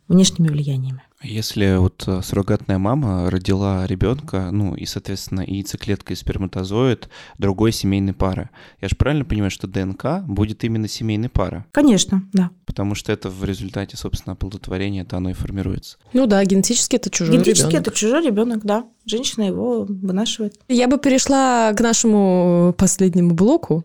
внешними 0.08 0.48
влияниями. 0.48 1.02
Если 1.22 1.76
вот 1.76 2.02
э, 2.06 2.22
суррогатная 2.22 2.78
мама 2.78 3.28
родила 3.30 3.86
ребенка, 3.86 4.48
ну 4.50 4.74
и, 4.74 4.86
соответственно, 4.86 5.42
яйцеклетка 5.46 6.14
и 6.14 6.16
сперматозоид 6.16 7.10
другой 7.36 7.72
семейной 7.72 8.14
пары, 8.14 8.48
я 8.80 8.88
же 8.88 8.96
правильно 8.96 9.26
понимаю, 9.26 9.50
что 9.50 9.66
ДНК 9.66 10.22
будет 10.26 10.64
именно 10.64 10.88
семейной 10.88 11.28
пары? 11.28 11.66
Конечно, 11.72 12.22
да. 12.32 12.50
Потому 12.64 12.94
что 12.94 13.12
это 13.12 13.28
в 13.28 13.44
результате, 13.44 13.98
собственно, 13.98 14.32
оплодотворения 14.32 15.02
это 15.02 15.18
оно 15.18 15.28
и 15.28 15.34
формируется. 15.34 15.98
Ну 16.14 16.26
да, 16.26 16.42
генетически 16.42 16.96
это 16.96 17.10
чужой 17.10 17.34
Генетически 17.34 17.66
ребенок. 17.72 17.88
это 17.88 17.96
чужой 17.96 18.24
ребенок, 18.24 18.64
да. 18.64 18.86
Женщина 19.04 19.42
его 19.42 19.84
вынашивает. 19.84 20.58
Я 20.68 20.88
бы 20.88 20.96
перешла 20.98 21.72
к 21.74 21.80
нашему 21.80 22.74
последнему 22.78 23.34
блоку, 23.34 23.84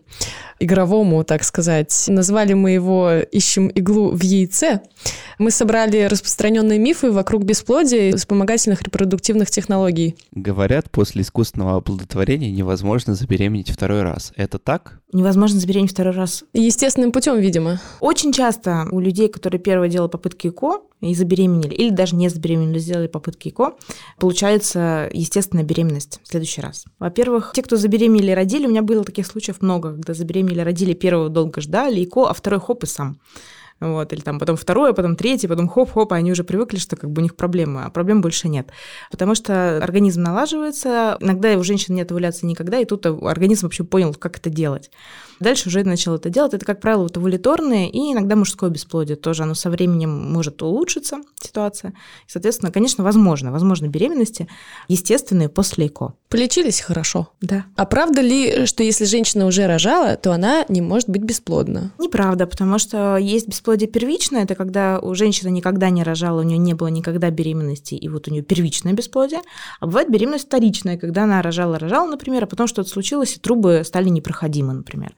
игровому, 0.58 1.22
так 1.24 1.44
сказать. 1.44 2.04
Назвали 2.08 2.54
мы 2.54 2.70
его 2.70 3.10
«Ищем 3.30 3.68
иглу 3.68 4.12
в 4.12 4.22
яйце». 4.22 4.80
Мы 5.38 5.50
собрали 5.50 6.04
распространенные 6.04 6.78
мифы 6.78 7.10
вокруг 7.10 7.25
бесплодия 7.34 8.10
и 8.10 8.16
вспомогательных 8.16 8.82
репродуктивных 8.82 9.50
технологий. 9.50 10.16
Говорят, 10.32 10.90
после 10.90 11.22
искусственного 11.22 11.76
оплодотворения 11.76 12.50
невозможно 12.50 13.14
забеременеть 13.14 13.70
второй 13.70 14.02
раз. 14.02 14.32
Это 14.36 14.58
так? 14.58 15.00
Невозможно 15.12 15.60
забеременеть 15.60 15.92
второй 15.92 16.14
раз. 16.14 16.44
Естественным 16.52 17.12
путем, 17.12 17.38
видимо. 17.38 17.80
Очень 18.00 18.32
часто 18.32 18.86
у 18.90 19.00
людей, 19.00 19.28
которые 19.28 19.60
первое 19.60 19.88
делали 19.88 20.10
попытки 20.10 20.48
ЭКО 20.48 20.80
и 21.00 21.14
забеременели, 21.14 21.74
или 21.74 21.90
даже 21.90 22.16
не 22.16 22.28
забеременели, 22.28 22.78
сделали 22.78 23.06
попытки 23.06 23.48
ЭКО, 23.48 23.74
получается 24.18 25.08
естественная 25.12 25.64
беременность 25.64 26.20
в 26.22 26.28
следующий 26.28 26.60
раз. 26.60 26.84
Во-первых, 26.98 27.52
те, 27.54 27.62
кто 27.62 27.76
забеременели 27.76 28.32
и 28.32 28.34
родили, 28.34 28.66
у 28.66 28.70
меня 28.70 28.82
было 28.82 29.04
таких 29.04 29.26
случаев 29.26 29.60
много, 29.60 29.92
когда 29.92 30.14
забеременели, 30.14 30.60
родили, 30.60 30.94
первого 30.94 31.28
долго 31.28 31.60
ждали, 31.60 32.04
ЭКО, 32.04 32.28
а 32.28 32.34
второй 32.34 32.60
хоп 32.60 32.84
и 32.84 32.86
сам. 32.86 33.18
Вот, 33.78 34.12
или 34.12 34.20
там 34.20 34.38
потом 34.38 34.56
второе, 34.56 34.94
потом 34.94 35.16
третье, 35.16 35.48
потом 35.48 35.68
хоп-хоп, 35.68 36.12
они 36.12 36.32
уже 36.32 36.44
привыкли, 36.44 36.78
что 36.78 36.96
как 36.96 37.10
бы 37.10 37.20
у 37.20 37.22
них 37.22 37.36
проблемы, 37.36 37.84
а 37.84 37.90
проблем 37.90 38.22
больше 38.22 38.48
нет. 38.48 38.70
Потому 39.10 39.34
что 39.34 39.76
организм 39.82 40.22
налаживается, 40.22 41.18
иногда 41.20 41.52
у 41.58 41.62
женщин 41.62 41.94
нет 41.94 42.10
овуляции 42.10 42.46
никогда, 42.46 42.78
и 42.78 42.86
тут 42.86 43.04
организм 43.04 43.66
вообще 43.66 43.84
понял, 43.84 44.14
как 44.14 44.38
это 44.38 44.48
делать. 44.48 44.90
Дальше 45.40 45.68
уже 45.68 45.84
начал 45.84 46.14
это 46.14 46.30
делать. 46.30 46.54
Это, 46.54 46.64
как 46.64 46.80
правило, 46.80 47.02
вот 47.02 47.16
овуляторные 47.16 47.90
и 47.90 48.12
иногда 48.12 48.36
мужское 48.36 48.70
бесплодие 48.70 49.16
тоже. 49.16 49.42
Оно 49.42 49.54
со 49.54 49.70
временем 49.70 50.10
может 50.32 50.62
улучшиться, 50.62 51.18
ситуация. 51.40 51.90
И, 51.90 52.30
соответственно, 52.30 52.72
конечно, 52.72 53.04
возможно. 53.04 53.52
Возможно 53.52 53.86
беременности 53.88 54.48
естественные 54.88 55.48
после 55.48 55.86
ЭКО. 55.86 56.14
Полечились 56.28 56.80
хорошо. 56.80 57.28
Да. 57.40 57.66
А 57.76 57.84
правда 57.84 58.20
ли, 58.20 58.66
что 58.66 58.82
если 58.82 59.04
женщина 59.04 59.46
уже 59.46 59.66
рожала, 59.66 60.16
то 60.16 60.32
она 60.32 60.64
не 60.68 60.80
может 60.80 61.08
быть 61.08 61.22
бесплодна? 61.22 61.92
Неправда, 61.98 62.46
потому 62.46 62.78
что 62.78 63.16
есть 63.16 63.48
бесплодие 63.48 63.88
первичное, 63.88 64.44
это 64.44 64.54
когда 64.54 64.98
у 64.98 65.14
женщины 65.14 65.50
никогда 65.50 65.90
не 65.90 66.02
рожала, 66.02 66.40
у 66.40 66.44
нее 66.44 66.58
не 66.58 66.74
было 66.74 66.88
никогда 66.88 67.30
беременности, 67.30 67.94
и 67.94 68.08
вот 68.08 68.28
у 68.28 68.30
нее 68.30 68.42
первичное 68.42 68.92
бесплодие. 68.92 69.42
А 69.80 69.86
бывает 69.86 70.10
беременность 70.10 70.46
вторичная, 70.46 70.98
когда 70.98 71.24
она 71.24 71.42
рожала-рожала, 71.42 72.10
например, 72.10 72.44
а 72.44 72.46
потом 72.46 72.66
что-то 72.66 72.88
случилось, 72.88 73.36
и 73.36 73.40
трубы 73.40 73.82
стали 73.84 74.08
непроходимы, 74.08 74.72
например 74.72 75.14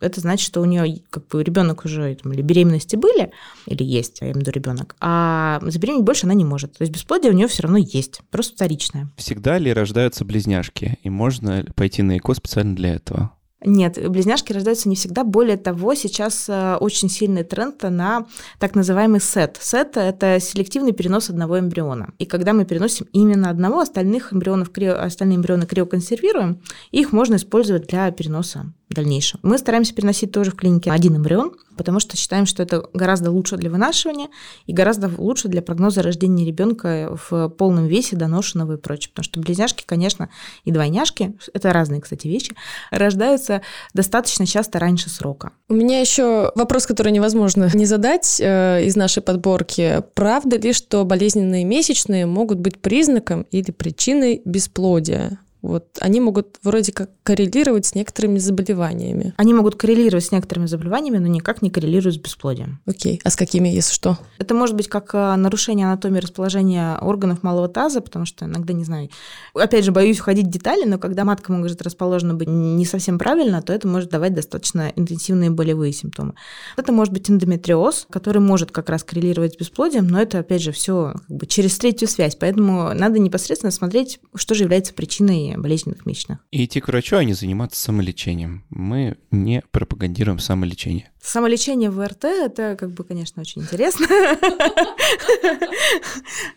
это 0.00 0.20
значит, 0.20 0.46
что 0.46 0.60
у 0.60 0.64
нее 0.64 1.02
как 1.10 1.26
бы 1.28 1.42
ребенок 1.42 1.84
уже 1.84 2.14
там, 2.16 2.32
или 2.32 2.42
беременности 2.42 2.96
были, 2.96 3.32
или 3.66 3.82
есть, 3.82 4.20
я 4.20 4.26
имею 4.28 4.38
в 4.38 4.40
виду 4.40 4.50
ребенок, 4.50 4.96
а 5.00 5.60
забеременеть 5.62 6.04
больше 6.04 6.26
она 6.26 6.34
не 6.34 6.44
может. 6.44 6.72
То 6.76 6.82
есть 6.82 6.92
бесплодие 6.92 7.32
у 7.32 7.34
нее 7.34 7.48
все 7.48 7.62
равно 7.62 7.78
есть, 7.78 8.20
просто 8.30 8.54
вторичное. 8.54 9.10
Всегда 9.16 9.58
ли 9.58 9.72
рождаются 9.72 10.24
близняшки, 10.24 10.98
и 11.02 11.10
можно 11.10 11.64
пойти 11.74 12.02
на 12.02 12.18
ЭКО 12.18 12.34
специально 12.34 12.76
для 12.76 12.94
этого? 12.94 13.32
Нет, 13.64 13.98
близняшки 14.10 14.52
рождаются 14.52 14.88
не 14.88 14.96
всегда. 14.96 15.24
Более 15.24 15.56
того, 15.56 15.94
сейчас 15.94 16.46
э, 16.48 16.76
очень 16.76 17.08
сильный 17.08 17.42
тренд 17.42 17.82
на 17.82 18.26
так 18.58 18.74
называемый 18.74 19.18
сет. 19.18 19.58
Сет– 19.60 19.92
это 19.96 20.38
селективный 20.40 20.92
перенос 20.92 21.30
одного 21.30 21.58
эмбриона. 21.58 22.12
И 22.18 22.26
когда 22.26 22.52
мы 22.52 22.66
переносим 22.66 23.06
именно 23.12 23.48
одного, 23.48 23.80
остальных 23.80 24.32
эмбрионов, 24.34 24.68
остальные 24.76 25.38
эмбрионы 25.38 25.66
криоконсервируем, 25.66 26.60
их 26.90 27.12
можно 27.12 27.36
использовать 27.36 27.86
для 27.86 28.10
переноса 28.10 28.72
в 28.88 28.94
дальнейшем. 28.94 29.40
Мы 29.42 29.58
стараемся 29.58 29.94
переносить 29.94 30.30
тоже 30.32 30.52
в 30.52 30.54
клинике 30.54 30.92
один 30.92 31.16
эмбрион, 31.16 31.52
потому 31.76 32.00
что 32.00 32.16
считаем, 32.16 32.46
что 32.46 32.62
это 32.62 32.88
гораздо 32.92 33.30
лучше 33.30 33.56
для 33.56 33.68
вынашивания 33.68 34.28
и 34.66 34.72
гораздо 34.72 35.10
лучше 35.16 35.48
для 35.48 35.60
прогноза 35.60 36.02
рождения 36.02 36.44
ребенка 36.44 37.18
в 37.28 37.48
полном 37.48 37.86
весе, 37.86 38.16
доношенного 38.16 38.74
и 38.74 38.76
прочее. 38.76 39.10
Потому 39.10 39.24
что 39.24 39.40
близняшки, 39.40 39.84
конечно, 39.84 40.30
и 40.64 40.70
двойняшки, 40.70 41.36
это 41.52 41.72
разные, 41.72 42.00
кстати, 42.00 42.28
вещи, 42.28 42.54
рождаются 42.90 43.62
достаточно 43.92 44.46
часто 44.46 44.78
раньше 44.78 45.10
срока. 45.10 45.50
У 45.68 45.74
меня 45.74 46.00
еще 46.00 46.52
вопрос, 46.54 46.86
который 46.86 47.12
невозможно 47.12 47.68
не 47.74 47.86
задать 47.86 48.40
э, 48.40 48.84
из 48.84 48.94
нашей 48.94 49.22
подборки. 49.22 50.02
Правда 50.14 50.56
ли, 50.58 50.72
что 50.72 51.04
болезненные 51.04 51.64
месячные 51.64 52.26
могут 52.26 52.58
быть 52.58 52.80
признаком 52.80 53.42
или 53.50 53.72
причиной 53.72 54.42
бесплодия? 54.44 55.40
Вот 55.66 55.98
они 56.00 56.20
могут 56.20 56.58
вроде 56.62 56.92
как 56.92 57.10
коррелировать 57.22 57.86
с 57.86 57.94
некоторыми 57.94 58.38
заболеваниями. 58.38 59.34
Они 59.36 59.52
могут 59.52 59.76
коррелировать 59.76 60.24
с 60.24 60.32
некоторыми 60.32 60.66
заболеваниями, 60.66 61.18
но 61.18 61.26
никак 61.26 61.62
не 61.62 61.70
коррелируют 61.70 62.14
с 62.14 62.18
бесплодием. 62.18 62.80
Окей. 62.86 63.20
А 63.24 63.30
с 63.30 63.36
какими, 63.36 63.68
если 63.68 63.92
что? 63.92 64.18
Это 64.38 64.54
может 64.54 64.76
быть 64.76 64.88
как 64.88 65.14
э, 65.14 65.36
нарушение 65.36 65.86
анатомии 65.86 66.20
расположения 66.20 66.98
органов 66.98 67.42
малого 67.42 67.68
таза, 67.68 68.00
потому 68.00 68.26
что 68.26 68.44
иногда, 68.44 68.72
не 68.72 68.84
знаю, 68.84 69.10
опять 69.54 69.84
же, 69.84 69.92
боюсь 69.92 70.18
входить 70.18 70.46
в 70.46 70.50
детали, 70.50 70.84
но 70.84 70.98
когда 70.98 71.24
матка 71.24 71.52
может 71.52 71.82
расположена 71.82 72.34
быть 72.34 72.48
не 72.48 72.84
совсем 72.84 73.18
правильно, 73.18 73.62
то 73.62 73.72
это 73.72 73.88
может 73.88 74.10
давать 74.10 74.34
достаточно 74.34 74.92
интенсивные 74.94 75.50
болевые 75.50 75.92
симптомы. 75.92 76.34
Это 76.76 76.92
может 76.92 77.12
быть 77.12 77.30
эндометриоз, 77.30 78.06
который 78.10 78.40
может 78.40 78.70
как 78.70 78.88
раз 78.88 79.02
коррелировать 79.02 79.54
с 79.54 79.56
бесплодием, 79.56 80.06
но 80.06 80.20
это, 80.20 80.38
опять 80.38 80.62
же, 80.62 80.72
все 80.72 81.14
как 81.26 81.36
бы 81.36 81.46
через 81.46 81.76
третью 81.78 82.08
связь, 82.08 82.36
поэтому 82.36 82.92
надо 82.94 83.18
непосредственно 83.18 83.70
смотреть, 83.70 84.20
что 84.34 84.54
же 84.54 84.64
является 84.64 84.94
причиной 84.94 85.55
болезненных 85.60 86.06
месячных. 86.06 86.38
И 86.50 86.64
идти 86.64 86.80
к 86.80 86.88
врачу, 86.88 87.16
а 87.16 87.24
не 87.24 87.32
заниматься 87.32 87.80
самолечением. 87.80 88.64
Мы 88.70 89.16
не 89.30 89.62
пропагандируем 89.70 90.38
самолечение. 90.38 91.10
Самолечение 91.20 91.90
в 91.90 92.06
РТ– 92.06 92.24
это, 92.24 92.76
как 92.78 92.92
бы, 92.92 93.02
конечно, 93.02 93.42
очень 93.42 93.62
интересно. 93.62 94.06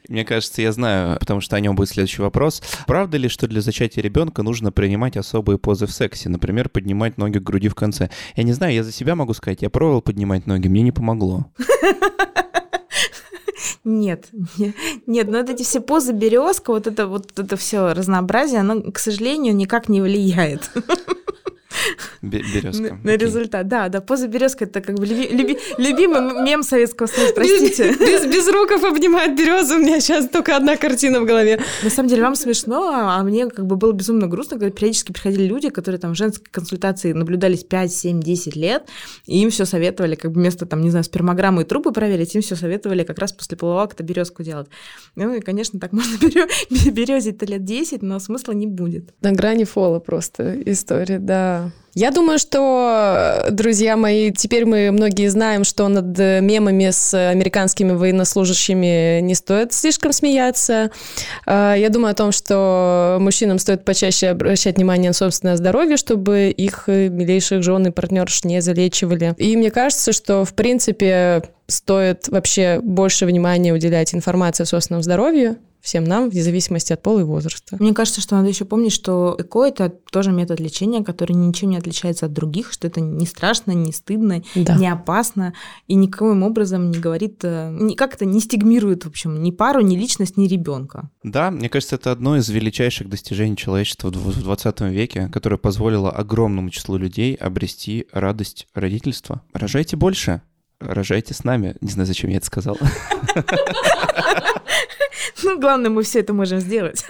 Мне 0.08 0.24
кажется, 0.24 0.62
я 0.62 0.72
знаю, 0.72 1.18
потому 1.20 1.42
что 1.42 1.56
о 1.56 1.60
нем 1.60 1.76
будет 1.76 1.90
следующий 1.90 2.22
вопрос. 2.22 2.62
Правда 2.86 3.18
ли, 3.18 3.30
что 3.30 3.48
для 3.48 3.62
зачатия 3.62 4.04
ребенка 4.04 4.44
нужно 4.44 4.72
принимать 4.72 5.18
особые 5.18 5.58
позы 5.58 5.88
в 5.88 5.92
сексе? 5.92 6.30
Например, 6.30 6.70
поднимать 6.70 7.18
ноги 7.18 7.40
к 7.40 7.44
груди 7.44 7.68
в 7.68 7.76
конце. 7.76 8.12
Я 8.36 8.44
не 8.44 8.54
знаю, 8.54 8.74
я 8.74 8.84
за 8.84 8.92
себя 8.92 9.16
могу 9.16 9.34
сказать, 9.34 9.64
я 9.64 9.72
пробовал 9.72 10.02
поднимать 10.02 10.46
ноги, 10.46 10.68
мне 10.68 10.84
не 10.84 10.92
помогло. 10.92 11.52
Нет, 13.84 14.30
нет, 14.58 14.76
нет, 15.08 15.28
но 15.30 15.40
вот 15.40 15.50
эти 15.50 15.64
все 15.64 15.80
позы 15.80 16.12
березка, 16.14 16.72
вот 16.72 16.88
это 16.88 17.08
вот 17.08 17.38
это 17.38 17.56
все 17.56 17.94
разнообразие, 17.94 18.60
оно, 18.60 18.92
к 18.92 19.00
сожалению, 19.00 19.56
никак 19.56 19.90
не 19.90 20.02
влияет. 20.02 20.72
Березка. 22.22 23.00
На, 23.04 23.12
на 23.12 23.18
результат, 23.18 23.68
да, 23.68 23.90
да. 23.90 24.02
Поза 24.02 24.28
березка 24.28 24.66
это 24.66 24.82
как 24.82 24.96
бы 24.96 25.06
люби, 25.06 25.28
люби, 25.30 25.58
любимый 25.78 26.44
мем 26.44 26.64
Советского 26.64 27.08
Союза, 27.08 27.34
простите. 27.34 27.94
Без, 28.00 28.26
без 28.26 28.48
руков 28.48 28.84
обнимает 28.84 29.38
березу, 29.38 29.76
у 29.76 29.80
меня 29.80 30.00
сейчас 30.00 30.28
только 30.30 30.56
одна 30.56 30.76
картина 30.78 31.22
в 31.22 31.26
голове. 31.26 31.62
На 31.84 31.90
самом 31.90 32.10
деле 32.10 32.24
вам 32.24 32.36
смешно, 32.36 32.90
а 32.92 33.24
мне 33.24 33.48
как 33.50 33.66
бы 33.66 33.76
было 33.76 33.92
безумно 33.92 34.28
грустно, 34.28 34.58
когда 34.58 34.72
периодически 34.72 35.12
приходили 35.12 35.44
люди, 35.44 35.70
которые 35.70 36.00
там 36.00 36.14
в 36.14 36.18
женской 36.18 36.48
консультации 36.52 37.14
наблюдались 37.14 37.64
5, 37.64 37.92
7, 37.92 38.22
10 38.22 38.56
лет, 38.56 38.88
и 39.26 39.42
им 39.42 39.50
все 39.50 39.66
советовали, 39.66 40.16
как 40.16 40.32
бы 40.32 40.40
вместо 40.40 40.66
там, 40.66 40.82
не 40.82 40.90
знаю, 40.90 41.04
спермограммы 41.04 41.62
и 41.62 41.66
трубы 41.66 41.92
проверить, 41.92 42.36
им 42.36 42.42
все 42.42 42.56
советовали 42.56 43.04
как 43.04 43.20
раз 43.20 43.32
после 43.32 43.58
полового 43.58 43.84
акта 43.84 44.04
березку 44.04 44.44
делать. 44.44 44.68
Ну 45.16 45.34
и, 45.34 45.40
конечно, 45.40 45.80
так 45.80 45.94
можно 45.94 46.18
березить-то 46.92 47.46
лет 47.46 47.64
10, 47.64 48.02
но 48.02 48.20
смысла 48.20 48.54
не 48.54 48.68
будет. 48.68 49.14
На 49.22 49.32
грани 49.32 49.64
фола 49.64 50.00
просто 50.00 50.62
история, 50.66 51.20
да. 51.20 51.59
Я 51.96 52.12
думаю, 52.12 52.38
что, 52.40 53.48
друзья 53.52 53.98
мои, 53.98 54.32
теперь 54.32 54.66
мы 54.66 54.92
многие 54.92 55.28
знаем, 55.28 55.64
что 55.64 55.88
над 55.88 56.18
мемами 56.18 56.92
с 56.92 57.14
американскими 57.14 57.92
военнослужащими 57.94 59.20
не 59.22 59.36
стоит 59.36 59.74
слишком 59.74 60.14
смеяться. 60.14 60.92
А, 61.46 61.74
я 61.74 61.90
думаю 61.90 62.12
о 62.12 62.16
том, 62.16 62.32
что 62.32 63.18
мужчинам 63.20 63.60
стоит 63.60 63.86
почаще 63.86 64.28
обращать 64.28 64.78
внимание 64.78 65.10
на 65.10 65.14
собственное 65.14 65.58
здоровье, 65.58 65.98
чтобы 65.98 66.52
их 66.56 66.88
милейших 66.88 67.64
жен 67.64 67.88
и 67.88 67.92
партнерш 67.92 68.44
не 68.44 68.62
залечивали. 68.62 69.34
И 69.38 69.58
мне 69.58 69.72
кажется, 69.72 70.14
что, 70.14 70.46
в 70.46 70.54
принципе, 70.54 71.44
стоит 71.68 72.28
вообще 72.30 72.80
больше 72.82 73.26
внимания 73.26 73.74
уделять 73.74 74.14
информации 74.14 74.64
о 74.64 74.68
собственном 74.68 75.04
здоровье, 75.04 75.58
всем 75.82 76.04
нам, 76.04 76.30
вне 76.30 76.44
зависимости 76.44 76.94
от 76.94 77.02
пола 77.02 77.20
и 77.20 77.24
возраста. 77.24 77.78
Мне 77.80 77.94
кажется, 77.94 78.22
что 78.22 78.36
надо 78.36 78.50
еще 78.50 78.66
помнить, 78.66 78.92
что 78.92 79.36
ЭКО– 79.38 79.64
это 79.68 79.90
тоже 80.12 80.32
метод 80.32 80.60
лечения, 80.60 81.04
который 81.04 81.34
ничем 81.34 81.70
не 81.70 81.78
отличается 81.78 82.26
от 82.26 82.34
других, 82.34 82.72
что 82.72 82.88
это 82.88 83.02
не 83.02 83.26
страшно, 83.26 83.72
не 83.72 83.92
стыдно, 83.92 84.44
да. 84.56 84.76
не 84.76 84.88
опасно 84.92 85.54
и 85.88 85.96
никаким 85.96 86.44
образом 86.44 86.92
не 86.92 87.00
говорит, 87.00 87.40
э, 87.44 87.94
как 87.98 88.16
это 88.16 88.26
не 88.26 88.40
стигмирует, 88.40 89.06
в 89.06 89.08
общем, 89.08 89.42
ни 89.42 89.52
пару, 89.52 89.82
ни 89.82 89.96
личность, 89.96 90.38
ни 90.38 90.48
ребенка. 90.48 91.10
Да, 91.24 91.52
мне 91.52 91.70
кажется, 91.70 91.96
это 91.96 92.12
одно 92.12 92.38
из 92.38 92.50
величайших 92.50 93.10
достижений 93.10 93.56
человечества 93.56 94.10
в 94.10 94.42
20 94.42 94.82
веке, 94.82 95.30
которое 95.32 95.58
позволило 95.58 96.12
огромному 96.12 96.70
числу 96.70 96.98
людей 96.98 97.36
обрести 97.36 98.08
радость 98.12 98.68
родительства. 98.74 99.42
Рожайте 99.54 99.96
больше, 99.96 100.42
рожайте 100.80 101.34
с 101.34 101.44
нами. 101.44 101.76
Не 101.82 101.92
знаю, 101.92 102.08
зачем 102.08 102.30
я 102.30 102.38
это 102.38 102.46
сказал. 102.46 102.78
Ну, 105.44 105.60
главное, 105.60 105.90
мы 105.90 106.04
все 106.04 106.20
это 106.20 106.34
можем 106.34 106.60
сделать. 106.60 107.04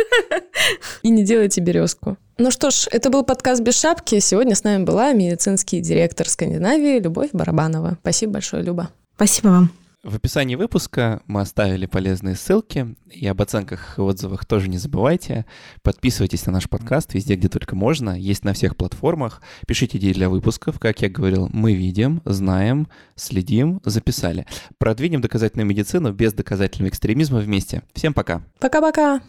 И 1.03 1.09
не 1.09 1.23
делайте 1.23 1.61
березку. 1.61 2.17
Ну 2.37 2.51
что 2.51 2.69
ж, 2.69 2.87
это 2.91 3.09
был 3.09 3.23
подкаст 3.23 3.61
«Без 3.61 3.79
шапки». 3.79 4.19
Сегодня 4.19 4.55
с 4.55 4.63
нами 4.63 4.83
была 4.83 5.13
медицинский 5.13 5.81
директор 5.81 6.27
Скандинавии 6.27 6.99
Любовь 6.99 7.29
Барабанова. 7.33 7.97
Спасибо 8.01 8.33
большое, 8.33 8.63
Люба. 8.63 8.89
Спасибо 9.15 9.47
вам. 9.49 9.78
В 10.01 10.15
описании 10.15 10.55
выпуска 10.55 11.21
мы 11.27 11.41
оставили 11.41 11.85
полезные 11.85 12.35
ссылки, 12.35 12.95
и 13.11 13.27
об 13.27 13.41
оценках 13.41 13.97
и 13.97 14.01
отзывах 14.01 14.45
тоже 14.45 14.69
не 14.69 14.77
забывайте. 14.77 15.45
Подписывайтесь 15.81 16.45
на 16.45 16.53
наш 16.53 16.69
подкаст 16.69 17.13
везде, 17.13 17.35
где 17.35 17.49
только 17.49 17.75
можно, 17.75 18.17
есть 18.17 18.45
на 18.45 18.53
всех 18.53 18.77
платформах. 18.77 19.41
Пишите 19.67 19.97
идеи 19.97 20.13
для 20.13 20.29
выпусков, 20.29 20.79
как 20.79 21.01
я 21.01 21.09
говорил, 21.09 21.49
мы 21.51 21.73
видим, 21.73 22.21
знаем, 22.23 22.87
следим, 23.15 23.81
записали. 23.83 24.47
Продвинем 24.77 25.19
доказательную 25.19 25.67
медицину 25.67 26.13
без 26.13 26.31
доказательного 26.31 26.89
экстремизма 26.89 27.39
вместе. 27.39 27.83
Всем 27.93 28.13
пока. 28.13 28.41
Пока-пока. 28.59 29.21